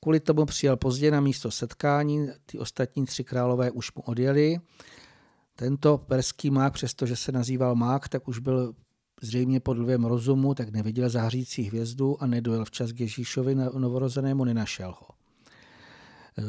Kvůli 0.00 0.20
tomu 0.20 0.46
přijel 0.46 0.76
pozdě 0.76 1.10
na 1.10 1.20
místo 1.20 1.50
setkání, 1.50 2.28
ty 2.46 2.58
ostatní 2.58 3.06
tři 3.06 3.24
králové 3.24 3.70
už 3.70 3.94
mu 3.94 4.02
odjeli 4.02 4.58
tento 5.60 5.98
perský 5.98 6.50
mák, 6.50 6.72
přestože 6.72 7.16
se 7.16 7.32
nazýval 7.32 7.74
mák, 7.74 8.08
tak 8.08 8.28
už 8.28 8.38
byl 8.38 8.74
zřejmě 9.22 9.60
pod 9.60 9.76
vlivem 9.76 10.04
rozumu, 10.04 10.54
tak 10.54 10.68
neviděl 10.68 11.08
zahřící 11.08 11.62
hvězdu 11.62 12.22
a 12.22 12.26
nedojel 12.26 12.64
včas 12.64 12.92
k 12.92 13.00
Ježíšovi 13.00 13.54
novorozenému, 13.54 14.44
nenašel 14.44 14.96
ho. 15.00 15.08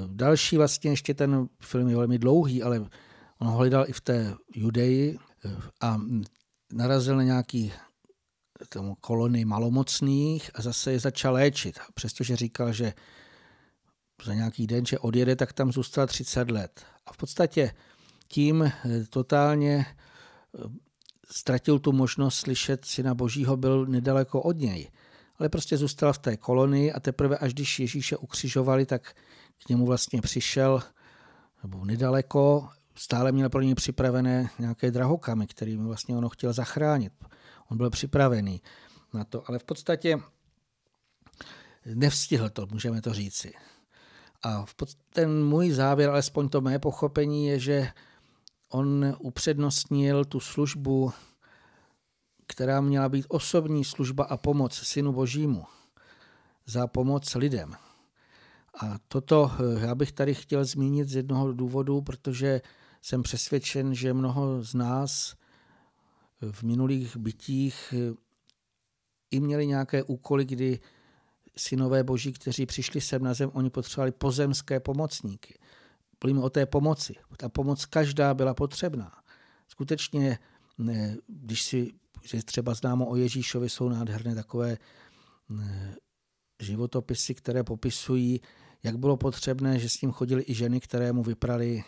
Další 0.08 0.58
vlastně 0.58 0.92
ještě 0.92 1.14
ten 1.14 1.50
film 1.62 1.90
je 1.90 1.96
velmi 1.96 2.20
dlouhý, 2.20 2.64
ale 2.64 2.80
on 3.40 3.48
ho 3.48 3.58
hledal 3.58 3.86
i 3.88 3.94
v 3.94 4.02
té 4.02 4.36
Judeji 4.56 5.18
a 5.82 6.02
narazil 6.74 7.16
na 7.16 7.24
nějaký 7.24 7.74
tomu 8.70 8.96
kolony 8.96 9.46
malomocných 9.46 10.52
a 10.54 10.62
zase 10.62 10.92
je 10.92 11.00
začal 11.00 11.34
léčit. 11.34 11.80
Přestože 11.94 12.36
říkal, 12.36 12.74
že 12.74 12.94
za 14.24 14.34
nějaký 14.34 14.68
den, 14.68 14.86
že 14.86 15.00
odjede, 15.00 15.36
tak 15.36 15.54
tam 15.54 15.72
zůstal 15.72 16.08
30 16.08 16.52
let. 16.52 16.86
A 17.06 17.14
v 17.14 17.18
podstatě 17.18 17.72
tím 18.32 18.64
eh, 18.64 18.74
totálně 19.10 19.86
eh, 19.86 20.60
ztratil 21.32 21.80
tu 21.80 21.92
možnost 21.92 22.36
slyšet 22.36 22.86
syna 22.86 23.14
božího, 23.14 23.58
byl 23.58 23.86
nedaleko 23.86 24.42
od 24.42 24.58
něj. 24.58 24.92
Ale 25.40 25.50
prostě 25.50 25.78
zůstal 25.78 26.14
v 26.14 26.18
té 26.18 26.38
kolonii 26.38 26.92
a 26.92 27.00
teprve 27.00 27.38
až 27.38 27.54
když 27.54 27.80
Ježíše 27.80 28.18
ukřižovali, 28.18 28.86
tak 28.86 29.14
k 29.66 29.70
němu 29.70 29.86
vlastně 29.86 30.22
přišel, 30.22 30.82
nebo 31.64 31.86
nedaleko, 31.86 32.70
stále 32.96 33.32
měl 33.32 33.50
pro 33.50 33.62
něj 33.62 33.76
připravené 33.76 34.50
nějaké 34.60 34.92
drahokamy, 34.92 35.48
kterými 35.48 35.84
vlastně 35.84 36.18
ono 36.18 36.30
chtěl 36.30 36.54
zachránit. 36.54 37.14
On 37.72 37.78
byl 37.78 37.90
připravený 37.90 38.62
na 39.14 39.24
to, 39.24 39.44
ale 39.48 39.60
v 39.60 39.64
podstatě 39.64 40.20
nevstihl 41.86 42.50
to, 42.50 42.68
můžeme 42.72 43.02
to 43.02 43.14
říci. 43.14 43.54
A 44.44 44.66
ten 45.10 45.44
můj 45.46 45.72
závěr, 45.72 46.10
alespoň 46.10 46.50
to 46.50 46.62
mé 46.62 46.80
pochopení, 46.80 47.48
je, 47.48 47.60
že 47.60 47.88
on 48.72 49.16
upřednostnil 49.20 50.26
tu 50.26 50.40
službu, 50.40 51.12
která 52.48 52.82
měla 52.82 53.10
být 53.10 53.26
osobní 53.30 53.86
služba 53.86 54.24
a 54.24 54.38
pomoc 54.38 54.74
Synu 54.74 55.14
Božímu 55.14 55.66
za 56.66 56.88
pomoc 56.88 57.36
lidem. 57.36 57.74
A 58.82 58.98
toto 59.08 59.52
eh, 59.52 59.86
já 59.86 59.96
bych 59.96 60.12
tady 60.12 60.34
chtěl 60.34 60.66
zmínit 60.66 61.10
z 61.10 61.16
jednoho 61.16 61.54
důvodu, 61.54 62.02
protože 62.02 62.62
jsem 63.02 63.24
přesvědčen, 63.24 63.96
že 63.96 64.14
mnoho 64.14 64.64
z 64.64 64.74
nás 64.74 65.36
v 66.52 66.64
minulých 66.64 67.18
bytích 67.18 67.94
eh, 67.98 68.14
i 69.32 69.40
měli 69.40 69.68
nějaké 69.68 70.04
úkoly, 70.04 70.46
kdy 70.46 70.80
synové 71.58 72.04
boží, 72.04 72.34
kteří 72.34 72.66
přišli 72.66 73.02
sem 73.02 73.24
na 73.24 73.34
zem, 73.34 73.52
oni 73.54 73.70
potřebovali 73.70 74.12
pozemské 74.12 74.80
pomocníky. 74.80 75.60
Mluvíme 76.24 76.42
o 76.42 76.50
té 76.50 76.66
pomoci. 76.66 77.16
Ta 77.38 77.50
pomoc 77.50 77.86
každá 77.86 78.34
byla 78.34 78.54
potřebná. 78.54 79.12
Skutečně, 79.68 80.40
když 81.28 81.64
si 81.64 81.94
že 82.24 82.44
třeba 82.44 82.74
známo 82.74 83.10
o 83.10 83.16
Ježíšovi, 83.16 83.70
jsou 83.70 83.90
nádherné 83.90 84.36
takové 84.36 84.78
životopisy, 86.62 87.36
které 87.36 87.64
popisují, 87.64 88.42
jak 88.84 88.98
bylo 88.98 89.18
potřebné, 89.18 89.80
že 89.80 89.90
s 89.90 90.02
ním 90.02 90.12
chodili 90.12 90.44
i 90.48 90.54
ženy, 90.54 90.80
které 90.80 91.14
mu 91.14 91.24
vyprali 91.24 91.84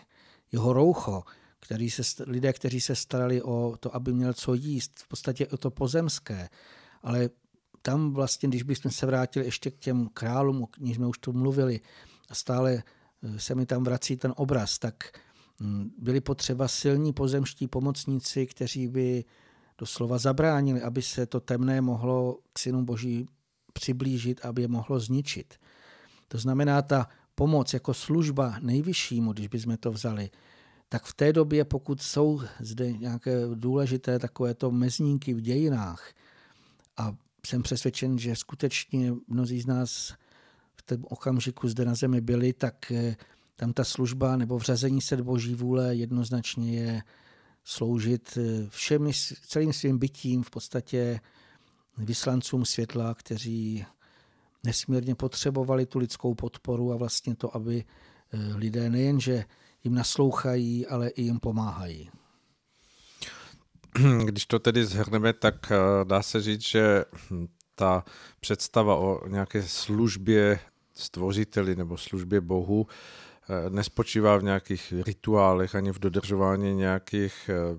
jeho 0.52 0.74
roucho, 0.74 1.24
který 1.60 1.90
se, 1.90 2.24
lidé, 2.24 2.54
kteří 2.54 2.82
se 2.82 2.96
starali 2.96 3.42
o 3.42 3.76
to, 3.80 3.96
aby 3.96 4.14
měl 4.14 4.34
co 4.34 4.54
jíst, 4.54 5.00
v 5.00 5.08
podstatě 5.08 5.48
o 5.48 5.58
to 5.58 5.72
pozemské. 5.72 6.50
Ale 7.02 7.30
tam 7.82 8.14
vlastně, 8.14 8.50
když 8.50 8.64
bychom 8.64 8.92
se 8.92 9.06
vrátili 9.06 9.46
ještě 9.46 9.72
k 9.72 9.80
těm 9.80 10.10
králům, 10.14 10.64
o 10.64 10.68
nich 10.80 10.96
jsme 10.96 11.08
už 11.08 11.18
tu 11.18 11.34
mluvili, 11.34 11.80
a 12.30 12.36
stále 12.36 12.84
se 13.38 13.56
mi 13.56 13.66
tam 13.66 13.84
vrací 13.84 14.18
ten 14.18 14.34
obraz, 14.38 14.80
tak 14.80 14.96
mm, 15.60 15.92
byli 15.98 16.22
potřeba 16.22 16.68
silní 16.68 17.14
pozemští 17.14 17.68
pomocníci, 17.68 18.46
kteří 18.46 18.88
by 18.88 19.26
doslova 19.78 20.18
zabránili, 20.18 20.82
aby 20.82 21.02
se 21.02 21.26
to 21.26 21.40
temné 21.40 21.82
mohlo 21.82 22.40
k 22.54 22.60
synu 22.60 22.86
boží 22.86 23.28
přiblížit, 23.74 24.46
aby 24.46 24.62
je 24.62 24.68
mohlo 24.68 25.00
zničit. 25.00 25.54
To 26.28 26.38
znamená, 26.38 26.82
ta 26.82 27.08
pomoc 27.36 27.74
jako 27.74 27.94
služba 27.94 28.56
nejvyššímu, 28.62 29.34
když 29.34 29.48
bychom 29.48 29.78
to 29.78 29.92
vzali, 29.92 30.30
tak 30.90 31.06
v 31.06 31.14
té 31.14 31.34
době, 31.34 31.66
pokud 31.66 32.02
jsou 32.02 32.42
zde 32.60 32.92
nějaké 32.92 33.42
důležité 33.54 34.20
takovéto 34.20 34.72
mezníky 34.72 35.34
v 35.34 35.42
dějinách, 35.42 36.14
a 36.98 37.16
jsem 37.48 37.64
přesvědčen, 37.64 38.18
že 38.18 38.36
skutečně 38.36 39.14
mnozí 39.28 39.62
z 39.62 39.66
nás 39.66 40.14
tom 40.86 41.06
okamžiku 41.10 41.68
zde 41.68 41.86
na 41.86 41.96
zemi 41.96 42.22
byli, 42.22 42.54
tak 42.54 42.92
eh, 42.92 43.16
tam 43.56 43.74
ta 43.74 43.84
služba 43.84 44.38
nebo 44.38 44.58
vřazení 44.58 45.02
se 45.02 45.18
do 45.18 45.24
boží 45.24 45.56
vůle 45.56 45.96
jednoznačně 45.96 46.80
je 46.80 47.02
sloužit 47.64 48.38
eh, 48.38 48.70
všemi, 48.70 49.12
celým 49.48 49.74
svým 49.74 49.98
bytím 49.98 50.44
v 50.44 50.50
podstatě 50.50 51.20
vyslancům 51.98 52.66
světla, 52.66 53.14
kteří 53.14 53.86
nesmírně 54.64 55.16
potřebovali 55.16 55.86
tu 55.86 56.00
lidskou 56.00 56.36
podporu 56.36 56.94
a 56.94 56.96
vlastně 56.96 57.36
to, 57.36 57.56
aby 57.56 57.84
eh, 57.84 58.56
lidé 58.56 58.90
nejenže 58.90 59.46
jim 59.84 59.94
naslouchají, 59.94 60.88
ale 60.88 61.10
i 61.10 61.22
jim 61.22 61.40
pomáhají. 61.40 62.10
Když 64.26 64.46
to 64.46 64.60
tedy 64.60 64.86
zhrneme, 64.86 65.34
tak 65.34 65.72
dá 66.04 66.22
se 66.22 66.42
říct, 66.42 66.62
že 66.62 67.06
ta 67.76 68.04
představa 68.40 68.96
o 68.96 69.28
nějaké 69.28 69.64
službě 69.64 70.60
stvořiteli 70.94 71.76
nebo 71.76 71.98
službě 71.98 72.42
Bohu 72.42 72.88
eh, 72.88 73.70
nespočívá 73.70 74.38
v 74.38 74.44
nějakých 74.44 74.94
rituálech 75.06 75.76
ani 75.76 75.92
v 75.92 76.00
dodržování 76.00 76.74
nějakých 76.74 77.50
eh, 77.50 77.78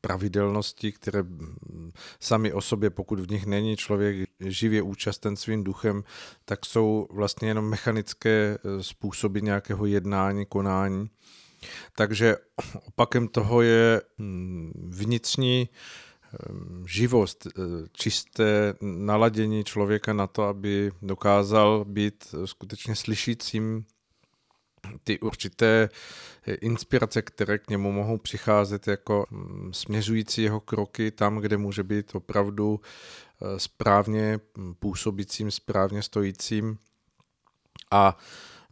pravidelností, 0.00 0.92
které 0.92 1.22
mm, 1.22 1.92
sami 2.20 2.52
o 2.52 2.60
sobě, 2.60 2.90
pokud 2.90 3.20
v 3.20 3.30
nich 3.30 3.46
není 3.46 3.76
člověk 3.76 4.28
živě 4.40 4.82
účasten 4.82 5.36
svým 5.36 5.64
duchem, 5.64 6.04
tak 6.44 6.66
jsou 6.66 7.06
vlastně 7.10 7.48
jenom 7.48 7.68
mechanické 7.68 8.58
eh, 8.58 8.82
způsoby 8.82 9.40
nějakého 9.40 9.86
jednání, 9.86 10.46
konání. 10.46 11.10
Takže 11.96 12.36
opakem 12.86 13.28
toho 13.28 13.62
je 13.62 14.02
mm, 14.18 14.72
vnitřní 14.90 15.68
živost, 16.86 17.46
čisté 17.92 18.74
naladění 18.80 19.64
člověka 19.64 20.12
na 20.12 20.26
to, 20.26 20.42
aby 20.42 20.92
dokázal 21.02 21.84
být 21.84 22.34
skutečně 22.44 22.96
slyšícím 22.96 23.84
ty 25.04 25.20
určité 25.20 25.88
inspirace, 26.60 27.22
které 27.22 27.58
k 27.58 27.70
němu 27.70 27.92
mohou 27.92 28.18
přicházet 28.18 28.88
jako 28.88 29.26
mm, 29.30 29.72
směřující 29.72 30.42
jeho 30.42 30.60
kroky 30.60 31.10
tam, 31.10 31.36
kde 31.36 31.56
může 31.56 31.82
být 31.82 32.14
opravdu 32.14 32.80
správně 33.56 34.40
působícím, 34.78 35.50
správně 35.50 36.02
stojícím. 36.02 36.78
A 37.90 38.16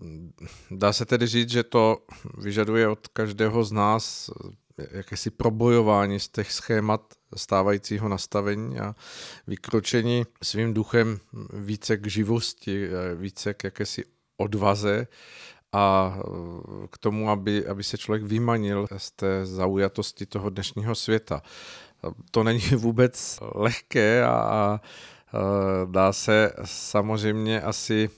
mm, 0.01 0.33
dá 0.71 0.93
se 0.93 1.05
tedy 1.05 1.27
říct, 1.27 1.51
že 1.51 1.63
to 1.63 1.99
vyžaduje 2.39 2.89
od 2.89 3.09
každého 3.09 3.65
z 3.65 3.73
nás 3.73 4.31
jakési 4.91 5.31
probojování 5.31 6.21
z 6.21 6.29
těch 6.29 6.53
schémat 6.53 7.15
stávajícího 7.37 8.09
nastavení 8.09 8.81
a 8.81 8.95
vykročení 9.47 10.25
svým 10.43 10.75
duchem 10.75 11.19
více 11.53 11.97
k 11.97 12.07
živosti, 12.07 12.89
více 13.15 13.55
k 13.55 13.65
jakési 13.65 14.05
odvaze 14.37 15.07
a 15.73 16.17
k 16.91 16.99
tomu, 16.99 17.31
aby, 17.31 17.67
aby 17.67 17.85
se 17.85 17.99
člověk 17.99 18.23
vymanil 18.23 18.87
z 18.97 19.11
té 19.11 19.47
zaujatosti 19.47 20.27
toho 20.27 20.51
dnešního 20.51 20.95
světa. 20.95 21.43
To 22.31 22.43
není 22.45 22.61
vůbec 22.77 23.39
lehké 23.55 24.25
a, 24.25 24.31
a 24.31 24.81
dá 25.91 26.13
se 26.13 26.53
samozřejmě 26.65 27.63
asi 27.63 28.11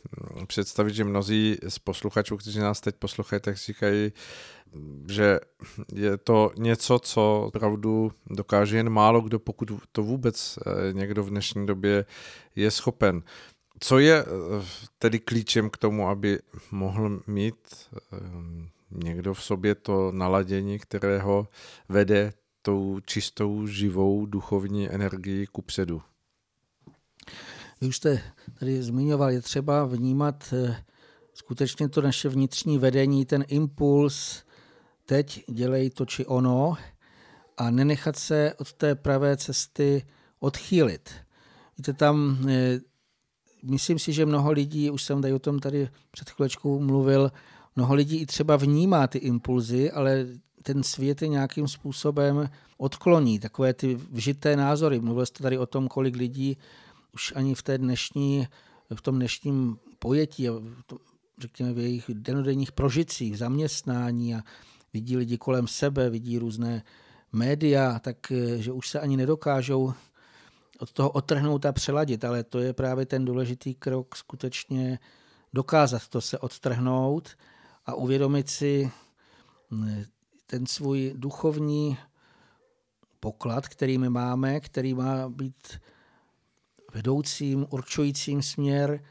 představit, 0.47 0.95
že 0.95 1.05
mnozí 1.05 1.59
z 1.69 1.79
posluchačů, 1.79 2.37
kteří 2.37 2.59
nás 2.59 2.81
teď 2.81 2.97
poslouchají, 2.97 3.41
tak 3.41 3.57
říkají, 3.57 4.13
že 5.11 5.41
je 5.95 6.17
to 6.17 6.53
něco, 6.59 6.99
co 6.99 7.43
opravdu 7.47 8.13
dokáže 8.31 8.77
jen 8.77 8.91
málo 8.91 9.21
kdo, 9.21 9.39
pokud 9.39 9.73
to 9.93 10.03
vůbec 10.03 10.59
eh, 10.59 10.93
někdo 10.93 11.25
v 11.25 11.31
dnešní 11.31 11.67
době 11.67 12.05
je 12.57 12.71
schopen. 12.71 13.23
Co 13.81 13.99
je 13.99 14.25
eh, 14.25 14.27
tedy 14.99 15.19
klíčem 15.19 15.71
k 15.71 15.77
tomu, 15.77 16.09
aby 16.09 16.39
mohl 16.71 17.21
mít 17.27 17.57
eh, 17.75 18.17
někdo 18.91 19.35
v 19.35 19.43
sobě 19.43 19.75
to 19.75 20.13
naladění, 20.13 20.79
kterého 20.79 21.49
vede 21.89 22.33
tou 22.63 23.01
čistou, 23.01 23.67
živou, 23.67 24.27
duchovní 24.27 24.89
energii 24.89 25.47
ku 25.47 25.63
předu? 25.63 26.03
Vy 27.81 27.89
už 27.89 27.97
jste 27.97 28.23
tady 28.59 28.83
zmiňoval, 28.83 29.31
je 29.31 29.41
třeba 29.41 29.85
vnímat 29.85 30.55
skutečně 31.35 31.89
to 31.89 32.03
naše 32.03 32.29
vnitřní 32.29 32.79
vedení, 32.79 33.25
ten 33.25 33.45
impuls, 33.49 34.46
teď 35.07 35.45
dělej 35.49 35.91
to 35.91 36.07
či 36.07 36.27
ono 36.27 36.75
a 37.57 37.71
nenechat 37.71 38.17
se 38.17 38.55
od 38.59 38.73
té 38.73 38.95
pravé 38.95 39.37
cesty 39.37 40.07
odchýlit. 40.41 41.11
Víte, 41.79 41.93
tam, 41.93 42.39
eh, 42.49 42.81
myslím 43.63 43.99
si, 43.99 44.13
že 44.13 44.27
mnoho 44.27 44.53
lidí, 44.53 44.91
už 44.91 45.03
jsem 45.03 45.23
tady 45.23 45.33
o 45.33 45.39
tom 45.39 45.59
tady 45.59 45.89
před 46.11 46.31
chvílečkou 46.31 46.81
mluvil, 46.81 47.33
mnoho 47.77 47.95
lidí 47.95 48.17
i 48.17 48.27
třeba 48.27 48.57
vnímá 48.57 49.07
ty 49.07 49.19
impulzy, 49.19 49.91
ale 49.91 50.27
ten 50.63 50.83
svět 50.83 51.23
je 51.23 51.29
nějakým 51.29 51.69
způsobem 51.69 52.51
odkloní, 52.77 53.39
takové 53.39 53.75
ty 53.75 53.95
vžité 53.95 54.57
názory. 54.57 55.01
Mluvil 55.01 55.27
jste 55.27 55.43
tady 55.43 55.59
o 55.59 55.67
tom, 55.67 55.89
kolik 55.89 56.17
lidí 56.17 56.57
už 57.15 57.33
ani 57.37 57.55
v 57.55 57.63
té 57.63 57.79
dnešní, 57.79 58.49
v 58.95 59.03
tom 59.03 59.17
dnešním 59.17 59.79
pojetí, 59.99 60.49
řekněme 61.39 61.73
v 61.73 61.79
jejich 61.79 62.11
denodenních 62.13 62.73
prožicích, 62.73 63.33
v 63.33 63.37
zaměstnání 63.37 64.35
a 64.35 64.43
vidí 64.97 65.17
lidi 65.17 65.39
kolem 65.39 65.69
sebe, 65.69 66.11
vidí 66.11 66.39
různé 66.39 66.83
média, 67.33 67.99
tak 67.99 68.33
eh, 68.33 68.59
že 68.59 68.73
už 68.73 68.89
se 68.89 69.01
ani 69.01 69.17
nedokážou 69.17 69.93
od 70.79 70.93
toho 70.93 71.11
otrhnout 71.11 71.67
a 71.67 71.73
přeladit, 71.73 72.25
ale 72.25 72.45
to 72.45 72.59
je 72.59 72.73
právě 72.73 73.07
ten 73.07 73.25
důležitý 73.25 73.75
krok 73.75 74.17
skutečně 74.17 74.99
dokázat 75.53 76.09
to 76.09 76.21
se 76.21 76.39
odtrhnout 76.39 77.37
a 77.87 77.95
uvědomit 77.95 78.49
si 78.49 78.91
mm, 79.71 80.05
ten 80.47 80.67
svůj 80.67 81.13
duchovní 81.17 81.99
poklad, 83.21 83.69
který 83.69 83.99
my 83.99 84.09
máme, 84.09 84.61
který 84.61 84.95
má 84.95 85.29
být 85.29 85.81
vedoucím, 86.95 87.67
určujícím 87.71 88.43
směr 88.43 89.05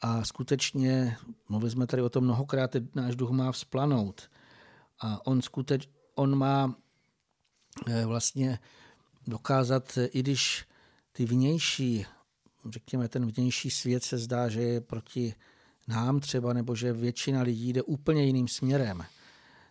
a 0.00 0.24
skutečně, 0.24 1.16
mluvili 1.48 1.70
jsme 1.70 1.86
tady 1.86 2.02
o 2.02 2.08
tom 2.08 2.24
mnohokrát, 2.24 2.70
náš 2.94 3.16
duch 3.16 3.30
má 3.30 3.52
vzplanout. 3.52 4.30
A 5.02 5.26
on 5.26 5.42
skuteč, 5.42 5.88
on 6.14 6.38
má 6.38 6.76
eh, 7.86 8.06
vlastně 8.06 8.58
dokázat, 9.26 9.98
i 10.10 10.20
když 10.20 10.64
ty 11.12 11.24
vnější, 11.24 12.06
řekněme, 12.70 13.08
ten 13.08 13.26
vnější 13.26 13.70
svět 13.70 14.02
se 14.02 14.18
zdá, 14.18 14.48
že 14.48 14.62
je 14.62 14.80
proti 14.80 15.34
nám 15.88 16.20
třeba, 16.20 16.52
nebo 16.52 16.74
že 16.74 16.92
většina 16.92 17.42
lidí 17.42 17.72
jde 17.72 17.82
úplně 17.82 18.24
jiným 18.24 18.48
směrem, 18.48 19.04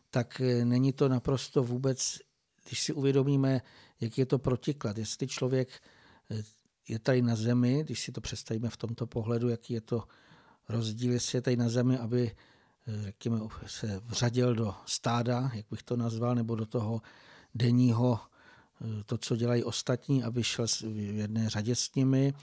tak 0.10 0.42
eh, 0.42 0.66
není 0.66 0.94
to 0.94 1.10
naprosto 1.10 1.64
vůbec, 1.64 2.20
když 2.68 2.82
si 2.82 2.94
uvědomíme, 2.94 3.62
jak 4.02 4.18
je 4.18 4.26
to 4.26 4.40
protiklad. 4.40 4.98
Jestli 4.98 5.28
člověk 5.28 5.70
eh, 6.32 6.44
je 6.88 7.00
tady 7.00 7.22
na 7.22 7.36
zemi, 7.36 7.84
když 7.84 8.02
si 8.02 8.12
to 8.12 8.22
představíme 8.22 8.70
v 8.70 8.78
tomto 8.78 9.08
pohledu, 9.08 9.50
jaký 9.50 9.74
je 9.74 9.82
to 9.82 10.04
rozdíl, 10.70 11.14
jestli 11.14 11.38
je 11.38 11.42
tady 11.42 11.58
na 11.58 11.70
zemi, 11.70 11.98
aby 11.98 12.32
řekněme, 13.00 13.39
se 13.68 14.02
vřadil 14.06 14.56
do 14.56 14.76
stáda, 14.86 15.52
jak 15.54 15.66
bych 15.72 15.84
to 15.84 15.98
nazval, 15.98 16.36
nebo 16.36 16.56
do 16.56 16.66
toho 16.66 17.02
denního, 17.56 18.20
eh, 18.82 19.04
to, 19.04 19.18
co 19.18 19.36
dělají 19.36 19.64
ostatní, 19.64 20.24
aby 20.24 20.44
šel 20.44 20.66
v 20.84 20.98
jedné 20.98 21.50
řadě 21.50 21.76
s 21.76 21.96
nimi. 21.96 22.34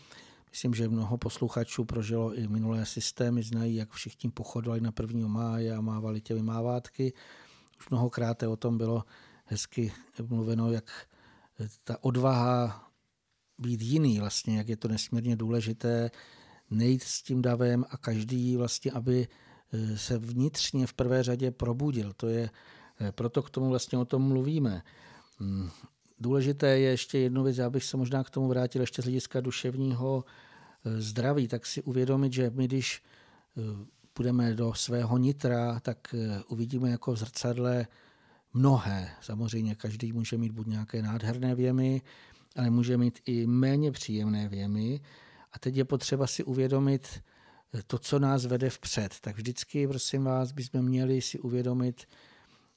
Myslím, 0.51 0.75
že 0.75 0.89
mnoho 0.89 1.19
posluchačů 1.19 1.85
prožilo 1.85 2.35
i 2.35 2.49
minulé 2.49 2.87
systémy, 2.87 3.43
znají, 3.43 3.77
jak 3.77 3.91
všichni 3.91 4.31
pochodovali 4.31 4.81
na 4.81 4.93
1. 4.93 5.29
máje 5.29 5.77
a 5.77 5.81
mávali 5.81 6.21
těmi 6.21 6.43
mávátky. 6.43 7.13
Už 7.79 7.89
mnohokrát 7.91 8.43
o 8.43 8.57
tom 8.57 8.79
bylo 8.79 9.05
hezky 9.45 9.93
mluveno, 10.29 10.73
jak 10.73 11.09
ta 11.85 12.05
odvaha 12.05 12.91
být 13.59 13.83
jiný 13.83 14.21
vlastně, 14.21 14.59
jak 14.59 14.69
je 14.69 14.77
to 14.77 14.89
nesmírně 14.89 15.37
důležité, 15.37 16.11
nejít 16.71 17.03
s 17.03 17.23
tím 17.23 17.43
davem 17.43 17.85
a 17.91 17.97
každý 17.97 18.57
vlastně, 18.57 18.93
aby 18.93 19.29
Eh, 19.29 19.48
se 19.95 20.19
vnitřně 20.19 20.87
v 20.87 20.93
prvé 20.93 21.23
řadě 21.23 21.51
probudil. 21.51 22.13
To 22.17 22.29
je, 22.29 22.51
eh, 23.01 23.13
proto 23.13 23.43
k 23.43 23.51
tomu 23.51 23.69
vlastně 23.69 23.99
o 23.99 24.05
tom 24.05 24.23
mluvíme. 24.23 24.83
Hmm. 25.39 25.71
Důležité 26.21 26.67
je 26.67 26.91
ještě 26.91 27.19
jednu 27.19 27.43
věc, 27.43 27.59
abych 27.59 27.85
se 27.85 27.97
možná 27.97 28.25
k 28.25 28.31
tomu 28.31 28.49
vrátil 28.49 28.81
ještě 28.81 29.03
z 29.03 29.05
hlediska 29.05 29.41
duševního 29.41 30.25
eh, 30.85 31.01
zdraví, 31.01 31.49
tak 31.49 31.67
si 31.67 31.83
uvědomit, 31.83 32.33
že 32.33 32.51
my, 32.55 32.65
když 32.65 33.03
půjdeme 34.13 34.55
do 34.55 34.75
svého 34.75 35.19
nitra, 35.19 35.81
tak 35.81 36.15
uvidíme 36.49 36.91
jako 36.91 37.13
v 37.13 37.19
zrcadle 37.19 37.87
mnohé. 38.55 39.11
Samozřejmě 39.21 39.75
každý 39.75 40.13
může 40.13 40.39
mít 40.39 40.53
buď 40.53 40.67
nějaké 40.67 41.03
nádherné 41.03 41.55
věmy, 41.55 42.03
ale 42.57 42.71
může 42.71 42.97
mít 42.97 43.19
i 43.27 43.47
méně 43.47 43.93
příjemné 43.93 44.49
věmy. 44.49 45.01
A 45.53 45.59
teď 45.59 45.77
je 45.77 45.85
potřeba 45.85 46.27
si 46.27 46.45
uvědomit, 46.45 47.23
to, 47.87 47.99
co 47.99 48.19
nás 48.19 48.47
vede 48.47 48.71
vpřed. 48.71 49.21
Tak 49.21 49.37
vždycky, 49.37 49.89
prosím 49.89 50.25
vás, 50.25 50.53
bychom 50.53 50.83
měli 50.83 51.23
si 51.23 51.39
uvědomit, 51.39 52.09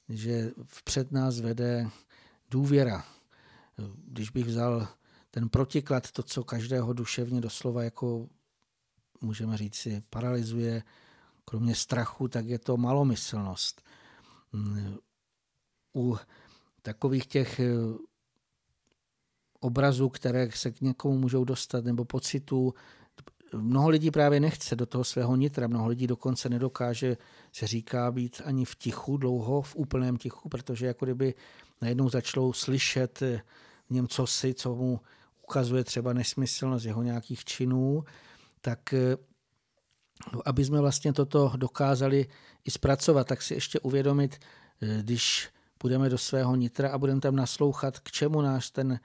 že 0.08 0.50
vpřed 0.66 1.12
nás 1.12 1.40
vede 1.40 1.90
důvěra. 2.50 3.04
Když 4.04 4.30
bych 4.30 4.46
vzal 4.46 4.88
ten 5.30 5.48
protiklad, 5.48 6.10
to, 6.10 6.22
co 6.22 6.44
každého 6.44 6.92
duševně 6.92 7.40
doslova 7.40 7.82
jako 7.82 8.28
můžeme 9.20 9.56
říct 9.56 9.74
si 9.76 10.02
paralizuje, 10.10 10.82
kromě 11.44 11.74
strachu, 11.74 12.28
tak 12.28 12.46
je 12.46 12.58
to 12.58 12.76
malomyslnost. 12.76 13.82
U 15.94 16.16
takových 16.82 17.26
těch 17.26 17.60
obrazů, 19.60 20.08
které 20.08 20.50
se 20.50 20.70
k 20.70 20.80
někomu 20.80 21.18
můžou 21.18 21.44
dostat, 21.44 21.84
nebo 21.84 22.04
pocitů, 22.04 22.74
mnoho 23.56 23.88
lidí 23.88 24.10
právě 24.10 24.40
nechce 24.40 24.76
do 24.76 24.86
toho 24.86 25.04
svého 25.04 25.36
nitra, 25.36 25.66
mnoho 25.66 25.88
lidí 25.88 26.06
dokonce 26.06 26.48
nedokáže, 26.48 27.16
se 27.52 27.66
říká, 27.66 28.10
být 28.10 28.42
ani 28.44 28.64
v 28.64 28.74
tichu 28.74 29.16
dlouho, 29.16 29.62
v 29.62 29.76
úplném 29.76 30.16
tichu, 30.16 30.48
protože 30.48 30.86
jako 30.86 31.04
kdyby 31.04 31.34
najednou 31.80 32.08
začalo 32.08 32.52
slyšet 32.52 33.20
v 33.86 33.90
něm 33.90 34.08
cosi, 34.08 34.54
co 34.54 34.74
mu 34.74 35.00
ukazuje 35.42 35.84
třeba 35.84 36.12
nesmyslnost 36.12 36.86
jeho 36.86 37.02
nějakých 37.02 37.44
činů, 37.44 38.04
tak 38.60 38.94
eh, 38.94 39.16
aby 40.44 40.64
jsme 40.64 40.80
vlastně 40.80 41.12
toto 41.12 41.52
dokázali 41.56 42.26
i 42.64 42.70
zpracovat, 42.70 43.26
tak 43.26 43.42
si 43.42 43.54
ještě 43.54 43.80
uvědomit, 43.80 44.38
eh, 44.82 45.02
když 45.02 45.48
půjdeme 45.78 46.08
do 46.08 46.18
svého 46.18 46.56
nitra 46.56 46.90
a 46.90 46.98
budeme 46.98 47.20
tam 47.20 47.36
naslouchat, 47.36 47.98
k 47.98 48.10
čemu 48.10 48.40
náš 48.40 48.70
ten 48.70 49.00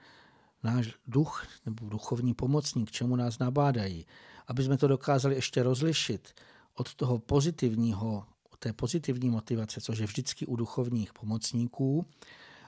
náš 0.62 0.94
duch 1.06 1.46
nebo 1.66 1.88
duchovní 1.88 2.34
pomocník, 2.34 2.88
k 2.88 2.92
čemu 2.92 3.16
nás 3.16 3.38
nabádají. 3.38 4.06
Aby 4.48 4.62
jsme 4.64 4.78
to 4.78 4.88
dokázali 4.88 5.34
ještě 5.34 5.62
rozlišit 5.62 6.34
od 6.74 6.94
toho 6.94 7.18
pozitivního, 7.18 8.24
od 8.50 8.58
té 8.58 8.72
pozitivní 8.72 9.30
motivace, 9.30 9.80
což 9.80 9.98
je 9.98 10.06
vždycky 10.06 10.46
u 10.46 10.56
duchovních 10.56 11.12
pomocníků, 11.12 12.06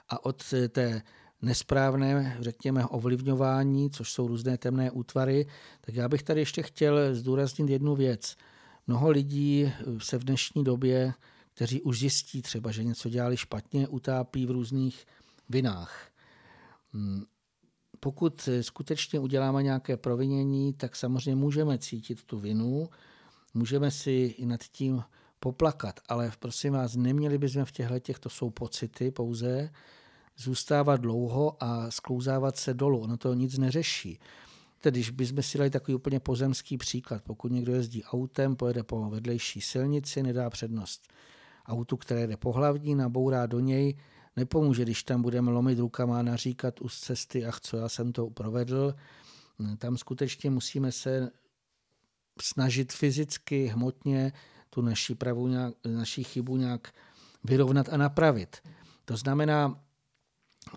a 0.09 0.25
od 0.25 0.43
té 0.69 1.01
nesprávné, 1.41 2.37
řekněme, 2.39 2.85
ovlivňování, 2.85 3.89
což 3.91 4.11
jsou 4.11 4.27
různé 4.27 4.57
temné 4.57 4.91
útvary, 4.91 5.47
tak 5.81 5.95
já 5.95 6.09
bych 6.09 6.23
tady 6.23 6.39
ještě 6.39 6.63
chtěl 6.63 7.15
zdůraznit 7.15 7.69
jednu 7.69 7.95
věc. 7.95 8.37
Mnoho 8.87 9.09
lidí 9.09 9.71
se 9.97 10.17
v 10.17 10.23
dnešní 10.23 10.63
době, 10.63 11.13
kteří 11.53 11.81
už 11.81 11.99
zjistí 11.99 12.41
třeba, 12.41 12.71
že 12.71 12.83
něco 12.83 13.09
dělali 13.09 13.37
špatně, 13.37 13.87
utápí 13.87 14.45
v 14.45 14.51
různých 14.51 15.05
vinách. 15.49 16.11
Pokud 18.03 18.49
skutečně 18.61 19.19
uděláme 19.19 19.63
nějaké 19.63 19.97
provinění, 19.97 20.73
tak 20.73 20.95
samozřejmě 20.95 21.35
můžeme 21.35 21.77
cítit 21.77 22.23
tu 22.23 22.39
vinu, 22.39 22.89
můžeme 23.53 23.91
si 23.91 24.35
i 24.37 24.45
nad 24.45 24.63
tím 24.63 25.03
poplakat, 25.39 25.99
ale 26.07 26.31
prosím 26.39 26.73
vás, 26.73 26.95
neměli 26.95 27.37
bychom 27.37 27.65
v 27.65 27.71
těchto 27.71 27.99
těch, 27.99 28.19
to 28.19 28.29
jsou 28.29 28.49
pocity 28.49 29.11
pouze, 29.11 29.69
zůstávat 30.37 31.01
dlouho 31.01 31.63
a 31.63 31.91
sklouzávat 31.91 32.57
se 32.57 32.73
dolů. 32.73 32.99
Ono 32.99 33.17
to 33.17 33.33
nic 33.33 33.57
neřeší. 33.57 34.19
Tedy 34.79 34.99
když 34.99 35.11
bychom 35.11 35.43
si 35.43 35.57
dali 35.57 35.69
takový 35.69 35.95
úplně 35.95 36.19
pozemský 36.19 36.77
příklad, 36.77 37.21
pokud 37.23 37.51
někdo 37.51 37.73
jezdí 37.73 38.03
autem, 38.03 38.55
pojede 38.55 38.83
po 38.83 39.09
vedlejší 39.09 39.61
silnici, 39.61 40.23
nedá 40.23 40.49
přednost 40.49 41.13
autu, 41.65 41.97
které 41.97 42.27
jde 42.27 42.37
po 42.37 42.51
hlavní, 42.51 42.95
nabourá 42.95 43.45
do 43.45 43.59
něj, 43.59 43.95
nepomůže, 44.35 44.83
když 44.83 45.03
tam 45.03 45.21
budeme 45.21 45.51
lomit 45.51 45.79
rukama 45.79 46.19
a 46.19 46.21
naříkat 46.21 46.79
z 46.87 46.99
cesty, 46.99 47.45
ach 47.45 47.59
co, 47.59 47.77
já 47.77 47.89
jsem 47.89 48.11
to 48.11 48.29
provedl. 48.29 48.95
Tam 49.77 49.97
skutečně 49.97 50.49
musíme 50.49 50.91
se 50.91 51.31
snažit 52.41 52.93
fyzicky, 52.93 53.65
hmotně 53.65 54.33
tu 54.69 54.81
naši, 54.81 55.15
pravu 55.15 55.47
nějak, 55.47 55.73
naši 55.85 56.23
chybu 56.23 56.57
nějak 56.57 56.93
vyrovnat 57.43 57.89
a 57.89 57.97
napravit. 57.97 58.57
To 59.05 59.17
znamená, 59.17 59.83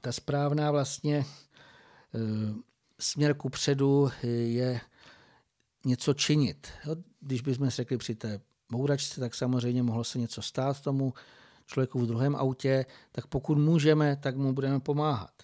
ta 0.00 0.12
správná 0.12 0.70
vlastně 0.70 1.16
e, 1.16 1.24
směr 2.98 3.36
ku 3.36 3.48
předu 3.48 4.10
je 4.22 4.80
něco 5.84 6.14
činit. 6.14 6.68
Když 7.20 7.40
bychom 7.40 7.68
řekli 7.68 7.96
při 7.96 8.14
té 8.14 8.40
mouračce, 8.72 9.20
tak 9.20 9.34
samozřejmě 9.34 9.82
mohlo 9.82 10.04
se 10.04 10.18
něco 10.18 10.42
stát 10.42 10.80
tomu 10.80 11.14
člověku 11.66 11.98
v 11.98 12.06
druhém 12.06 12.36
autě, 12.36 12.86
tak 13.12 13.26
pokud 13.26 13.58
můžeme, 13.58 14.16
tak 14.16 14.36
mu 14.36 14.52
budeme 14.52 14.80
pomáhat. 14.80 15.42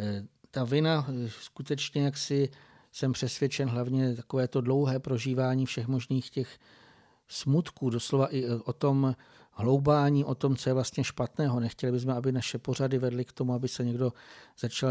E, 0.00 0.24
ta 0.50 0.64
vina 0.64 1.06
e, 1.08 1.30
skutečně, 1.30 2.04
jak 2.04 2.16
si 2.16 2.50
jsem 2.92 3.12
přesvědčen, 3.12 3.68
hlavně 3.68 4.14
takové 4.14 4.48
to 4.48 4.60
dlouhé 4.60 4.98
prožívání 4.98 5.66
všech 5.66 5.88
možných 5.88 6.30
těch 6.30 6.58
smutků, 7.28 7.90
doslova 7.90 8.34
i 8.34 8.48
o 8.48 8.72
tom 8.72 9.14
hloubání, 9.52 10.24
o 10.24 10.34
tom, 10.34 10.56
co 10.56 10.70
je 10.70 10.74
vlastně 10.74 11.04
špatného. 11.04 11.60
Nechtěli 11.60 11.92
bychom, 11.92 12.10
aby 12.10 12.32
naše 12.32 12.58
pořady 12.58 12.98
vedly 12.98 13.24
k 13.24 13.32
tomu, 13.32 13.52
aby 13.54 13.68
se 13.68 13.84
někdo 13.84 14.12
začal 14.58 14.90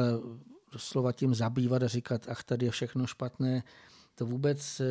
doslova 0.72 1.12
tím 1.12 1.36
zabývat 1.36 1.84
a 1.84 1.88
říkat, 1.88 2.30
ach, 2.30 2.44
tady 2.44 2.66
je 2.66 2.72
všechno 2.72 3.08
špatné. 3.08 3.64
To 4.16 4.26
vůbec 4.26 4.82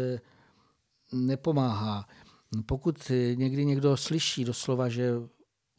nepomáhá. 1.12 2.06
Pokud 2.66 3.12
někdy 3.34 3.64
někdo 3.64 3.96
slyší 3.96 4.44
doslova, 4.44 4.88
že 4.88 5.12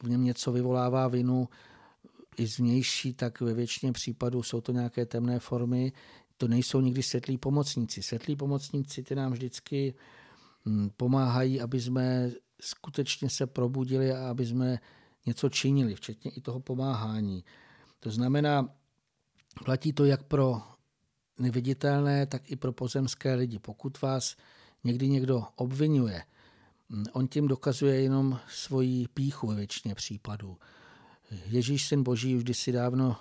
v 0.02 0.08
něm 0.08 0.24
něco 0.24 0.52
vyvolává 0.52 1.08
vinu, 1.08 1.48
i 2.38 2.46
zvnější, 2.46 3.14
tak 3.14 3.40
ve 3.40 3.54
většině 3.54 3.92
případů 3.92 4.42
jsou 4.42 4.60
to 4.60 4.72
nějaké 4.72 5.06
temné 5.06 5.38
formy. 5.38 5.92
To 6.36 6.48
nejsou 6.48 6.80
nikdy 6.80 7.02
světlí 7.02 7.38
pomocníci. 7.38 8.02
Světlí 8.02 8.36
pomocníci 8.36 9.02
ty 9.02 9.14
nám 9.14 9.32
vždycky 9.32 9.94
hm, 10.66 10.90
pomáhají, 10.96 11.60
aby 11.60 11.80
jsme 11.80 12.30
skutečně 12.60 13.30
se 13.30 13.46
probudili 13.46 14.12
a 14.12 14.30
aby 14.30 14.46
jsme 14.46 14.78
něco 15.26 15.48
činili, 15.48 15.94
včetně 15.94 16.30
i 16.30 16.40
toho 16.40 16.60
pomáhání. 16.60 17.44
To 18.00 18.10
znamená, 18.10 18.68
platí 19.64 19.92
to 19.92 20.04
jak 20.04 20.22
pro 20.22 20.62
neviditelné, 21.38 22.26
tak 22.26 22.50
i 22.50 22.56
pro 22.56 22.72
pozemské 22.72 23.34
lidi. 23.34 23.58
Pokud 23.58 24.00
vás 24.00 24.36
někdy 24.84 25.08
někdo 25.08 25.44
obvinuje, 25.56 26.22
On 27.12 27.28
tím 27.28 27.48
dokazuje 27.48 28.00
jenom 28.00 28.38
svoji 28.48 29.08
píchu 29.08 29.46
ve 29.46 29.54
většině 29.54 29.94
případů. 29.94 30.56
Ježíš 31.46 31.86
syn 31.86 32.02
boží 32.02 32.36
už 32.36 32.56
si 32.56 32.72
dávno 32.72 33.16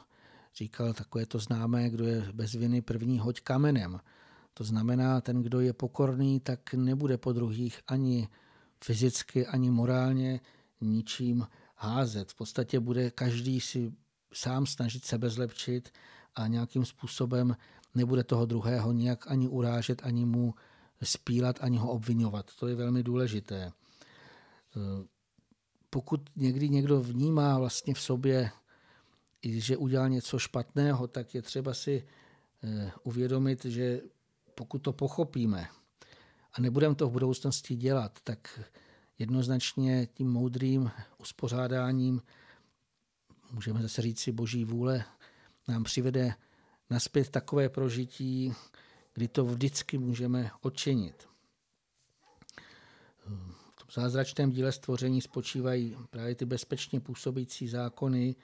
říkal 0.55 0.93
takové 0.93 1.26
to 1.26 1.39
známé, 1.39 1.89
kdo 1.89 2.05
je 2.05 2.30
bez 2.34 2.53
viny 2.53 2.82
první, 2.82 3.20
hoď 3.20 3.41
kamenem. 3.41 3.99
To 4.53 4.63
znamená, 4.63 5.22
ten, 5.22 5.43
kdo 5.43 5.59
je 5.59 5.74
pokorný, 5.74 6.39
tak 6.39 6.74
nebude 6.74 7.18
po 7.18 7.34
druhých 7.34 7.80
ani 7.88 8.28
fyzicky, 8.84 9.47
ani 9.47 9.72
morálně 9.72 10.39
ničím 10.82 11.47
házet. 11.76 12.32
V 12.32 12.36
podstatě 12.36 12.80
bude 12.80 13.11
každý 13.11 13.61
si 13.61 13.93
sám 14.34 14.65
snažit 14.65 15.05
sebe 15.05 15.30
zlepšit 15.30 15.89
a 16.36 16.47
nějakým 16.47 16.86
způsobem 16.86 17.55
nebude 17.95 18.24
toho 18.24 18.45
druhého 18.45 18.91
nijak 18.91 19.32
ani 19.32 19.47
urážet, 19.47 20.01
ani 20.05 20.26
mu 20.26 20.53
spílat 21.04 21.60
ani 21.62 21.78
ho 21.78 21.91
obvinovat. 21.91 22.52
To 22.60 22.68
je 22.68 22.76
velmi 22.76 23.04
důležité. 23.04 23.62
E, 23.62 23.72
pokud 25.89 26.30
někdy 26.36 26.70
někdo 26.70 27.02
vnímá 27.02 27.60
vlastně 27.60 27.93
v 27.93 28.02
sobě, 28.02 28.52
že 29.43 29.78
udělal 29.78 30.10
něco 30.10 30.39
špatného, 30.39 31.08
tak 31.08 31.36
je 31.36 31.41
třeba 31.41 31.74
si 31.74 32.04
e, 32.64 32.91
uvědomit, 33.04 33.66
že 33.66 34.02
pokud 34.56 34.80
to 34.80 34.93
pochopíme 34.93 35.68
a 36.54 36.62
nebudeme 36.62 36.95
to 36.95 37.08
v 37.08 37.12
budoucnosti 37.12 37.76
dělat, 37.76 38.20
tak 38.24 38.60
jednoznačně 39.20 40.08
tím 40.14 40.32
moudrým 40.32 40.91
uspořádáním, 41.18 42.22
můžeme 43.52 43.82
zase 43.82 44.02
říct 44.02 44.20
si 44.20 44.32
boží 44.32 44.66
vůle, 44.66 45.06
nám 45.68 45.84
přivede 45.84 46.34
naspět 46.89 47.30
takové 47.30 47.70
prožití, 47.70 48.54
kdy 49.18 49.28
to 49.28 49.45
vždycky 49.45 49.97
můžeme 49.97 50.51
odčinit. 50.61 51.28
V 53.76 53.76
tom 53.76 54.03
zázračném 54.03 54.51
díle 54.51 54.72
stvoření 54.72 55.22
spočívají 55.22 55.97
právě 56.09 56.36
ty 56.36 56.45
bezpečně 56.45 56.99
působící 56.99 57.68
zákony 57.68 58.36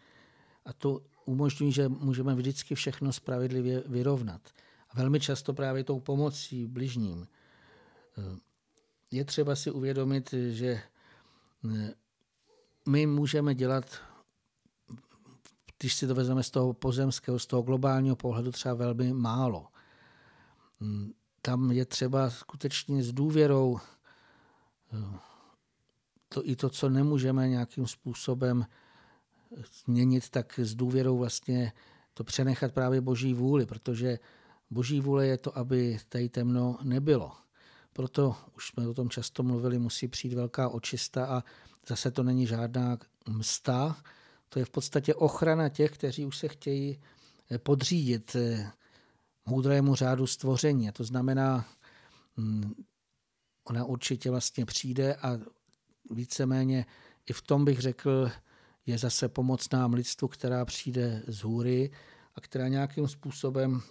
a 0.66 0.74
to 0.74 1.02
umožňují, 1.26 1.72
že 1.72 1.90
můžeme 1.90 2.36
vždycky 2.36 2.76
všechno 2.76 3.14
spravedlivě 3.14 3.84
vyrovnat. 3.86 4.42
A 4.90 4.98
velmi 4.98 5.20
často 5.20 5.54
právě 5.54 5.84
tou 5.84 6.00
pomocí 6.00 6.66
bližním. 6.66 7.28
Je 9.12 9.26
třeba 9.26 9.56
si 9.56 9.72
uvědomit, 9.72 10.34
že 10.50 10.82
my 12.90 13.06
můžeme 13.06 13.56
dělat, 13.56 13.86
když 15.80 15.94
si 15.94 16.08
to 16.08 16.16
vezmeme 16.16 16.44
z 16.44 16.52
toho 16.52 16.74
pozemského, 16.74 17.40
z 17.40 17.46
toho 17.46 17.62
globálního 17.62 18.16
pohledu, 18.16 18.52
třeba 18.52 18.74
velmi 18.74 19.14
málo. 19.14 19.68
Tam 21.42 21.72
je 21.72 21.86
třeba 21.86 22.30
skutečně 22.30 23.04
s 23.04 23.12
důvěrou 23.12 23.80
eh, 24.94 25.20
to 26.30 26.48
i 26.50 26.56
to, 26.56 26.70
co 26.70 26.90
nemůžeme 26.90 27.50
nějakým 27.50 27.88
způsobem 27.88 28.66
změnit, 29.84 30.30
tak 30.30 30.60
s 30.60 30.76
důvěrou 30.76 31.18
vlastně 31.18 31.74
to 32.14 32.24
přenechat 32.24 32.74
právě 32.74 33.02
boží 33.02 33.34
vůli, 33.34 33.66
protože 33.66 34.20
boží 34.70 35.00
vůle 35.00 35.28
je 35.28 35.38
to, 35.38 35.58
aby 35.58 36.00
tady 36.10 36.30
temno 36.30 36.78
nebylo. 36.84 37.32
Proto 37.94 38.36
už 38.56 38.68
jsme 38.68 38.88
o 38.88 38.94
tom 38.94 39.10
často 39.10 39.44
mluvili, 39.44 39.80
musí 39.80 40.08
přijít 40.08 40.34
velká 40.34 40.70
očista 40.70 41.26
a 41.26 41.44
zase 41.88 42.12
to 42.12 42.24
není 42.24 42.48
žádná 42.48 42.98
msta, 43.30 43.98
to 44.50 44.60
je 44.60 44.66
v 44.66 44.70
podstatě 44.70 45.16
ochrana 45.16 45.70
těch, 45.70 45.92
kteří 45.92 46.26
už 46.26 46.38
se 46.38 46.48
chtějí 46.48 47.00
podřídit 47.58 48.36
eh, 48.36 48.72
moudrému 49.46 49.96
řádu 49.96 50.28
stvoření. 50.28 50.92
To 50.92 51.04
znamená, 51.04 51.66
mm, 52.38 52.74
ona 53.64 53.86
určitě 53.86 54.32
vlastně 54.32 54.66
přijde 54.66 55.16
a 55.16 55.40
víceméně 56.12 56.86
i 57.30 57.34
v 57.34 57.42
tom 57.42 57.66
bych 57.66 57.80
řekl, 57.80 58.32
je 58.86 58.98
zase 58.98 59.30
pomoc 59.30 59.70
nám 59.70 59.94
lidstvu, 59.94 60.28
která 60.28 60.66
přijde 60.66 61.24
z 61.28 61.44
hůry 61.44 61.92
a 62.36 62.42
která 62.42 62.68
nějakým 62.68 63.08
způsobem 63.08 63.82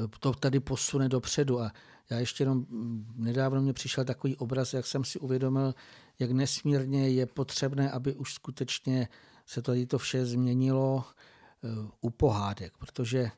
eh, 0.00 0.08
to 0.20 0.32
tady 0.32 0.60
posune 0.60 1.08
dopředu. 1.08 1.60
A 1.60 1.72
já 2.10 2.18
ještě 2.18 2.42
jenom 2.42 2.58
mm, 2.58 3.12
nedávno 3.16 3.62
mě 3.62 3.72
přišel 3.72 4.04
takový 4.04 4.36
obraz, 4.36 4.74
jak 4.74 4.86
jsem 4.86 5.04
si 5.04 5.18
uvědomil, 5.18 5.74
jak 6.18 6.30
nesmírně 6.30 7.08
je 7.08 7.26
potřebné, 7.26 7.90
aby 7.90 8.14
už 8.14 8.34
skutečně 8.34 9.08
se 9.46 9.62
tady 9.62 9.86
to 9.86 9.98
vše 9.98 10.26
změnilo 10.26 11.04
eh, 11.04 11.68
u 12.00 12.10
pohádek, 12.10 12.78
protože 12.78 13.30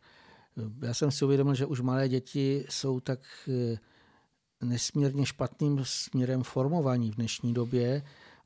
Já 0.83 0.95
jsem 0.95 1.11
si 1.11 1.25
uvědomil, 1.25 1.55
že 1.55 1.67
už 1.67 1.81
malé 1.81 2.09
děti 2.09 2.67
jsou 2.69 3.01
tak 3.01 3.21
eh, 3.49 3.79
nesmírně 4.61 5.27
špatným 5.27 5.81
směrem 5.85 6.43
formovaní 6.43 7.11
v 7.11 7.15
dnešní 7.15 7.55
době 7.55 8.03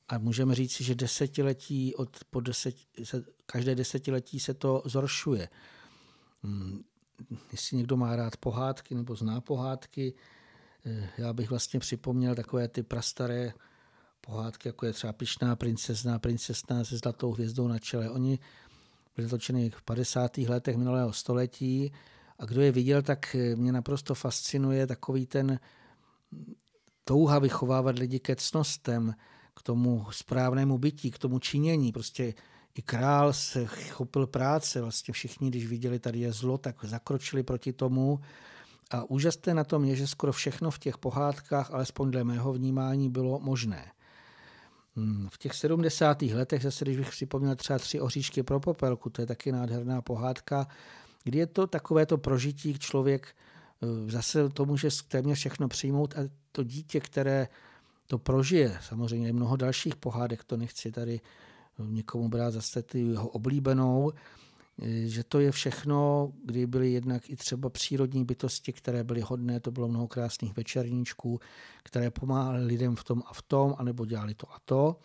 a 0.09 0.19
můžeme 0.19 0.55
říct, 0.55 0.81
že 0.81 0.95
desetiletí 0.95 1.95
od 1.95 2.25
po 2.31 2.41
deset, 2.41 2.75
každé 3.47 3.75
desetiletí 3.75 4.41
se 4.41 4.55
to 4.55 4.83
zhoršuje. 4.85 5.49
Hmm, 6.43 6.83
jestli 7.53 7.77
někdo 7.77 7.97
má 7.97 8.17
rád 8.17 8.37
pohádky 8.37 8.95
nebo 8.95 9.17
zná 9.17 9.41
pohádky, 9.41 10.15
eh, 10.87 11.11
já 11.19 11.33
bych 11.33 11.51
vlastně 11.51 11.81
připomněl 11.81 12.35
takové 12.35 12.69
ty 12.69 12.83
prastaré 12.83 13.53
pohádky, 14.21 14.69
jako 14.69 14.87
je 14.87 14.93
třeba 14.93 15.13
Pišná 15.13 15.57
princezna, 15.57 16.19
princesna 16.19 16.85
se 16.85 16.99
zlatou 16.99 17.33
hvězdou 17.33 17.69
na 17.69 17.79
čele. 17.79 18.11
Oni 18.11 18.39
byly 19.17 19.29
točeny 19.29 19.71
v 19.71 19.83
50. 19.83 20.39
letech 20.39 20.77
minulého 20.77 21.12
století 21.12 21.93
a 22.39 22.45
kdo 22.45 22.61
je 22.61 22.73
viděl, 22.73 23.03
tak 23.03 23.37
mě 23.55 23.73
naprosto 23.73 24.15
fascinuje 24.15 24.87
takový 24.87 25.27
ten 25.27 25.61
touha 27.05 27.39
vychovávat 27.39 27.99
lidi 27.99 28.21
ke 28.21 28.37
cnostem, 28.37 29.15
k 29.57 29.62
tomu 29.62 30.07
správnému 30.11 30.79
bytí, 30.79 31.11
k 31.11 31.19
tomu 31.19 31.39
činění. 31.39 31.93
Prostě 31.93 32.35
i 32.75 32.83
král 32.83 33.33
se 33.33 33.67
chopil 33.67 34.27
práce, 34.27 34.81
vlastně 34.81 35.15
všichni, 35.15 35.51
když 35.51 35.67
viděli, 35.67 35.99
tady 35.99 36.19
je 36.19 36.33
zlo, 36.33 36.59
tak 36.59 36.85
zakročili 36.85 37.43
proti 37.43 37.73
tomu. 37.73 38.21
A 38.91 39.05
úžasné 39.05 39.55
na 39.55 39.65
tom 39.65 39.85
je, 39.85 39.97
že 39.97 40.07
skoro 40.07 40.33
všechno 40.33 40.71
v 40.71 40.79
těch 40.79 40.99
pohádkách, 40.99 41.71
alespoň 41.71 42.11
dle 42.11 42.25
mého 42.25 42.53
vnímání, 42.53 43.11
bylo 43.11 43.41
možné. 43.41 43.93
Hmm, 44.97 45.28
v 45.28 45.38
těch 45.38 45.55
70. 45.55 46.22
letech, 46.22 46.62
zase 46.62 46.84
když 46.84 46.97
bych 46.97 47.11
připomněl 47.11 47.57
třeba 47.57 47.78
tři 47.78 48.01
oříšky 48.01 48.42
pro 48.42 48.61
popelku, 48.61 49.11
to 49.11 49.22
je 49.22 49.26
taky 49.26 49.53
nádherná 49.53 50.03
pohádka, 50.03 50.66
kdy 51.24 51.38
je 51.38 51.47
to 51.47 51.66
takové 51.66 52.07
to 52.07 52.18
prožití, 52.18 52.78
člověk 52.78 53.28
eh, 53.82 54.11
zase 54.11 54.49
to 54.49 54.66
může 54.66 54.88
téměř 55.09 55.38
všechno 55.38 55.68
přijmout 55.68 56.14
a 56.18 56.20
to 56.53 56.64
dítě, 56.64 57.01
které 57.01 57.49
to 58.07 58.18
prožije, 58.18 58.78
samozřejmě 58.88 59.26
je 59.26 59.32
mnoho 59.32 59.57
dalších 59.57 59.97
pohádek, 59.97 60.45
to 60.45 60.57
nechci 60.57 60.92
tady 60.92 61.20
eh, 61.20 61.82
někomu 61.86 62.28
brát 62.28 62.51
zase 62.51 62.82
ty 62.82 63.01
jeho 63.01 63.28
oblíbenou, 63.28 64.12
že 65.05 65.25
to 65.25 65.41
je 65.41 65.51
všechno, 65.53 66.33
kdy 66.45 66.66
byly 66.66 66.93
jednak 66.93 67.31
i 67.31 67.37
třeba 67.37 67.70
přírodní 67.70 68.25
bytosti, 68.25 68.72
které 68.72 69.05
byly 69.05 69.20
hodné, 69.20 69.61
to 69.61 69.70
bylo 69.70 69.89
mnoho 69.89 70.09
krásných 70.09 70.57
večerníčků, 70.57 71.41
které 71.83 72.11
pomáhaly 72.11 72.64
lidem 72.64 72.97
v 72.97 73.05
tom 73.05 73.22
a 73.27 73.35
v 73.35 73.43
tom, 73.43 73.75
anebo 73.79 74.07
dělali 74.07 74.35
to 74.35 74.53
a 74.53 74.57
to. 74.64 74.97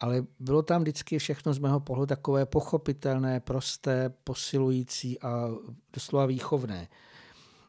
Ale 0.00 0.26
bylo 0.40 0.62
tam 0.62 0.82
vždycky 0.82 1.18
všechno 1.18 1.54
z 1.54 1.58
mého 1.58 1.80
pohledu 1.80 2.06
takové 2.06 2.46
pochopitelné, 2.46 3.40
prosté, 3.40 4.10
posilující 4.24 5.20
a 5.20 5.50
doslova 5.92 6.26
výchovné. 6.26 6.88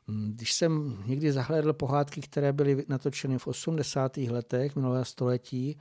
Hm, 0.07 0.32
když 0.36 0.53
jsem 0.53 1.03
někdy 1.05 1.32
zahlédl 1.32 1.73
pohádky, 1.73 2.21
které 2.21 2.53
byly 2.53 2.86
natočeny 2.88 3.38
v 3.38 3.47
80. 3.47 4.17
letech 4.17 4.76
minulého 4.76 5.05
století, 5.05 5.78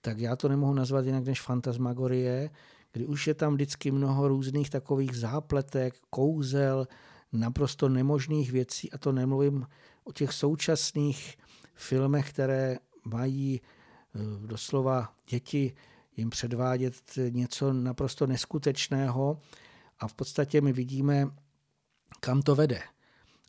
tak 0.00 0.18
já 0.18 0.36
to 0.36 0.48
nemohu 0.48 0.74
nazvat 0.74 1.06
jinak 1.06 1.24
než 1.24 1.42
fantasmagorie, 1.42 2.50
kdy 2.94 3.06
už 3.06 3.26
je 3.26 3.34
tam 3.34 3.54
vždycky 3.54 3.90
mnoho 3.90 4.28
různých 4.28 4.70
takových 4.70 5.16
zápletek, 5.16 5.94
kouzel, 6.10 6.88
naprosto 7.32 7.88
nemožných 7.88 8.52
věcí 8.52 8.92
a 8.92 8.98
to 8.98 9.12
nemluvím 9.12 9.66
o 10.04 10.12
těch 10.12 10.32
současných 10.32 11.36
filmech, 11.74 12.30
které 12.30 12.78
mají 13.04 13.60
eh, 13.60 14.18
doslova 14.46 15.12
děti 15.28 15.74
jim 16.16 16.30
předvádět 16.30 16.94
něco 17.30 17.72
naprosto 17.72 18.26
neskutečného 18.26 19.40
a 19.98 20.08
v 20.08 20.14
podstatě 20.14 20.60
my 20.60 20.72
vidíme, 20.72 21.28
kam 22.20 22.42
to 22.42 22.54
vede. 22.54 22.80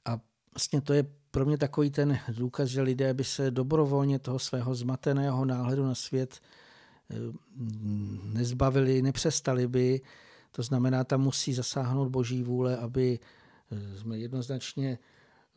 A 0.06 0.20
vlastně 0.54 0.82
to 0.82 0.94
je 0.94 1.06
pro 1.32 1.46
mě 1.46 1.58
takový 1.58 1.92
ten 1.92 2.20
důkaz, 2.30 2.70
že 2.70 2.82
lidé 2.82 3.14
by 3.14 3.24
se 3.24 3.52
dobrovolně 3.52 4.20
toho 4.20 4.40
svého 4.40 4.76
zmateného 4.76 5.46
náhledu 5.46 5.86
na 5.86 5.96
svět 5.96 6.40
nezbavili, 8.24 9.02
nepřestali 9.02 9.68
by. 9.68 10.02
To 10.52 10.64
znamená, 10.64 11.04
tam 11.04 11.22
musí 11.22 11.54
zasáhnout 11.54 12.10
boží 12.10 12.44
vůle, 12.44 12.78
aby 12.78 13.20
eh, 13.72 13.98
jsme 13.98 14.18
jednoznačně 14.18 15.00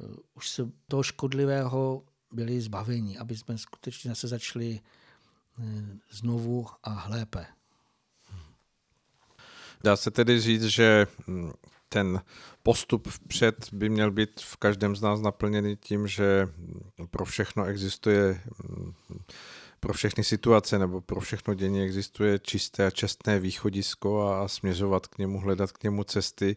eh, 0.01 0.05
už 0.35 0.49
se 0.49 0.71
toho 0.89 1.03
škodlivého 1.03 2.03
byli 2.33 2.61
zbaveni, 2.61 3.19
aby 3.19 3.37
jsme 3.37 3.59
skutečně 3.59 4.11
zase 4.11 4.29
začali 4.29 4.81
eh, 4.81 5.63
znovu 6.11 6.67
a 6.85 7.07
lépe. 7.09 7.47
Dá 9.85 9.97
se 9.97 10.11
tedy 10.11 10.41
říct, 10.41 10.65
že 10.65 11.07
hm, 11.27 11.51
ten 11.89 12.21
postup 12.63 13.09
vpřed 13.09 13.73
by 13.73 13.89
měl 13.89 14.11
být 14.11 14.41
v 14.41 14.57
každém 14.57 14.97
z 14.97 15.03
nás 15.03 15.21
naplněný 15.21 15.77
tím, 15.77 16.09
že 16.09 16.49
pro 17.11 17.25
všechno 17.25 17.65
existuje 17.65 18.43
hm, 18.69 18.93
pro 19.81 19.93
všechny 19.93 20.25
situace 20.25 20.79
nebo 20.79 21.01
pro 21.01 21.21
všechno 21.21 21.55
dění 21.55 21.83
existuje 21.83 22.39
čisté 22.39 22.87
a 22.87 22.91
čestné 22.91 23.39
východisko 23.41 24.29
a 24.29 24.49
směřovat 24.49 25.07
k 25.07 25.19
němu, 25.19 25.41
hledat 25.41 25.73
k 25.73 25.83
němu 25.83 26.05
cesty 26.05 26.57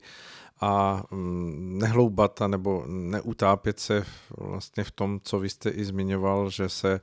a 0.62 1.04
mm, 1.12 1.78
nehloubat 1.82 2.42
a 2.42 2.48
nebo 2.48 2.84
neutápět 2.88 3.80
se 3.80 4.06
vlastně 4.38 4.84
v 4.84 4.92
tom, 4.92 5.20
co 5.24 5.40
vy 5.40 5.50
jste 5.50 5.70
i 5.70 5.86
zmiňoval, 5.86 6.50
že 6.50 6.70
se 6.70 7.02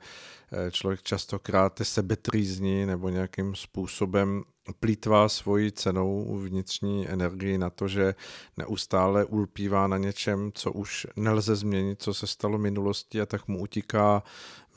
eh, 0.51 0.71
člověk 0.71 1.03
častokrát 1.03 1.79
sebetrýzní 1.83 2.85
nebo 2.85 3.09
nějakým 3.09 3.55
způsobem 3.55 4.43
plítvá 4.79 5.29
svoji 5.29 5.71
cenou 5.71 6.37
vnitřní 6.37 7.09
energii 7.09 7.57
na 7.57 7.69
to, 7.69 7.87
že 7.87 8.15
neustále 8.57 9.25
ulpívá 9.25 9.87
na 9.87 9.97
něčem, 9.97 10.51
co 10.53 10.71
už 10.71 11.07
nelze 11.15 11.55
změnit, 11.55 12.01
co 12.01 12.13
se 12.13 12.27
stalo 12.27 12.57
minulosti 12.57 13.21
a 13.21 13.25
tak 13.25 13.47
mu 13.47 13.59
utíká 13.59 14.23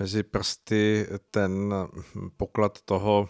mezi 0.02 0.22
prsty 0.22 1.06
ten 1.30 1.74
poklad 2.36 2.82
toho, 2.84 3.28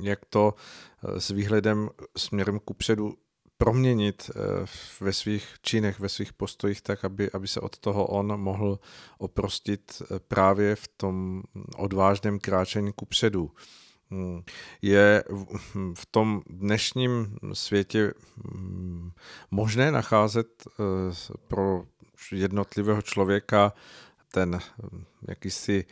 jak 0.00 0.24
to 0.24 0.54
eh, 0.54 1.20
s 1.20 1.30
výhledem 1.30 1.90
směrem 2.16 2.60
kupředu 2.60 3.14
proměnit 3.58 4.30
eh, 4.30 4.66
ve 5.00 5.12
svých 5.12 5.54
činech, 5.62 6.00
ve 6.00 6.08
svých 6.08 6.32
postojích 6.32 6.82
tak, 6.82 7.04
aby, 7.04 7.30
aby 7.30 7.48
se 7.48 7.60
od 7.60 7.78
toho 7.78 8.06
on 8.06 8.40
mohl 8.40 8.78
oprostit 9.18 10.02
eh, 10.02 10.20
právě 10.28 10.76
v 10.76 10.88
tom 10.88 11.42
odvážném 11.76 12.38
kráčení 12.38 12.92
kupředu. 12.92 13.50
Hmm. 14.10 14.42
Je 14.82 15.24
v 15.94 16.06
tom 16.10 16.42
dnešním 16.46 17.36
světě 17.52 18.12
možné 19.50 19.92
nacházet 19.92 20.64
pro 21.48 21.84
jednotlivého 22.32 23.02
člověka 23.02 23.72
ten 24.34 24.58
hm, 24.58 25.04
jakýsi 25.28 25.84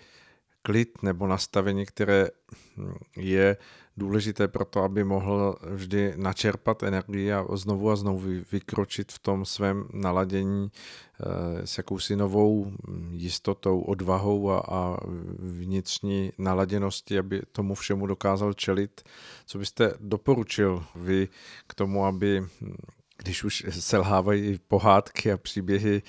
klid 0.63 1.03
nebo 1.03 1.27
nastavení, 1.27 1.87
které 1.87 2.29
hm, 2.77 2.95
je 3.17 3.57
důležité 3.97 4.49
pro 4.49 4.65
to, 4.65 4.83
aby 4.83 5.05
mohl 5.05 5.57
vždy 5.63 6.13
načerpat 6.17 6.83
energii 6.83 7.33
a 7.33 7.47
znovu 7.57 7.91
a 7.91 7.97
znovu 7.97 8.23
vykročit 8.53 9.13
v 9.13 9.19
tom 9.19 9.45
svém 9.45 9.89
naladění 9.93 10.71
eh, 10.71 11.67
s 11.67 11.79
jakousi 11.79 12.17
novou 12.17 12.65
hm, 12.65 13.11
jistotou, 13.13 13.81
odvahou 13.81 14.51
a, 14.51 14.59
a 14.59 14.97
vnitřní 15.39 16.33
naladěnosti, 16.39 17.19
aby 17.19 17.43
tomu 17.53 17.75
všemu 17.75 18.07
dokázal 18.07 18.53
čelit. 18.53 19.03
Co 19.47 19.59
byste 19.59 19.95
doporučil 20.01 20.85
vy 20.95 21.29
k 21.67 21.75
tomu, 21.75 22.07
aby 22.07 22.43
když 23.23 23.45
už 23.45 23.67
selhávají 23.71 24.59
pohádky 24.69 25.33
a 25.33 25.37
příběhy, 25.37 26.03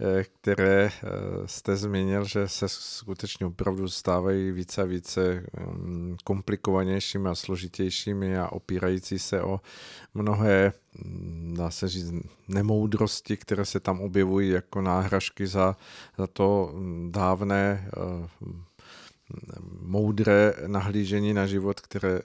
eh, 0.00 0.24
které 0.24 0.84
eh, 0.84 1.08
jste 1.46 1.76
zmínil, 1.76 2.24
že 2.24 2.48
se 2.48 2.68
skutečně 2.68 3.46
opravdu 3.46 3.88
stávají 3.88 4.52
více 4.52 4.82
a 4.82 4.84
více 4.84 5.44
mm, 5.60 6.16
komplikovanějšími 6.24 7.28
a 7.28 7.34
složitějšími 7.34 8.38
a 8.38 8.48
opírající 8.48 9.18
se 9.18 9.42
o 9.42 9.60
mnohé, 10.14 10.72
mm, 11.04 11.54
dá 11.58 11.70
se 11.70 11.88
říct, 11.88 12.12
nemoudrosti, 12.48 13.36
které 13.36 13.64
se 13.64 13.80
tam 13.80 14.00
objevují 14.00 14.50
jako 14.50 14.82
náhražky 14.82 15.46
za, 15.46 15.76
za 16.18 16.26
to 16.26 16.70
mm, 16.74 17.12
dávné 17.12 17.90
eh, 17.96 18.28
moudré 19.80 20.54
nahlížení 20.66 21.34
na 21.34 21.46
život, 21.46 21.80
které 21.80 22.20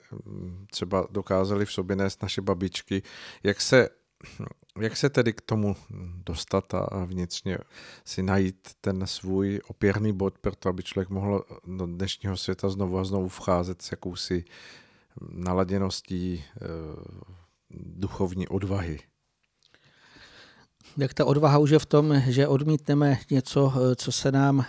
třeba 0.70 1.06
dokázali 1.10 1.66
v 1.66 1.72
sobě 1.72 1.96
nést 1.96 2.22
naše 2.22 2.40
babičky. 2.40 3.02
Jak 3.42 3.60
se 3.60 3.88
jak 4.80 4.96
se 4.96 5.10
tedy 5.10 5.32
k 5.32 5.40
tomu 5.40 5.76
dostat 6.24 6.74
a 6.74 7.04
vnitřně 7.04 7.58
si 8.04 8.22
najít 8.22 8.68
ten 8.80 9.06
svůj 9.06 9.60
opěrný 9.68 10.12
bod 10.12 10.38
pro 10.38 10.56
to, 10.56 10.68
aby 10.68 10.82
člověk 10.82 11.08
mohl 11.08 11.44
do 11.66 11.86
dnešního 11.86 12.36
světa 12.36 12.68
znovu 12.68 12.98
a 12.98 13.04
znovu 13.04 13.28
vcházet 13.28 13.82
s 13.82 13.90
jakousi 13.90 14.44
naladěností 15.30 16.44
eh, 16.44 16.60
duchovní 17.70 18.48
odvahy? 18.48 19.00
Jak 20.96 21.14
ta 21.14 21.24
odvaha 21.24 21.58
už 21.58 21.70
je 21.70 21.78
v 21.78 21.86
tom, 21.86 22.22
že 22.28 22.48
odmítneme 22.48 23.18
něco, 23.30 23.72
eh, 23.76 23.96
co 23.96 24.12
se 24.12 24.32
nám 24.32 24.64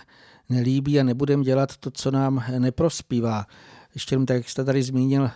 nelíbí 0.48 1.00
a 1.00 1.04
nebudeme 1.04 1.44
dělat 1.44 1.76
to, 1.76 1.90
co 1.90 2.10
nám 2.10 2.44
neprospívá. 2.58 3.46
Ještě 3.94 4.14
jenom 4.14 4.26
tak, 4.26 4.36
jak 4.36 4.48
jste 4.48 4.64
tady 4.64 4.82
zmínil, 4.82 5.30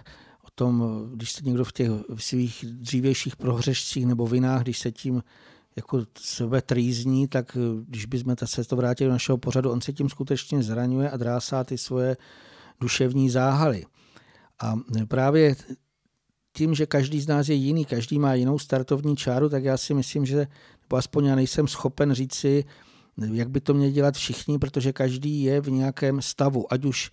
tom, 0.54 1.02
když 1.14 1.32
se 1.32 1.42
někdo 1.44 1.64
v 1.64 1.72
těch 1.72 1.90
svých 2.16 2.64
dřívějších 2.68 3.36
prohřešcích 3.36 4.06
nebo 4.06 4.26
vinách, 4.26 4.62
když 4.62 4.78
se 4.78 4.92
tím 4.92 5.22
jako 5.76 6.04
sebe 6.18 6.62
trýzní, 6.62 7.28
tak 7.28 7.56
když 7.86 8.06
bychom 8.06 8.34
se 8.44 8.64
to 8.64 8.76
vrátili 8.76 9.08
do 9.08 9.12
našeho 9.12 9.38
pořadu, 9.38 9.70
on 9.70 9.80
se 9.80 9.92
tím 9.92 10.08
skutečně 10.08 10.62
zraňuje 10.62 11.10
a 11.10 11.16
drásá 11.16 11.64
ty 11.64 11.78
svoje 11.78 12.16
duševní 12.80 13.30
záhaly. 13.30 13.84
A 14.62 14.74
právě 15.08 15.56
tím, 16.52 16.74
že 16.74 16.86
každý 16.86 17.20
z 17.20 17.26
nás 17.26 17.48
je 17.48 17.54
jiný, 17.54 17.84
každý 17.84 18.18
má 18.18 18.34
jinou 18.34 18.58
startovní 18.58 19.16
čáru, 19.16 19.48
tak 19.48 19.64
já 19.64 19.76
si 19.76 19.94
myslím, 19.94 20.26
že, 20.26 20.36
nebo 20.82 20.96
aspoň 20.96 21.24
já 21.24 21.34
nejsem 21.34 21.68
schopen 21.68 22.12
říci, 22.12 22.64
jak 23.32 23.50
by 23.50 23.60
to 23.60 23.74
měli 23.74 23.92
dělat 23.92 24.14
všichni, 24.14 24.58
protože 24.58 24.92
každý 24.92 25.42
je 25.42 25.60
v 25.60 25.70
nějakém 25.70 26.22
stavu, 26.22 26.72
ať 26.72 26.84
už 26.84 27.10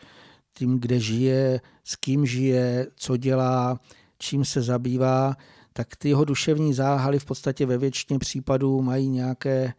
tím, 0.58 0.80
kde 0.80 1.00
žije, 1.00 1.62
s 1.84 1.96
kým 1.96 2.26
žije, 2.26 2.88
co 2.96 3.18
dělá, 3.18 3.80
čím 4.20 4.46
se 4.46 4.62
zabývá, 4.62 5.36
tak 5.74 5.96
ty 5.96 6.10
jeho 6.10 6.26
duševní 6.26 6.74
záhaly 6.74 7.20
v 7.20 7.26
podstatě 7.26 7.66
ve 7.66 7.78
většině 7.78 8.20
případů 8.20 8.82
mají 8.82 9.10
nějaké 9.10 9.74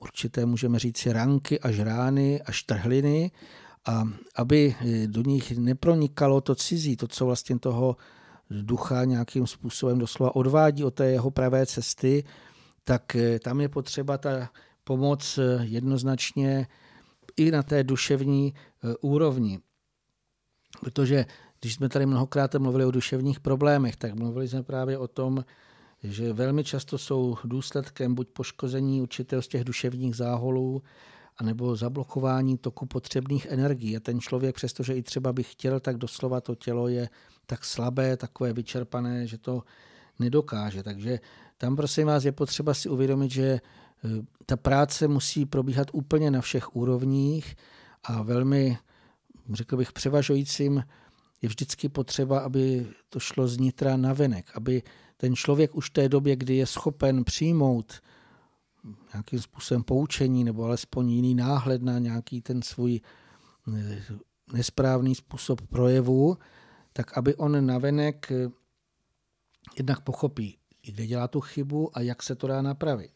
určité, 0.00 0.46
můžeme 0.46 0.78
říct, 0.78 1.06
ranky 1.06 1.60
až 1.60 1.78
rány, 1.78 2.42
až 2.42 2.62
trhliny. 2.62 3.30
A 3.86 4.02
aby 4.36 4.74
do 5.06 5.22
nich 5.22 5.58
nepronikalo 5.58 6.40
to 6.40 6.54
cizí, 6.54 6.96
to, 6.96 7.08
co 7.08 7.26
vlastně 7.26 7.58
toho 7.58 7.96
ducha 8.50 9.04
nějakým 9.04 9.46
způsobem 9.46 9.98
doslova 9.98 10.36
odvádí 10.36 10.84
od 10.84 10.94
té 10.94 11.06
jeho 11.06 11.30
pravé 11.30 11.66
cesty, 11.66 12.24
tak 12.84 13.16
tam 13.42 13.60
je 13.60 13.68
potřeba 13.68 14.18
ta 14.18 14.50
pomoc 14.84 15.38
jednoznačně 15.60 16.66
i 17.36 17.50
na 17.50 17.62
té 17.62 17.84
duševní 17.84 18.54
úrovni. 19.00 19.60
Protože 20.80 21.26
když 21.60 21.74
jsme 21.74 21.88
tady 21.88 22.06
mnohokrát 22.06 22.54
mluvili 22.54 22.84
o 22.84 22.90
duševních 22.90 23.40
problémech, 23.40 23.96
tak 23.96 24.14
mluvili 24.14 24.48
jsme 24.48 24.62
právě 24.62 24.98
o 24.98 25.08
tom, 25.08 25.44
že 26.02 26.32
velmi 26.32 26.64
často 26.64 26.98
jsou 26.98 27.36
důsledkem 27.44 28.14
buď 28.14 28.28
poškození 28.28 29.02
určitého 29.02 29.42
z 29.42 29.48
těch 29.48 29.64
duševních 29.64 30.16
záholů, 30.16 30.82
anebo 31.36 31.76
zablokování 31.76 32.58
toku 32.58 32.86
potřebných 32.86 33.46
energií. 33.46 33.96
A 33.96 34.00
ten 34.00 34.20
člověk, 34.20 34.54
přestože 34.54 34.94
i 34.94 35.02
třeba 35.02 35.32
by 35.32 35.42
chtěl, 35.42 35.80
tak 35.80 35.96
doslova 35.96 36.40
to 36.40 36.54
tělo 36.54 36.88
je 36.88 37.08
tak 37.46 37.64
slabé, 37.64 38.16
takové 38.16 38.52
vyčerpané, 38.52 39.26
že 39.26 39.38
to 39.38 39.62
nedokáže. 40.18 40.82
Takže 40.82 41.20
tam 41.58 41.76
prosím 41.76 42.06
vás 42.06 42.24
je 42.24 42.32
potřeba 42.32 42.74
si 42.74 42.88
uvědomit, 42.88 43.30
že 43.30 43.44
e, 43.44 43.60
ta 44.46 44.56
práce 44.56 45.08
musí 45.08 45.46
probíhat 45.46 45.88
úplně 45.92 46.30
na 46.30 46.40
všech 46.40 46.76
úrovních 46.76 47.56
a 48.04 48.22
velmi, 48.22 48.78
řekl 49.52 49.76
bych, 49.76 49.92
převažujícím 49.92 50.84
je 51.42 51.48
vždycky 51.48 51.88
potřeba, 51.88 52.40
aby 52.40 52.86
to 53.08 53.20
šlo 53.20 53.48
z 53.48 53.58
nitra 53.58 53.96
na 53.96 54.12
venek, 54.12 54.50
aby 54.54 54.82
ten 55.16 55.36
člověk 55.36 55.74
už 55.74 55.90
v 55.90 55.92
té 55.92 56.08
době, 56.08 56.36
kdy 56.36 56.56
je 56.56 56.66
schopen 56.66 57.24
přijmout 57.24 58.02
nějakým 59.12 59.40
způsobem 59.40 59.82
poučení 59.82 60.44
nebo 60.44 60.64
alespoň 60.64 61.10
jiný 61.10 61.34
náhled 61.34 61.82
na 61.82 61.98
nějaký 61.98 62.40
ten 62.40 62.62
svůj 62.62 63.00
eh, 63.76 64.02
nesprávný 64.52 65.14
způsob 65.14 65.60
projevu, 65.60 66.38
tak 66.92 67.18
aby 67.18 67.34
on 67.34 67.66
navenek 67.66 68.32
eh, 68.32 68.50
jednak 69.76 70.00
pochopí, 70.00 70.58
kde 70.86 71.06
dělá 71.06 71.28
tu 71.28 71.40
chybu 71.40 71.98
a 71.98 72.00
jak 72.00 72.22
se 72.22 72.34
to 72.34 72.46
dá 72.46 72.62
napravit. 72.62 73.12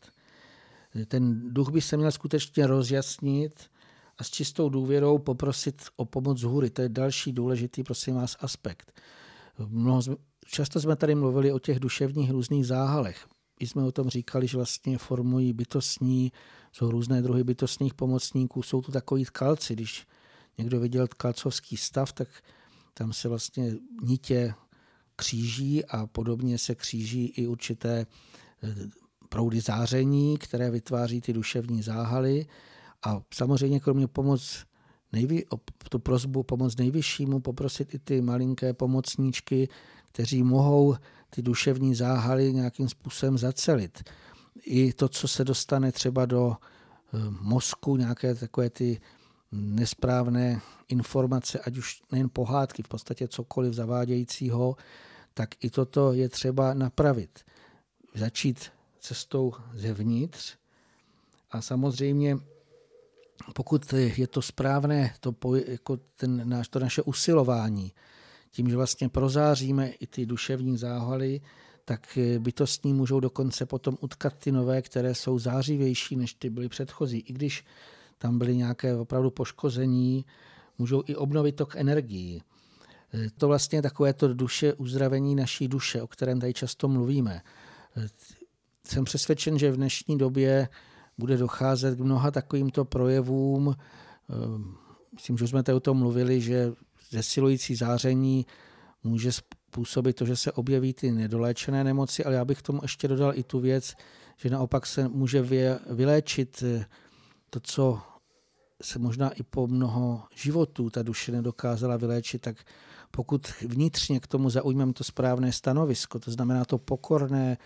Ten 1.08 1.54
duch 1.54 1.68
by 1.68 1.80
se 1.80 1.96
měl 1.96 2.12
skutečně 2.12 2.66
rozjasnit 2.66 3.70
a 4.18 4.24
s 4.24 4.30
čistou 4.30 4.68
důvěrou 4.68 5.18
poprosit 5.18 5.82
o 5.96 6.04
pomoc 6.04 6.38
z 6.38 6.42
hůry. 6.42 6.70
To 6.70 6.82
je 6.82 6.88
další 6.88 7.32
důležitý, 7.32 7.82
prosím 7.82 8.14
vás, 8.14 8.36
aspekt. 8.40 9.00
Mnoho, 9.68 10.02
často 10.46 10.80
jsme 10.80 10.96
tady 10.96 11.14
mluvili 11.14 11.52
o 11.52 11.58
těch 11.58 11.80
duševních 11.80 12.30
různých 12.30 12.66
záhalech. 12.66 13.26
I 13.60 13.66
jsme 13.66 13.84
o 13.84 13.92
tom 13.92 14.08
říkali, 14.08 14.46
že 14.46 14.56
vlastně 14.56 14.98
formují 14.98 15.52
bytostní, 15.52 16.32
jsou 16.72 16.90
různé 16.90 17.22
druhy 17.22 17.44
bytostných 17.44 17.94
pomocníků, 17.94 18.62
jsou 18.62 18.82
tu 18.82 18.92
takový 18.92 19.24
tkalci. 19.24 19.74
Když 19.74 20.06
někdo 20.58 20.80
viděl 20.80 21.06
tkalcovský 21.06 21.76
stav, 21.76 22.12
tak 22.12 22.28
tam 22.94 23.12
se 23.12 23.28
vlastně 23.28 23.74
nitě 24.02 24.54
kříží 25.16 25.84
a 25.84 26.06
podobně 26.06 26.58
se 26.58 26.74
kříží 26.74 27.26
i 27.26 27.46
určité 27.46 28.06
eh, 28.62 28.74
proudy 29.28 29.60
záření, 29.60 30.38
které 30.38 30.70
vytváří 30.70 31.20
ty 31.20 31.32
duševní 31.32 31.82
záhaly. 31.82 32.46
A 33.06 33.22
samozřejmě 33.34 33.80
kromě 33.80 34.06
pomoc 34.08 34.64
nejvy, 35.12 35.44
tu 35.88 35.98
prozbu 35.98 36.42
pomoc 36.42 36.76
nejvyššímu, 36.76 37.40
poprosit 37.40 37.94
i 37.94 37.98
ty 37.98 38.20
malinké 38.20 38.72
pomocníčky, 38.72 39.68
kteří 40.12 40.42
mohou 40.42 40.96
ty 41.30 41.42
duševní 41.42 41.94
záhaly 41.94 42.52
nějakým 42.52 42.88
způsobem 42.88 43.38
zacelit. 43.38 44.10
I 44.62 44.92
to, 44.92 45.08
co 45.08 45.28
se 45.28 45.44
dostane 45.44 45.92
třeba 45.92 46.26
do 46.26 46.56
eh, 46.56 47.18
mozku, 47.40 47.96
nějaké 47.96 48.34
takové 48.34 48.70
ty 48.70 49.00
nesprávné 49.52 50.60
informace, 50.88 51.58
ať 51.58 51.76
už 51.76 52.02
nejen 52.12 52.28
pohádky, 52.32 52.82
v 52.82 52.88
podstatě 52.88 53.28
cokoliv 53.28 53.74
zavádějícího, 53.74 54.76
tak 55.34 55.64
i 55.64 55.70
toto 55.70 56.12
je 56.12 56.28
třeba 56.28 56.74
napravit. 56.74 57.40
Začít 58.14 58.72
cestou 59.00 59.52
zevnitř 59.74 60.56
a 61.50 61.62
samozřejmě 61.62 62.38
pokud 63.54 63.92
je 63.92 64.26
to 64.26 64.42
správné, 64.42 65.14
to, 65.20 65.34
jako 65.66 65.96
ten, 65.96 66.48
náš, 66.48 66.68
to 66.68 66.78
naše 66.78 67.02
usilování, 67.02 67.92
tím, 68.50 68.68
že 68.68 68.76
vlastně 68.76 69.08
prozáříme 69.08 69.88
i 69.88 70.06
ty 70.06 70.26
duševní 70.26 70.78
záhaly, 70.78 71.40
tak 71.84 72.18
bytostní 72.38 72.92
můžou 72.92 73.20
dokonce 73.20 73.66
potom 73.66 73.96
utkat 74.00 74.34
ty 74.38 74.52
nové, 74.52 74.82
které 74.82 75.14
jsou 75.14 75.38
zářivější, 75.38 76.16
než 76.16 76.34
ty 76.34 76.50
byly 76.50 76.68
předchozí. 76.68 77.18
I 77.18 77.32
když 77.32 77.64
tam 78.18 78.38
byly 78.38 78.56
nějaké 78.56 78.96
opravdu 78.96 79.30
poškození, 79.30 80.24
můžou 80.78 81.02
i 81.06 81.16
obnovit 81.16 81.56
tok 81.56 81.76
energií. 81.76 82.42
To 83.38 83.48
vlastně 83.48 83.78
je 83.78 83.82
takové 83.82 84.12
to 84.12 84.34
duše, 84.34 84.74
uzdravení 84.74 85.34
naší 85.34 85.68
duše, 85.68 86.02
o 86.02 86.06
kterém 86.06 86.40
tady 86.40 86.54
často 86.54 86.88
mluvíme. 86.88 87.42
Jsem 88.84 89.04
přesvědčen, 89.04 89.58
že 89.58 89.72
v 89.72 89.76
dnešní 89.76 90.18
době 90.18 90.68
bude 91.18 91.36
docházet 91.36 91.98
k 91.98 92.00
mnoha 92.00 92.30
takovýmto 92.30 92.84
projevům. 92.84 93.76
Ehm, 94.30 94.74
myslím, 95.14 95.38
že 95.38 95.48
jsme 95.48 95.62
tady 95.62 95.76
o 95.76 95.80
tom 95.80 95.98
mluvili, 95.98 96.40
že 96.40 96.72
zesilující 97.10 97.74
záření 97.74 98.46
může 99.04 99.32
způsobit 99.32 100.16
to, 100.16 100.26
že 100.26 100.36
se 100.36 100.52
objeví 100.52 100.94
ty 100.94 101.12
nedoléčené 101.12 101.84
nemoci, 101.84 102.24
ale 102.24 102.34
já 102.34 102.44
bych 102.44 102.62
tomu 102.62 102.80
ještě 102.82 103.08
dodal 103.08 103.32
i 103.34 103.42
tu 103.42 103.60
věc, 103.60 103.94
že 104.36 104.50
naopak 104.50 104.86
se 104.86 105.08
může 105.08 105.42
vyléčit 105.90 106.62
eh, 106.66 106.86
to, 107.50 107.60
co 107.60 108.02
se 108.82 108.98
možná 108.98 109.30
i 109.30 109.42
po 109.42 109.66
mnoho 109.66 110.22
životů 110.34 110.90
ta 110.90 111.02
duše 111.02 111.32
nedokázala 111.32 111.96
vyléčit, 111.96 112.42
tak 112.42 112.56
pokud 113.10 113.48
vnitřně 113.60 114.20
k 114.20 114.26
tomu 114.26 114.50
zaujmeme 114.50 114.92
to 114.92 115.04
správné 115.04 115.52
stanovisko, 115.52 116.18
to 116.18 116.30
znamená 116.30 116.64
to 116.64 116.78
pokorné, 116.78 117.58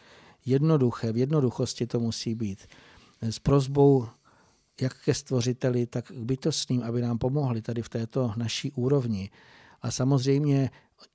jednoduché, 0.46 1.12
v 1.12 1.16
jednoduchosti 1.16 1.86
to 1.86 2.00
musí 2.00 2.34
být, 2.34 2.66
s 3.20 3.38
prozbou 3.38 4.08
jak 4.80 5.04
ke 5.04 5.14
stvořiteli, 5.14 5.86
tak 5.86 6.06
k 6.06 6.18
bytostným, 6.18 6.82
aby 6.82 7.02
nám 7.02 7.18
pomohli 7.18 7.62
tady 7.62 7.82
v 7.82 7.88
této 7.88 8.32
naší 8.36 8.72
úrovni. 8.72 9.30
A 9.82 9.90
samozřejmě 9.90 10.70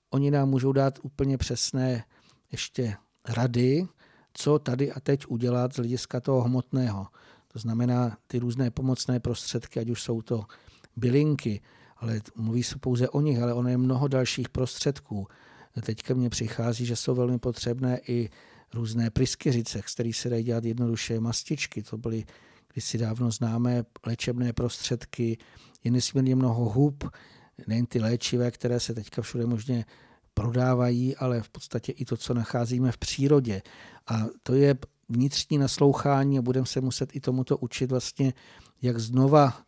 oni 0.09 0.31
nám 0.31 0.49
můžou 0.49 0.71
dát 0.71 0.99
úplně 1.01 1.37
přesné 1.37 2.03
ještě 2.51 2.95
rady, 3.27 3.87
co 4.33 4.59
tady 4.59 4.91
a 4.91 4.99
teď 4.99 5.25
udělat 5.27 5.73
z 5.73 5.75
hlediska 5.75 6.19
toho 6.19 6.41
hmotného. 6.41 7.07
To 7.47 7.59
znamená 7.59 8.17
ty 8.27 8.39
různé 8.39 8.71
pomocné 8.71 9.19
prostředky, 9.19 9.79
ať 9.79 9.89
už 9.89 10.01
jsou 10.01 10.21
to 10.21 10.45
bylinky, 10.95 11.61
ale 11.97 12.21
mluví 12.35 12.63
se 12.63 12.79
pouze 12.79 13.09
o 13.09 13.21
nich, 13.21 13.41
ale 13.41 13.53
ono 13.53 13.69
je 13.69 13.77
mnoho 13.77 14.07
dalších 14.07 14.49
prostředků. 14.49 15.27
Teďka 15.81 16.13
mně 16.13 16.29
přichází, 16.29 16.85
že 16.85 16.95
jsou 16.95 17.15
velmi 17.15 17.39
potřebné 17.39 17.99
i 18.07 18.29
různé 18.75 19.09
pryskyřice, 19.09 19.81
z 19.85 19.93
kterých 19.93 20.17
se 20.17 20.29
dají 20.29 20.43
dělat 20.43 20.65
jednoduše 20.65 21.19
mastičky. 21.19 21.83
To 21.83 21.97
byly 21.97 22.25
kdysi 22.73 22.97
dávno 22.97 23.31
známé 23.31 23.83
léčebné 24.05 24.53
prostředky. 24.53 25.37
Je 25.83 25.91
nesmírně 25.91 26.35
mnoho 26.35 26.69
hub, 26.69 27.03
nejen 27.67 27.85
ty 27.85 27.99
léčivé, 27.99 28.51
které 28.51 28.79
se 28.79 28.93
teďka 28.93 29.21
všude 29.21 29.45
možně 29.45 29.85
prodávají, 30.33 31.15
ale 31.15 31.41
v 31.41 31.49
podstatě 31.49 31.91
i 31.91 32.05
to, 32.05 32.17
co 32.17 32.33
nacházíme 32.33 32.91
v 32.91 32.97
přírodě. 32.97 33.61
A 34.07 34.25
to 34.43 34.53
je 34.53 34.75
vnitřní 35.09 35.57
naslouchání 35.57 36.39
a 36.39 36.41
budeme 36.41 36.65
se 36.65 36.81
muset 36.81 37.15
i 37.15 37.19
tomuto 37.19 37.57
učit 37.57 37.91
vlastně, 37.91 38.33
jak 38.81 38.99
znova, 38.99 39.61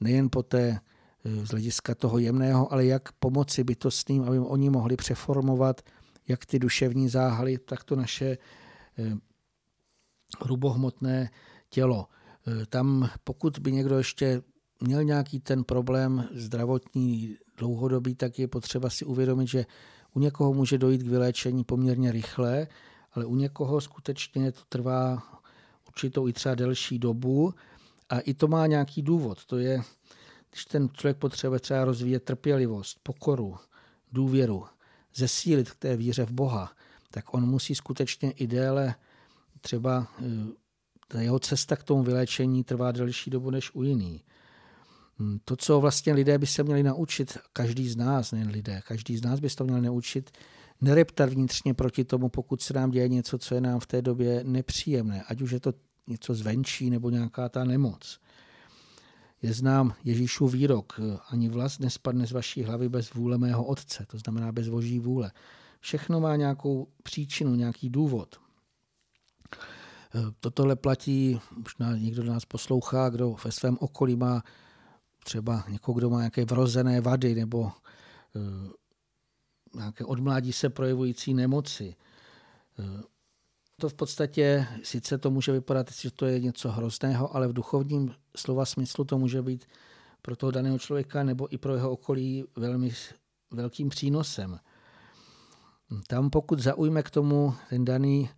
nejen 0.00 0.28
po 0.30 0.42
té 0.42 0.80
z 1.24 1.48
hlediska 1.48 1.94
toho 1.94 2.18
jemného, 2.18 2.72
ale 2.72 2.86
jak 2.86 3.12
pomoci 3.12 3.64
bytostným, 3.64 4.22
aby 4.22 4.38
oni 4.38 4.70
mohli 4.70 4.96
přeformovat 4.96 5.80
jak 6.28 6.46
ty 6.46 6.58
duševní 6.58 7.08
záhaly, 7.08 7.58
tak 7.58 7.84
to 7.84 7.96
naše 7.96 8.38
eh, 8.98 9.16
hrubohmotné 10.40 11.30
tělo. 11.68 12.08
Eh, 12.46 12.66
tam, 12.66 13.10
pokud 13.24 13.58
by 13.58 13.72
někdo 13.72 13.98
ještě 13.98 14.42
měl 14.80 15.04
nějaký 15.04 15.40
ten 15.40 15.64
problém 15.64 16.28
zdravotní 16.34 17.36
dlouhodobý, 17.58 18.14
tak 18.14 18.38
je 18.38 18.48
potřeba 18.48 18.90
si 18.90 19.04
uvědomit, 19.04 19.48
že 19.48 19.66
u 20.14 20.20
někoho 20.20 20.54
může 20.54 20.78
dojít 20.78 21.02
k 21.02 21.06
vyléčení 21.06 21.64
poměrně 21.64 22.12
rychle, 22.12 22.66
ale 23.12 23.24
u 23.24 23.36
někoho 23.36 23.80
skutečně 23.80 24.52
to 24.52 24.60
trvá 24.68 25.22
určitou 25.88 26.28
i 26.28 26.32
třeba 26.32 26.54
delší 26.54 26.98
dobu 26.98 27.54
a 28.08 28.20
i 28.20 28.34
to 28.34 28.48
má 28.48 28.66
nějaký 28.66 29.02
důvod. 29.02 29.44
To 29.44 29.58
je, 29.58 29.82
když 30.50 30.64
ten 30.64 30.88
člověk 30.92 31.16
potřebuje 31.16 31.60
třeba 31.60 31.84
rozvíjet 31.84 32.24
trpělivost, 32.24 32.98
pokoru, 33.02 33.56
důvěru, 34.12 34.64
zesílit 35.14 35.70
k 35.70 35.76
té 35.76 35.96
víře 35.96 36.26
v 36.26 36.30
Boha, 36.30 36.72
tak 37.10 37.34
on 37.34 37.46
musí 37.46 37.74
skutečně 37.74 38.30
i 38.30 38.46
déle 38.46 38.94
třeba 39.60 40.06
eh, 40.20 40.24
ta 41.08 41.20
jeho 41.20 41.38
cesta 41.38 41.76
k 41.76 41.82
tomu 41.82 42.02
vyléčení 42.02 42.64
trvá 42.64 42.92
delší 42.92 43.30
dobu 43.30 43.50
než 43.50 43.74
u 43.74 43.82
jiný. 43.82 44.24
Hm, 45.18 45.38
to, 45.44 45.56
co 45.56 45.80
vlastně 45.80 46.12
lidé 46.12 46.38
by 46.38 46.46
se 46.46 46.62
měli 46.62 46.82
naučit, 46.82 47.38
každý 47.52 47.88
z 47.88 47.96
nás, 47.96 48.32
nejen 48.32 48.48
lidé, 48.48 48.82
každý 48.88 49.16
z 49.16 49.22
nás 49.22 49.40
by 49.40 49.50
se 49.50 49.56
to 49.56 49.64
měl 49.64 49.80
naučit, 49.80 50.30
nereptat 50.80 51.28
vnitřně 51.28 51.74
proti 51.74 52.04
tomu, 52.04 52.28
pokud 52.28 52.62
se 52.62 52.74
nám 52.74 52.90
děje 52.90 53.08
něco, 53.08 53.38
co 53.38 53.54
je 53.54 53.60
nám 53.60 53.80
v 53.80 53.86
té 53.86 54.02
době 54.02 54.44
nepříjemné, 54.44 55.22
ať 55.22 55.40
už 55.42 55.50
je 55.50 55.60
to 55.60 55.72
něco 56.06 56.34
zvenčí 56.34 56.90
nebo 56.90 57.10
nějaká 57.10 57.48
ta 57.48 57.64
nemoc. 57.64 58.18
Je 59.42 59.52
znám 59.52 59.94
Ježíšův 60.04 60.52
výrok, 60.52 61.00
ani 61.28 61.48
vlast 61.48 61.80
nespadne 61.80 62.26
z 62.26 62.32
vaší 62.32 62.62
hlavy 62.62 62.88
bez 62.88 63.14
vůle 63.14 63.38
mého 63.38 63.64
otce, 63.64 64.06
to 64.10 64.18
znamená 64.18 64.52
bez 64.52 64.68
boží 64.68 64.98
vůle. 64.98 65.32
Všechno 65.80 66.20
má 66.20 66.36
nějakou 66.36 66.88
příčinu, 67.02 67.54
nějaký 67.54 67.90
důvod. 67.90 68.36
Totohle 70.40 70.76
platí, 70.76 71.40
možná 71.56 71.96
někdo 71.96 72.24
nás 72.24 72.44
poslouchá, 72.44 73.08
kdo 73.08 73.36
ve 73.44 73.52
svém 73.52 73.76
okolí 73.80 74.16
má 74.16 74.42
třeba 75.24 75.64
někoho, 75.68 75.94
kdo 75.94 76.10
má 76.10 76.18
nějaké 76.18 76.44
vrozené 76.44 77.00
vady 77.00 77.34
nebo 77.34 77.72
eh, 78.36 78.70
nějaké 79.74 80.04
odmládí 80.04 80.52
se 80.52 80.70
projevující 80.70 81.34
nemoci. 81.34 81.94
To 83.82 83.88
v 83.88 83.94
podstatě, 83.94 84.66
sice 84.82 85.18
to 85.18 85.30
může 85.30 85.52
vypadat, 85.52 85.92
že 85.92 86.10
to 86.10 86.26
je 86.26 86.40
něco 86.40 86.70
hrozného, 86.70 87.36
ale 87.36 87.48
v 87.48 87.52
duchovním 87.52 88.14
slova 88.36 88.64
smyslu 88.64 89.04
to 89.04 89.18
může 89.18 89.42
být 89.42 89.64
pro 90.22 90.36
toho 90.36 90.50
daného 90.50 90.78
člověka 90.78 91.22
nebo 91.22 91.54
i 91.54 91.58
pro 91.58 91.74
jeho 91.74 91.90
okolí 91.90 92.44
velmi 92.56 92.92
velkým 93.50 93.88
přínosem. 93.88 94.58
Tam 96.06 96.30
pokud 96.30 96.58
zaujme 96.58 97.02
k 97.02 97.10
tomu 97.10 97.54
ten 97.70 97.84
daný 97.84 98.30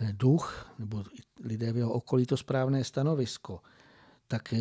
eh, 0.00 0.12
duch 0.12 0.72
nebo 0.78 1.04
lidé 1.44 1.72
v 1.72 1.76
jeho 1.76 1.92
okolí 1.92 2.26
to 2.26 2.36
správné 2.36 2.84
stanovisko, 2.84 3.60
tak 4.28 4.54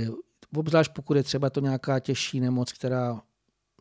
obzvlášť 0.56 0.94
pokud 0.94 1.18
je 1.18 1.24
třeba 1.24 1.50
to 1.50 1.60
nějaká 1.60 2.00
těžší 2.00 2.40
nemoc, 2.40 2.72
která 2.72 3.22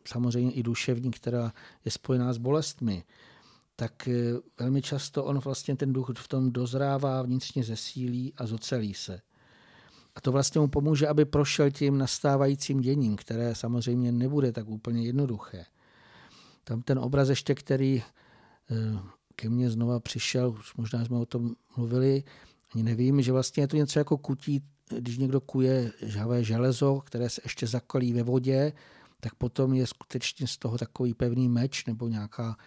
samozřejmě 0.07 0.51
i 0.51 0.63
duševní, 0.63 1.11
která 1.11 1.53
je 1.85 1.91
spojená 1.91 2.33
s 2.33 2.37
bolestmi, 2.37 3.03
tak 3.79 4.07
eh, 4.07 4.13
velmi 4.59 4.81
často 4.81 5.25
on 5.25 5.39
vlastně 5.39 5.75
ten 5.75 5.93
duch 5.93 6.09
v 6.15 6.27
tom 6.27 6.51
dozrává, 6.51 7.21
vnitřně 7.21 7.63
zesílí 7.63 8.33
a 8.37 8.45
zocelí 8.45 8.93
se. 8.93 9.21
A 10.15 10.21
to 10.21 10.31
vlastně 10.31 10.61
mu 10.61 10.67
pomůže, 10.67 11.07
aby 11.07 11.25
prošel 11.25 11.71
tím 11.71 11.97
nastávajícím 11.97 12.81
děním, 12.81 13.15
které 13.15 13.55
samozřejmě 13.55 14.11
nebude 14.11 14.51
tak 14.51 14.67
úplně 14.67 15.05
jednoduché. 15.05 15.65
Tam 16.63 16.81
ten 16.81 16.99
obraz 16.99 17.29
ještě, 17.29 17.55
který 17.55 18.03
eh, 18.71 18.99
ke 19.35 19.49
mně 19.49 19.69
znova 19.69 19.99
přišel, 19.99 20.49
už 20.49 20.75
možná 20.75 21.05
jsme 21.05 21.17
o 21.17 21.25
tom 21.25 21.55
mluvili, 21.77 22.23
ani 22.73 22.83
nevím, 22.83 23.21
že 23.21 23.31
vlastně 23.31 23.63
je 23.63 23.67
to 23.67 23.77
něco 23.77 23.99
jako 23.99 24.17
kutí, 24.17 24.61
když 24.89 25.17
někdo 25.17 25.41
kuje 25.41 25.91
žhavé 26.01 26.43
železo, 26.43 27.01
které 27.05 27.29
se 27.29 27.41
ještě 27.45 27.67
zakalí 27.67 28.13
ve 28.13 28.23
vodě, 28.23 28.73
tak 29.19 29.35
potom 29.35 29.73
je 29.73 29.87
skutečně 29.87 30.47
z 30.47 30.57
toho 30.57 30.77
takový 30.77 31.13
pevný 31.13 31.49
meč 31.49 31.85
nebo 31.85 32.07
nějaká 32.07 32.57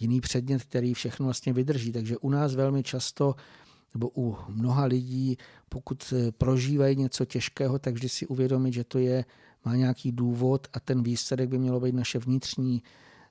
jiný 0.00 0.20
předmět, 0.20 0.62
který 0.62 0.94
všechno 0.94 1.24
vlastně 1.24 1.52
vydrží. 1.52 1.92
Takže 1.92 2.18
u 2.18 2.30
nás 2.30 2.54
velmi 2.54 2.82
často 2.82 3.34
nebo 3.94 4.10
u 4.16 4.36
mnoha 4.48 4.84
lidí, 4.84 5.36
pokud 5.68 6.14
prožívají 6.38 6.96
něco 6.96 7.24
těžkého, 7.24 7.78
tak 7.78 7.94
vždy 7.94 8.08
si 8.08 8.26
uvědomit, 8.26 8.72
že 8.72 8.84
to 8.84 8.98
je, 8.98 9.24
má 9.64 9.76
nějaký 9.76 10.12
důvod 10.12 10.68
a 10.72 10.80
ten 10.80 11.02
výsledek 11.02 11.48
by 11.48 11.58
mělo 11.58 11.80
být 11.80 11.94
naše 11.94 12.18
vnitřní 12.18 12.82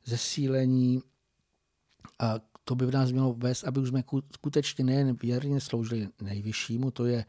zesílení 0.06 1.02
a 2.20 2.36
to 2.64 2.76
by 2.76 2.86
v 2.86 2.92
nás 2.92 3.12
mělo 3.12 3.34
vést, 3.34 3.64
aby 3.64 3.80
už 3.80 3.90
jsme 3.90 4.04
skutečně 4.36 4.86
nejen 4.86 5.16
věrně 5.22 5.62
sloužili 5.62 6.08
nejvyššímu, 6.22 6.92
to 6.92 7.06
je 7.06 7.26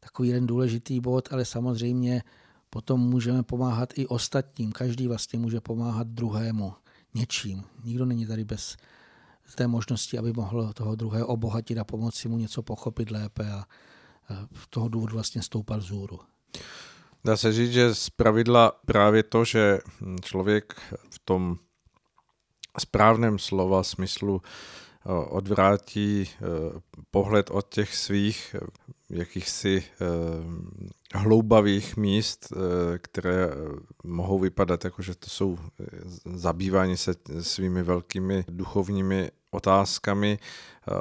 takový 0.00 0.28
jeden 0.28 0.46
důležitý 0.46 1.00
bod, 1.00 1.28
ale 1.32 1.44
samozřejmě 1.44 2.22
potom 2.70 3.00
můžeme 3.00 3.42
pomáhat 3.42 3.98
i 3.98 4.06
ostatním. 4.06 4.72
Každý 4.72 5.06
vlastně 5.06 5.38
může 5.38 5.60
pomáhat 5.60 6.06
druhému 6.06 6.72
něčím. 7.14 7.64
Nikdo 7.84 8.04
není 8.04 8.26
tady 8.26 8.44
bez 8.44 8.76
té 9.54 9.66
možnosti, 9.66 10.18
aby 10.18 10.32
mohl 10.32 10.72
toho 10.72 10.94
druhého 10.94 11.26
obohatit 11.26 11.78
a 11.78 11.84
pomoci 11.84 12.28
mu 12.28 12.38
něco 12.38 12.62
pochopit 12.62 13.10
lépe 13.10 13.52
a 13.52 13.64
v 14.52 14.66
toho 14.70 14.88
důvodu 14.88 15.14
vlastně 15.14 15.42
stoupat 15.42 15.80
vzhůru. 15.80 16.20
Dá 17.24 17.36
se 17.36 17.52
říct, 17.52 17.72
že 17.72 17.94
z 17.94 18.10
pravidla 18.10 18.72
právě 18.86 19.22
to, 19.22 19.44
že 19.44 19.78
člověk 20.22 20.74
v 21.10 21.18
tom 21.24 21.56
správném 22.78 23.38
slova 23.38 23.82
smyslu 23.82 24.42
odvrátí 25.14 26.28
eh, 26.28 26.44
pohled 27.10 27.50
od 27.50 27.68
těch 27.68 27.94
svých 27.94 28.56
eh, 28.58 28.66
jakýchsi 29.10 29.84
hloubavých 31.14 31.96
míst, 31.96 32.52
které 32.98 33.48
mohou 34.04 34.38
vypadat 34.38 34.84
jako, 34.84 35.02
že 35.02 35.14
to 35.14 35.30
jsou 35.30 35.58
zabývání 36.34 36.96
se 36.96 37.14
svými 37.40 37.82
velkými 37.82 38.44
duchovními 38.48 39.30
otázkami 39.50 40.38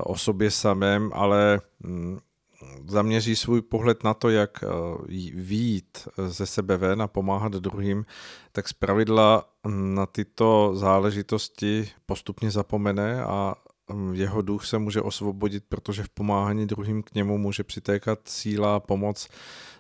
o 0.04 0.18
sobě 0.18 0.52
samém, 0.52 1.12
ale 1.14 1.62
hm, 1.84 2.20
zaměří 2.88 3.36
svůj 3.36 3.62
pohled 3.62 4.04
na 4.04 4.14
to, 4.14 4.30
jak 4.30 4.64
výjít 5.34 6.08
ze 6.28 6.46
sebe 6.46 6.78
ven 6.78 7.02
a 7.02 7.08
pomáhat 7.08 7.52
druhým, 7.52 8.06
tak 8.52 8.68
zpravidla 8.68 9.50
hm, 9.68 9.96
na 9.96 10.06
tyto 10.06 10.72
záležitosti 10.76 11.90
postupně 12.06 12.52
zapomene 12.52 13.24
a 13.24 13.56
jeho 14.14 14.42
duch 14.42 14.66
se 14.66 14.78
může 14.78 15.02
osvobodit, 15.02 15.64
protože 15.70 16.04
v 16.04 16.10
pomáhání 16.10 16.68
druhým 16.68 17.04
k 17.04 17.14
němu 17.16 17.38
může 17.38 17.64
přitékat 17.64 18.20
síla 18.26 18.76
a 18.76 18.80
pomoc 18.80 19.28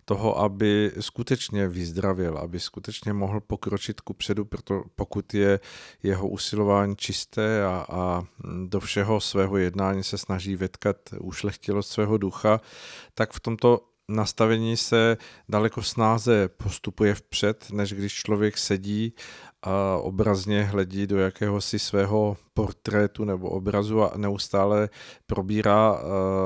toho, 0.06 0.40
aby 0.40 0.92
skutečně 1.00 1.68
vyzdravil, 1.68 2.38
aby 2.38 2.60
skutečně 2.60 3.14
mohl 3.14 3.40
pokročit 3.42 4.02
ku 4.02 4.14
předu, 4.14 4.46
proto 4.46 4.84
pokud 4.96 5.34
je 5.34 5.60
jeho 6.04 6.28
usilování 6.28 6.96
čisté 6.96 7.66
a, 7.66 7.86
a 7.90 8.24
do 8.68 8.80
všeho 8.80 9.20
svého 9.20 9.58
jednání 9.58 10.04
se 10.04 10.18
snaží 10.18 10.56
vetkat 10.56 10.98
ušlechtilost 11.20 11.92
svého 11.92 12.18
ducha, 12.18 12.62
tak 13.14 13.34
v 13.34 13.40
tomto 13.40 13.80
nastavení 14.10 14.78
se 14.78 15.18
daleko 15.50 15.84
snáze 15.84 16.48
postupuje 16.48 17.16
vpřed, 17.16 17.72
než 17.72 17.94
když 17.94 18.14
člověk 18.14 18.58
sedí 18.58 19.14
a 19.62 19.98
obrazně 19.98 20.64
hledí 20.64 21.08
do 21.08 21.18
jakéhosi 21.18 21.80
svého 21.80 22.38
portrétu 22.54 23.26
nebo 23.26 23.50
obrazu 23.50 24.02
a 24.02 24.18
neustále 24.18 24.90
probírá 25.26 25.94
uh, 25.94 26.00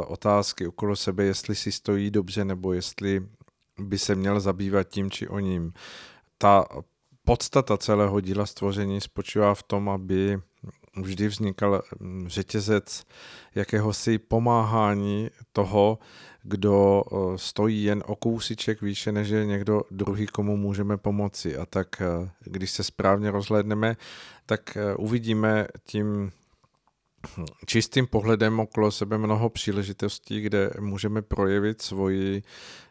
otázky 0.07 0.67
okolo 0.67 0.95
sebe, 0.95 1.23
jestli 1.23 1.55
si 1.55 1.71
stojí 1.71 2.11
dobře 2.11 2.45
nebo 2.45 2.73
jestli 2.73 3.27
by 3.79 3.97
se 3.97 4.15
měl 4.15 4.39
zabývat 4.39 4.83
tím 4.83 5.11
či 5.11 5.27
o 5.27 5.39
ním. 5.39 5.73
Ta 6.37 6.65
podstata 7.25 7.77
celého 7.77 8.21
díla 8.21 8.45
stvoření 8.45 9.01
spočívá 9.01 9.55
v 9.55 9.63
tom, 9.63 9.89
aby 9.89 10.39
vždy 10.97 11.27
vznikal 11.27 11.81
řetězec 12.25 13.03
jakéhosi 13.55 14.17
pomáhání 14.17 15.29
toho, 15.53 15.99
kdo 16.43 17.03
stojí 17.35 17.83
jen 17.83 18.03
o 18.05 18.15
kousíček 18.15 18.81
výše, 18.81 19.11
než 19.11 19.29
je 19.29 19.45
někdo 19.45 19.81
druhý, 19.91 20.27
komu 20.27 20.57
můžeme 20.57 20.97
pomoci. 20.97 21.57
A 21.57 21.65
tak, 21.65 22.01
když 22.39 22.71
se 22.71 22.83
správně 22.83 23.31
rozhlédneme, 23.31 23.97
tak 24.45 24.77
uvidíme 24.97 25.67
tím 25.85 26.31
čistým 27.65 28.07
pohledem 28.07 28.59
okolo 28.59 28.91
sebe 28.91 29.17
mnoho 29.17 29.49
příležitostí, 29.49 30.41
kde 30.41 30.71
můžeme 30.79 31.21
projevit 31.21 31.81
svoji 31.81 32.43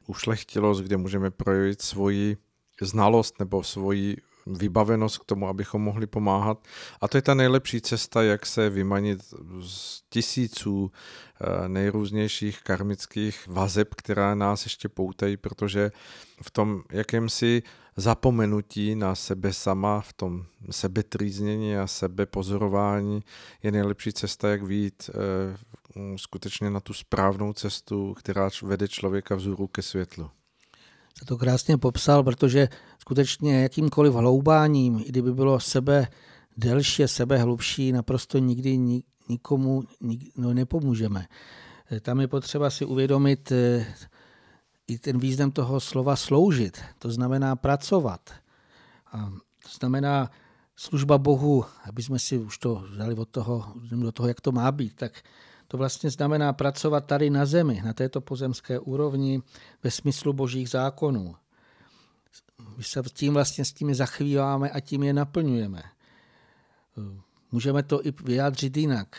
ušlechtilost, 0.07 0.81
kde 0.81 0.97
můžeme 0.97 1.31
projevit 1.31 1.83
svoji 1.83 2.37
znalost 2.81 3.39
nebo 3.39 3.63
svoji 3.63 4.17
vybavenost 4.47 5.19
k 5.19 5.25
tomu, 5.25 5.49
abychom 5.49 5.83
mohli 5.83 6.07
pomáhat. 6.07 6.59
A 7.01 7.09
to 7.09 7.19
je 7.19 7.23
ta 7.23 7.35
nejlepší 7.35 7.81
cesta, 7.81 8.23
jak 8.23 8.47
se 8.47 8.71
vymanit 8.71 9.35
z 9.61 10.03
tisíců 10.09 10.91
eh, 11.41 11.69
nejrůznějších 11.69 12.63
karmických 12.63 13.49
vazeb, 13.49 13.95
která 13.95 14.35
nás 14.35 14.65
ještě 14.65 14.89
poutají, 14.89 15.37
protože 15.37 15.91
v 16.43 16.51
tom 16.51 16.83
jakémsi 16.93 17.63
zapomenutí 17.97 18.95
na 18.95 19.15
sebe 19.15 19.53
sama, 19.53 20.01
v 20.01 20.13
tom 20.13 20.45
sebetrýznění 20.71 21.77
a 21.77 21.87
sebepozorování 21.87 23.23
je 23.63 23.73
nejlepší 23.73 24.13
cesta, 24.13 24.49
jak 24.49 24.63
vyjít 24.63 25.11
eh, 25.15 26.17
skutečně 26.17 26.71
na 26.71 26.81
tu 26.81 26.93
správnou 26.93 27.53
cestu, 27.53 28.15
která 28.15 28.51
vede 28.63 28.89
člověka 28.89 29.35
vzhůru 29.35 29.67
ke 29.67 29.83
světlu 29.83 30.31
se 31.21 31.27
to 31.27 31.39
krásně 31.39 31.79
popsal, 31.79 32.23
protože 32.23 32.69
skutečně 32.99 33.63
jakýmkoliv 33.63 34.15
hloubáním, 34.15 34.99
i 34.99 35.09
kdyby 35.09 35.33
bylo 35.33 35.61
sebe 35.61 36.09
delší 36.57 37.03
sebe 37.07 37.39
hlubší, 37.39 37.93
naprosto 37.93 38.39
nikdy 38.39 39.03
nikomu 39.29 39.83
no, 40.37 40.55
nepomůžeme. 40.55 41.27
Tam 42.01 42.21
je 42.21 42.29
potřeba 42.29 42.71
si 42.71 42.85
uvědomit 42.85 43.53
i 44.87 44.99
ten 44.99 45.19
význam 45.19 45.51
toho 45.51 45.81
slova 45.81 46.17
sloužit. 46.17 46.81
To 46.99 47.11
znamená 47.11 47.57
pracovat. 47.57 48.31
A 49.13 49.31
to 49.63 49.69
znamená 49.79 50.31
služba 50.77 51.19
Bohu, 51.19 51.65
aby 51.85 52.03
jsme 52.03 52.19
si 52.19 52.39
už 52.39 52.59
to 52.59 52.85
vzali 52.91 53.15
od 53.15 53.29
toho, 53.29 53.73
do 53.91 54.13
toho, 54.13 54.29
jak 54.29 54.41
to 54.41 54.53
má 54.53 54.73
být, 54.73 54.97
tak 54.97 55.13
to 55.71 55.77
vlastně 55.77 56.11
znamená 56.11 56.53
pracovat 56.53 57.07
tady 57.07 57.31
na 57.31 57.47
zemi, 57.47 57.83
na 57.85 57.93
této 57.93 58.21
pozemské 58.21 58.79
úrovni 58.79 59.43
ve 59.83 59.91
smyslu 59.91 60.33
božích 60.33 60.69
zákonů. 60.69 61.35
My 62.77 62.85
se 62.85 63.03
tím 63.13 63.35
vlastně 63.35 63.65
s 63.65 63.73
tím 63.73 63.95
zachvíváme 63.95 64.71
a 64.71 64.81
tím 64.81 65.03
je 65.03 65.13
naplňujeme. 65.13 65.83
Můžeme 67.53 67.83
to 67.83 68.07
i 68.07 68.13
vyjádřit 68.25 68.77
jinak. 68.77 69.17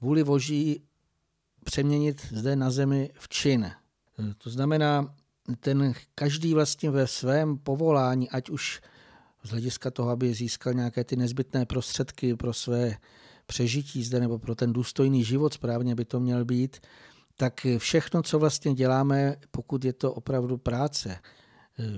Vůli 0.00 0.24
boží 0.24 0.82
přeměnit 1.64 2.26
zde 2.32 2.56
na 2.56 2.70
zemi 2.70 3.10
v 3.18 3.28
čin. 3.28 3.70
To 4.38 4.50
znamená, 4.50 5.14
ten 5.60 5.94
každý 6.14 6.54
vlastně 6.54 6.90
ve 6.90 7.06
svém 7.06 7.58
povolání, 7.58 8.30
ať 8.30 8.50
už 8.50 8.80
z 9.42 9.50
hlediska 9.50 9.90
toho, 9.90 10.10
aby 10.10 10.34
získal 10.34 10.74
nějaké 10.74 11.04
ty 11.04 11.16
nezbytné 11.16 11.66
prostředky 11.66 12.36
pro 12.36 12.52
své 12.52 12.96
přežití 13.48 14.04
zde 14.04 14.20
nebo 14.20 14.38
pro 14.38 14.54
ten 14.54 14.72
důstojný 14.72 15.24
život, 15.24 15.54
správně 15.54 15.94
by 15.94 16.04
to 16.04 16.20
měl 16.20 16.44
být, 16.44 16.76
tak 17.36 17.66
všechno, 17.78 18.22
co 18.22 18.38
vlastně 18.38 18.74
děláme, 18.74 19.36
pokud 19.50 19.84
je 19.84 19.92
to 19.92 20.12
opravdu 20.12 20.58
práce, 20.58 21.18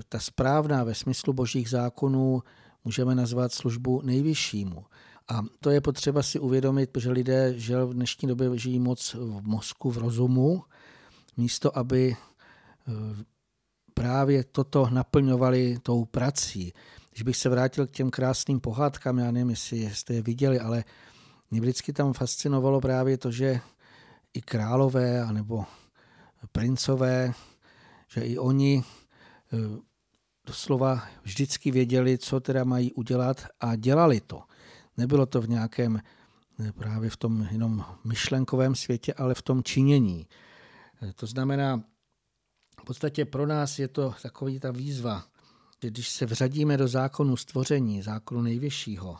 ta 0.09 0.19
správná 0.19 0.83
ve 0.83 0.95
smyslu 0.95 1.33
božích 1.33 1.69
zákonů, 1.69 2.43
můžeme 2.85 3.15
nazvat 3.15 3.53
službu 3.53 4.01
nejvyššímu. 4.03 4.85
A 5.27 5.41
to 5.59 5.69
je 5.69 5.81
potřeba 5.81 6.23
si 6.23 6.39
uvědomit, 6.39 6.89
že 6.97 7.11
lidé 7.11 7.53
že 7.57 7.83
v 7.83 7.93
dnešní 7.93 8.27
době 8.27 8.57
žijí 8.57 8.79
moc 8.79 9.13
v 9.13 9.41
mozku, 9.41 9.91
v 9.91 9.97
rozumu, 9.97 10.63
místo 11.37 11.77
aby 11.77 12.15
eh, 12.15 12.91
právě 13.93 14.43
toto 14.43 14.89
naplňovali 14.89 15.77
tou 15.83 16.05
prací. 16.05 16.73
Když 17.11 17.23
bych 17.23 17.37
se 17.37 17.49
vrátil 17.49 17.87
k 17.87 17.91
těm 17.91 18.09
krásným 18.09 18.59
pohádkám, 18.59 19.17
já 19.17 19.31
nevím, 19.31 19.49
jestli 19.49 19.89
jste 19.93 20.13
je 20.13 20.21
viděli, 20.21 20.59
ale 20.59 20.83
mě 21.51 21.61
vždycky 21.61 21.93
tam 21.93 22.13
fascinovalo 22.13 22.81
právě 22.81 23.17
to, 23.17 23.31
že 23.31 23.59
i 24.33 24.41
králové 24.41 25.21
anebo 25.21 25.65
princové, 26.51 27.33
že 28.07 28.21
i 28.21 28.37
oni 28.37 28.83
eh, 29.53 29.57
doslova 30.45 31.07
vždycky 31.23 31.71
věděli, 31.71 32.17
co 32.17 32.39
teda 32.39 32.63
mají 32.63 32.93
udělat 32.93 33.45
a 33.59 33.75
dělali 33.75 34.21
to. 34.21 34.43
Nebylo 34.97 35.25
to 35.25 35.41
v 35.41 35.49
nějakém 35.49 36.01
eh, 36.59 36.71
právě 36.71 37.09
v 37.09 37.17
tom 37.17 37.47
jenom 37.51 37.85
myšlenkovém 38.03 38.75
světě, 38.75 39.13
ale 39.13 39.33
v 39.33 39.41
tom 39.41 39.63
činění. 39.63 40.27
Eh, 41.01 41.13
to 41.13 41.25
znamená, 41.25 41.83
v 42.81 42.85
podstatě 42.85 43.25
pro 43.25 43.47
nás 43.47 43.79
je 43.79 43.87
to 43.87 44.15
takový 44.21 44.59
ta 44.59 44.71
výzva, 44.71 45.23
že 45.83 45.89
když 45.89 46.09
se 46.09 46.25
vřadíme 46.25 46.77
do 46.77 46.87
zákonu 46.87 47.37
stvoření, 47.37 48.01
zákonu 48.01 48.41
nejvyššího, 48.41 49.17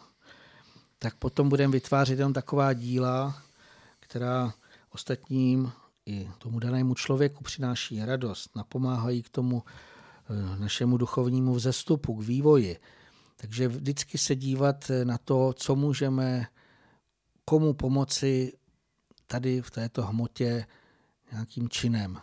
tak 1.04 1.16
potom 1.16 1.50
budeme 1.50 1.72
vytvářet 1.72 2.20
jenom 2.20 2.34
taková 2.34 2.74
díla, 2.74 3.42
která 4.00 4.54
ostatním 4.90 5.72
i 6.06 6.30
tomu 6.38 6.60
danému 6.60 6.96
člověku 6.96 7.44
přináší 7.44 8.06
radost, 8.06 8.56
napomáhají 8.56 9.24
k 9.24 9.30
tomu 9.30 9.64
eh, 9.66 10.60
našemu 10.60 10.98
duchovnímu 10.98 11.54
vzestupu, 11.54 12.16
k 12.16 12.24
vývoji. 12.24 12.80
Takže 13.36 13.68
vždycky 13.68 14.18
se 14.18 14.36
dívat 14.36 14.92
na 15.04 15.18
to, 15.18 15.54
co 15.54 15.76
můžeme 15.76 16.48
komu 17.46 17.74
pomoci 17.74 18.54
tady 19.28 19.62
v 19.62 19.72
této 19.72 20.04
hmotě 20.04 20.66
nějakým 21.32 21.70
činem. 21.70 22.22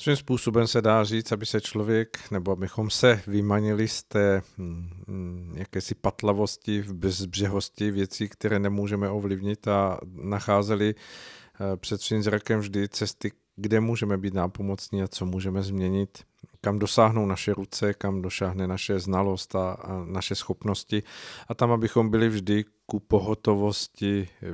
Svým 0.00 0.16
způsobem 0.16 0.66
se 0.66 0.82
dá 0.82 1.04
říct, 1.04 1.32
aby 1.32 1.46
se 1.46 1.60
člověk, 1.60 2.18
nebo 2.30 2.52
abychom 2.52 2.90
se 2.90 3.22
vymanili 3.26 3.88
z 3.88 4.02
té 4.02 4.42
hm, 4.58 5.52
jakési 5.56 5.94
patlavosti, 5.94 6.84
bezbřehosti 6.92 7.90
věcí, 7.90 8.28
které 8.28 8.58
nemůžeme 8.58 9.10
ovlivnit 9.10 9.68
a 9.68 9.98
nacházeli 10.12 10.94
eh, 10.94 11.76
před 11.76 12.02
svým 12.02 12.22
zrakem 12.22 12.60
vždy 12.60 12.88
cesty, 12.88 13.32
kde 13.56 13.80
můžeme 13.80 14.18
být 14.18 14.34
nápomocní 14.34 15.02
a 15.02 15.08
co 15.08 15.26
můžeme 15.26 15.62
změnit, 15.62 16.18
kam 16.60 16.78
dosáhnou 16.78 17.26
naše 17.26 17.54
ruce, 17.54 17.94
kam 17.94 18.22
došáhne 18.22 18.66
naše 18.66 18.98
znalost 18.98 19.54
a, 19.54 19.72
a 19.72 20.04
naše 20.04 20.34
schopnosti. 20.34 21.02
A 21.48 21.54
tam, 21.54 21.72
abychom 21.72 22.10
byli 22.10 22.28
vždy 22.28 22.64
ku 22.86 23.00
pohotovosti 23.00 24.28
eh, 24.42 24.46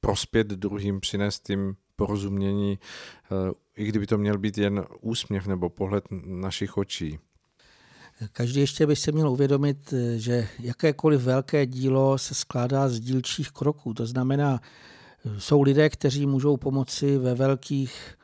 prospět 0.00 0.46
druhým, 0.46 1.00
přinést 1.00 1.50
jim 1.50 1.76
porozumění, 2.06 2.78
eh, 3.24 3.52
i 3.76 3.84
kdyby 3.84 4.06
to 4.06 4.18
měl 4.18 4.38
být 4.38 4.58
jen 4.58 4.84
úsměv 5.00 5.46
nebo 5.46 5.70
pohled 5.70 6.04
našich 6.26 6.76
očí. 6.76 7.18
Každý 8.32 8.60
ještě 8.60 8.86
by 8.86 8.96
se 8.96 9.12
měl 9.12 9.30
uvědomit, 9.30 9.92
eh, 9.92 10.18
že 10.18 10.48
jakékoliv 10.58 11.20
velké 11.20 11.66
dílo 11.66 12.18
se 12.18 12.34
skládá 12.34 12.88
z 12.88 13.00
dílčích 13.00 13.50
kroků. 13.50 13.94
To 13.94 14.06
znamená, 14.06 14.60
eh, 14.60 15.40
jsou 15.40 15.62
lidé, 15.62 15.90
kteří 15.90 16.26
můžou 16.26 16.56
pomoci 16.56 17.18
ve 17.18 17.34
velkých, 17.34 18.18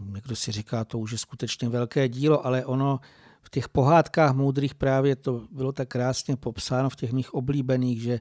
někdo 0.00 0.36
si 0.36 0.52
říká, 0.52 0.84
to 0.84 0.98
už 0.98 1.12
je 1.12 1.18
skutečně 1.18 1.68
velké 1.68 2.08
dílo, 2.08 2.46
ale 2.46 2.64
ono 2.64 3.00
v 3.42 3.50
těch 3.50 3.68
pohádkách 3.68 4.34
moudrých 4.34 4.74
právě 4.74 5.16
to 5.16 5.48
bylo 5.50 5.72
tak 5.72 5.88
krásně 5.88 6.36
popsáno 6.36 6.90
v 6.90 6.96
těch 6.96 7.12
mých 7.12 7.34
oblíbených, 7.34 8.02
že 8.02 8.20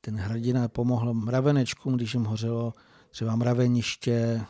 ten 0.00 0.16
hrdina 0.16 0.68
pomohl 0.68 1.14
mravenečkům, 1.14 1.96
když 1.96 2.14
jim 2.14 2.24
hořelo 2.24 2.72
třeba 3.10 3.36
mraveniště, 3.36 4.40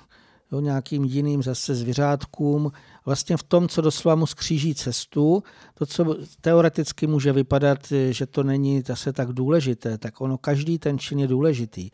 jo, 0.53 0.61
nějakým 0.61 1.05
jiným 1.05 1.43
zase 1.43 1.75
zvířátkům, 1.75 2.73
vlastně 3.07 3.37
v 3.37 3.43
tom, 3.43 3.69
co 3.69 3.81
doslova 3.81 4.15
mu 4.15 4.27
skříží 4.27 4.75
cestu, 4.75 5.43
to, 5.75 5.87
co 5.87 6.17
teoreticky 6.41 7.07
může 7.07 7.33
vypadat, 7.33 7.79
že 8.11 8.27
to 8.27 8.43
není 8.43 8.83
zase 8.87 9.13
tak 9.13 9.33
důležité, 9.33 9.99
tak 9.99 10.21
ono, 10.21 10.39
každý 10.39 10.79
ten 10.79 10.99
čin 10.99 11.19
je 11.19 11.27
důležitý. 11.27 11.91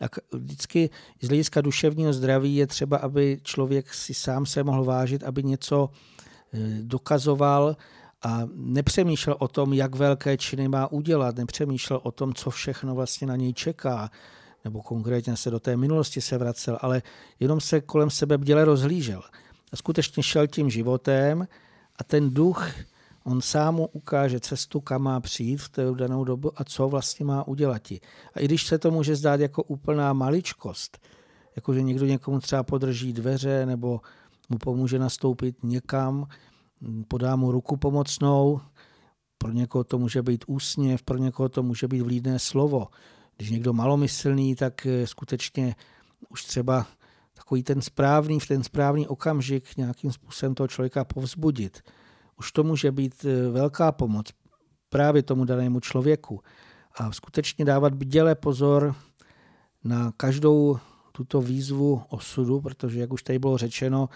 A 0.00 0.04
vždycky 0.32 0.90
z 1.20 1.28
hlediska 1.28 1.60
duševního 1.60 2.12
zdraví 2.12 2.56
je 2.56 2.66
třeba, 2.66 2.96
aby 2.96 3.40
člověk 3.42 3.94
si 3.94 4.14
sám 4.14 4.46
se 4.46 4.64
mohl 4.64 4.84
vážit, 4.84 5.24
aby 5.24 5.42
něco 5.42 5.90
e, 6.52 6.58
dokazoval 6.82 7.76
a 8.22 8.42
nepřemýšlel 8.54 9.36
o 9.38 9.48
tom, 9.48 9.72
jak 9.72 9.94
velké 9.94 10.36
činy 10.36 10.68
má 10.68 10.92
udělat, 10.92 11.36
nepřemýšlel 11.36 12.00
o 12.02 12.10
tom, 12.10 12.34
co 12.34 12.50
všechno 12.50 12.94
vlastně 12.94 13.26
na 13.26 13.36
něj 13.36 13.52
čeká, 13.52 14.10
nebo 14.68 14.82
konkrétně 14.82 15.36
se 15.36 15.50
do 15.50 15.60
té 15.60 15.76
minulosti 15.76 16.20
se 16.20 16.38
vracel, 16.38 16.78
ale 16.80 17.02
jenom 17.40 17.60
se 17.60 17.80
kolem 17.80 18.10
sebe 18.10 18.38
bděle 18.38 18.64
rozhlížel. 18.64 19.22
A 19.72 19.76
skutečně 19.76 20.22
šel 20.22 20.46
tím 20.46 20.70
životem 20.70 21.48
a 21.96 22.04
ten 22.04 22.34
duch, 22.34 22.68
on 23.24 23.40
sám 23.40 23.74
mu 23.74 23.86
ukáže 23.86 24.40
cestu, 24.40 24.80
kam 24.80 25.02
má 25.02 25.20
přijít 25.20 25.56
v 25.56 25.68
té 25.68 25.82
danou 25.94 26.24
dobu 26.24 26.52
a 26.56 26.64
co 26.64 26.88
vlastně 26.88 27.26
má 27.26 27.48
udělat. 27.48 27.82
A 28.34 28.40
i 28.40 28.44
když 28.44 28.66
se 28.66 28.78
to 28.78 28.90
může 28.90 29.16
zdát 29.16 29.40
jako 29.40 29.62
úplná 29.62 30.12
maličkost, 30.12 30.98
jako 31.56 31.74
že 31.74 31.82
někdo 31.82 32.06
někomu 32.06 32.40
třeba 32.40 32.62
podrží 32.62 33.12
dveře 33.12 33.66
nebo 33.66 34.00
mu 34.48 34.58
pomůže 34.58 34.98
nastoupit 34.98 35.64
někam, 35.64 36.26
podá 37.08 37.36
mu 37.36 37.52
ruku 37.52 37.76
pomocnou, 37.76 38.60
pro 39.38 39.52
někoho 39.52 39.84
to 39.84 39.98
může 39.98 40.22
být 40.22 40.44
úsměv, 40.46 41.02
pro 41.02 41.16
někoho 41.16 41.48
to 41.48 41.62
může 41.62 41.88
být 41.88 42.00
vlídné 42.00 42.38
slovo. 42.38 42.88
Když 43.38 43.50
někdo 43.50 43.72
malomyslný, 43.72 44.54
tak 44.54 44.86
eh, 44.86 45.06
skutečně 45.06 45.74
už 46.28 46.44
třeba 46.44 46.86
takový 47.34 47.62
ten 47.62 47.82
správný, 47.82 48.40
v 48.40 48.46
ten 48.46 48.62
správný 48.62 49.06
okamžik 49.06 49.76
nějakým 49.76 50.12
způsobem 50.12 50.54
toho 50.54 50.68
člověka 50.68 51.04
povzbudit. 51.04 51.80
Už 52.38 52.52
to 52.52 52.64
může 52.64 52.92
být 52.92 53.24
eh, 53.24 53.50
velká 53.50 53.92
pomoc 53.92 54.26
právě 54.88 55.22
tomu 55.22 55.44
danému 55.44 55.80
člověku. 55.80 56.40
A 56.94 57.12
skutečně 57.12 57.64
dávat 57.64 57.94
bděle 57.94 58.34
pozor 58.34 58.94
na 59.84 60.12
každou 60.16 60.78
tuto 61.12 61.40
výzvu 61.40 62.02
osudu, 62.08 62.60
protože, 62.60 63.00
jak 63.00 63.12
už 63.12 63.22
tady 63.22 63.38
bylo 63.38 63.58
řečeno, 63.58 64.08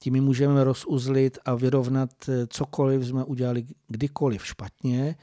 tím 0.00 0.24
můžeme 0.24 0.64
rozuzlit 0.64 1.38
a 1.44 1.54
vyrovnat 1.54 2.10
eh, 2.28 2.46
cokoliv 2.46 3.06
jsme 3.06 3.24
udělali 3.24 3.66
kdykoliv 3.88 4.46
špatně, 4.46 5.16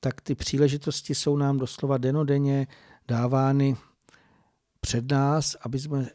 tak 0.00 0.20
ty 0.20 0.34
příležitosti 0.34 1.14
jsou 1.14 1.36
nám 1.36 1.58
doslova 1.58 1.98
denodenně 1.98 2.66
dávány 3.08 3.76
před 4.80 5.10
nás, 5.10 5.56
aby 5.60 5.78
jsme 5.78 6.08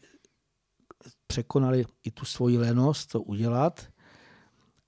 překonali 1.26 1.84
i 2.04 2.10
tu 2.10 2.24
svoji 2.24 2.58
lenost 2.58 3.06
to 3.06 3.22
udělat. 3.22 3.86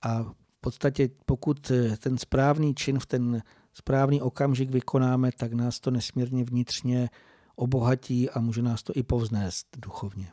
A 0.01 0.23
v 0.23 0.61
podstatě 0.61 1.09
pokud 1.25 1.71
ten 1.99 2.17
správný 2.17 2.75
čin 2.75 2.99
v 2.99 3.05
ten 3.05 3.41
správný 3.73 4.21
okamžik 4.21 4.69
vykonáme, 4.69 5.31
tak 5.31 5.53
nás 5.53 5.79
to 5.79 5.91
nesmírně 5.91 6.43
vnitřně 6.43 7.09
obohatí 7.55 8.29
a 8.29 8.39
může 8.39 8.61
nás 8.61 8.83
to 8.83 8.93
i 8.95 9.03
povznést 9.03 9.67
duchovně. 9.77 10.31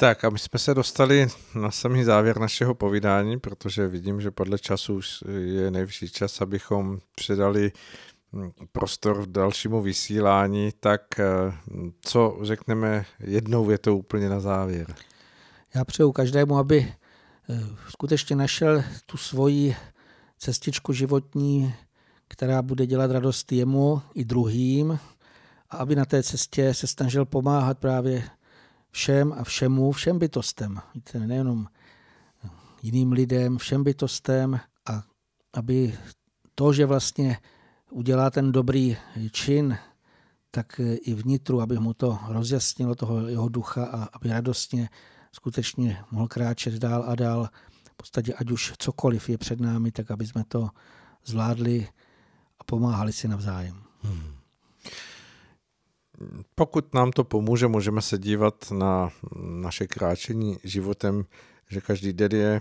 Tak 0.00 0.24
a 0.24 0.30
my 0.30 0.38
jsme 0.38 0.58
se 0.58 0.74
dostali 0.74 1.28
na 1.54 1.70
samý 1.70 2.04
závěr 2.04 2.38
našeho 2.40 2.74
povídání, 2.74 3.38
protože 3.38 3.88
vidím, 3.88 4.20
že 4.20 4.30
podle 4.30 4.58
času 4.58 4.94
už 4.94 5.24
je 5.38 5.70
nejvyšší 5.70 6.08
čas, 6.08 6.40
abychom 6.40 6.98
předali 7.14 7.72
hm, 8.32 8.50
prostor 8.72 9.22
v 9.22 9.32
dalšímu 9.32 9.82
vysílání, 9.82 10.72
tak 10.80 11.20
eh, 11.20 11.24
co 12.00 12.38
řekneme 12.42 13.04
jednou 13.20 13.64
větou 13.64 13.98
úplně 13.98 14.28
na 14.28 14.40
závěr? 14.40 14.94
Já 15.74 15.84
přeju 15.84 16.12
každému, 16.12 16.58
aby 16.58 16.94
eh, 17.50 17.60
skutečně 17.88 18.36
našel 18.36 18.84
tu 19.06 19.16
svoji 19.16 19.76
cestičku 20.38 20.92
životní, 20.92 21.74
která 22.28 22.62
bude 22.62 22.86
dělat 22.86 23.10
radost 23.10 23.52
jemu 23.52 24.02
i 24.14 24.24
druhým 24.24 24.98
a 25.70 25.76
aby 25.76 25.96
na 25.96 26.04
té 26.04 26.22
cestě 26.22 26.74
se 26.74 26.86
snažil 26.86 27.24
pomáhat 27.24 27.78
právě 27.78 28.24
všem 28.98 29.32
a 29.32 29.44
všemu, 29.44 29.92
všem 29.92 30.18
bytostem. 30.18 30.80
Víte, 30.94 31.18
nejenom 31.18 31.66
jiným 32.82 33.12
lidem, 33.12 33.58
všem 33.58 33.84
bytostem 33.84 34.60
a 34.90 35.02
aby 35.54 35.98
to, 36.54 36.72
že 36.72 36.86
vlastně 36.86 37.38
udělá 37.90 38.30
ten 38.30 38.52
dobrý 38.52 38.96
čin, 39.30 39.78
tak 40.50 40.80
i 41.02 41.14
vnitru, 41.14 41.60
aby 41.60 41.78
mu 41.78 41.94
to 41.94 42.18
rozjasnilo 42.28 42.94
toho 42.94 43.28
jeho 43.28 43.48
ducha 43.48 43.84
a 43.84 44.08
aby 44.12 44.28
radostně 44.28 44.88
skutečně 45.32 46.02
mohl 46.10 46.28
kráčet 46.28 46.74
dál 46.74 47.04
a 47.06 47.14
dál. 47.14 47.48
V 47.92 47.96
podstatě 47.96 48.34
ať 48.34 48.50
už 48.50 48.72
cokoliv 48.78 49.28
je 49.28 49.38
před 49.38 49.60
námi, 49.60 49.92
tak 49.92 50.10
aby 50.10 50.26
jsme 50.26 50.44
to 50.48 50.70
zvládli 51.24 51.88
a 52.58 52.64
pomáhali 52.64 53.12
si 53.12 53.28
navzájem. 53.28 53.82
Hmm. 54.02 54.37
Pokud 56.54 56.94
nám 56.94 57.10
to 57.10 57.24
pomůže, 57.24 57.68
můžeme 57.68 58.02
se 58.02 58.18
dívat 58.18 58.70
na 58.70 59.10
naše 59.40 59.86
kráčení 59.86 60.58
životem, 60.64 61.24
že 61.70 61.80
každý 61.80 62.12
den 62.12 62.32
je 62.32 62.60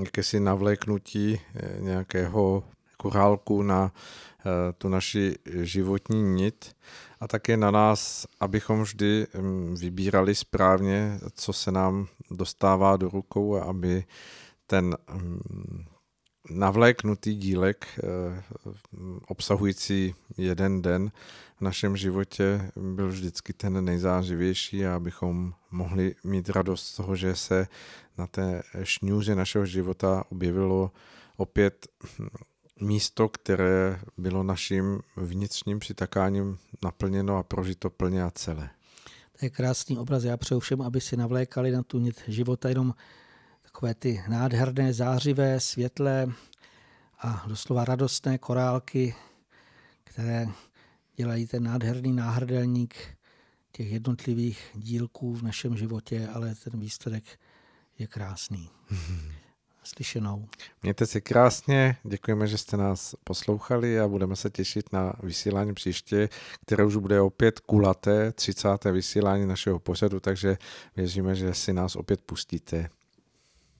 jakési 0.00 0.40
navléknutí 0.40 1.40
eh, 1.54 1.76
nějakého 1.80 2.62
korálku 2.96 3.62
na 3.62 3.92
eh, 3.92 4.72
tu 4.72 4.88
naši 4.88 5.34
životní 5.62 6.22
nit. 6.22 6.76
A 7.20 7.28
také 7.28 7.56
na 7.56 7.70
nás, 7.70 8.26
abychom 8.40 8.82
vždy 8.82 9.26
mm, 9.34 9.74
vybírali 9.74 10.34
správně, 10.34 11.18
co 11.34 11.52
se 11.52 11.72
nám 11.72 12.06
dostává 12.30 12.96
do 12.96 13.08
rukou 13.08 13.56
a 13.56 13.62
aby 13.62 14.04
ten 14.66 14.96
mm, 15.14 15.84
navléknutý 16.50 17.34
dílek 17.34 17.86
eh, 17.98 18.42
obsahující 19.26 20.14
jeden 20.36 20.82
den 20.82 21.12
v 21.56 21.60
našem 21.60 21.96
životě 21.96 22.70
byl 22.76 23.08
vždycky 23.08 23.52
ten 23.52 23.84
nejzářivější 23.84 24.86
a 24.86 24.96
abychom 24.96 25.54
mohli 25.70 26.14
mít 26.24 26.48
radost 26.48 26.86
z 26.86 26.96
toho, 26.96 27.16
že 27.16 27.36
se 27.36 27.66
na 28.18 28.26
té 28.26 28.62
šňůře 28.82 29.34
našeho 29.34 29.66
života 29.66 30.24
objevilo 30.28 30.90
opět 31.36 31.86
místo, 32.80 33.28
které 33.28 34.00
bylo 34.16 34.42
naším 34.42 35.00
vnitřním 35.16 35.78
přitakáním 35.78 36.58
naplněno 36.84 37.36
a 37.36 37.42
prožito 37.42 37.90
plně 37.90 38.22
a 38.22 38.30
celé. 38.30 38.70
To 39.38 39.46
je 39.46 39.50
krásný 39.50 39.98
obraz. 39.98 40.24
Já 40.24 40.36
přeju 40.36 40.60
všem, 40.60 40.82
aby 40.82 41.00
si 41.00 41.16
navlékali 41.16 41.70
na 41.70 41.82
tu 41.82 41.98
nit 41.98 42.22
života 42.28 42.68
jenom 42.68 42.94
takové 43.72 43.94
ty 43.94 44.22
nádherné, 44.28 44.92
zářivé, 44.92 45.60
světlé 45.60 46.26
a 47.18 47.44
doslova 47.48 47.84
radostné 47.84 48.38
korálky, 48.38 49.14
které 50.04 50.48
dělají 51.16 51.46
ten 51.46 51.62
nádherný 51.62 52.12
náhrdelník 52.12 52.94
těch 53.72 53.92
jednotlivých 53.92 54.70
dílků 54.74 55.34
v 55.34 55.42
našem 55.42 55.76
životě, 55.76 56.28
ale 56.34 56.54
ten 56.54 56.80
výsledek 56.80 57.24
je 57.98 58.06
krásný. 58.06 58.70
Slyšenou. 59.82 60.48
Mějte 60.82 61.06
se 61.06 61.20
krásně, 61.20 61.96
děkujeme, 62.04 62.46
že 62.46 62.58
jste 62.58 62.76
nás 62.76 63.14
poslouchali 63.24 64.00
a 64.00 64.08
budeme 64.08 64.36
se 64.36 64.50
těšit 64.50 64.92
na 64.92 65.12
vysílání 65.22 65.74
příště, 65.74 66.28
které 66.62 66.84
už 66.84 66.96
bude 66.96 67.20
opět 67.20 67.60
kulaté, 67.60 68.32
30. 68.32 68.68
vysílání 68.92 69.46
našeho 69.46 69.78
pořadu, 69.78 70.20
takže 70.20 70.58
věříme, 70.96 71.34
že 71.34 71.54
si 71.54 71.72
nás 71.72 71.96
opět 71.96 72.20
pustíte. 72.20 72.90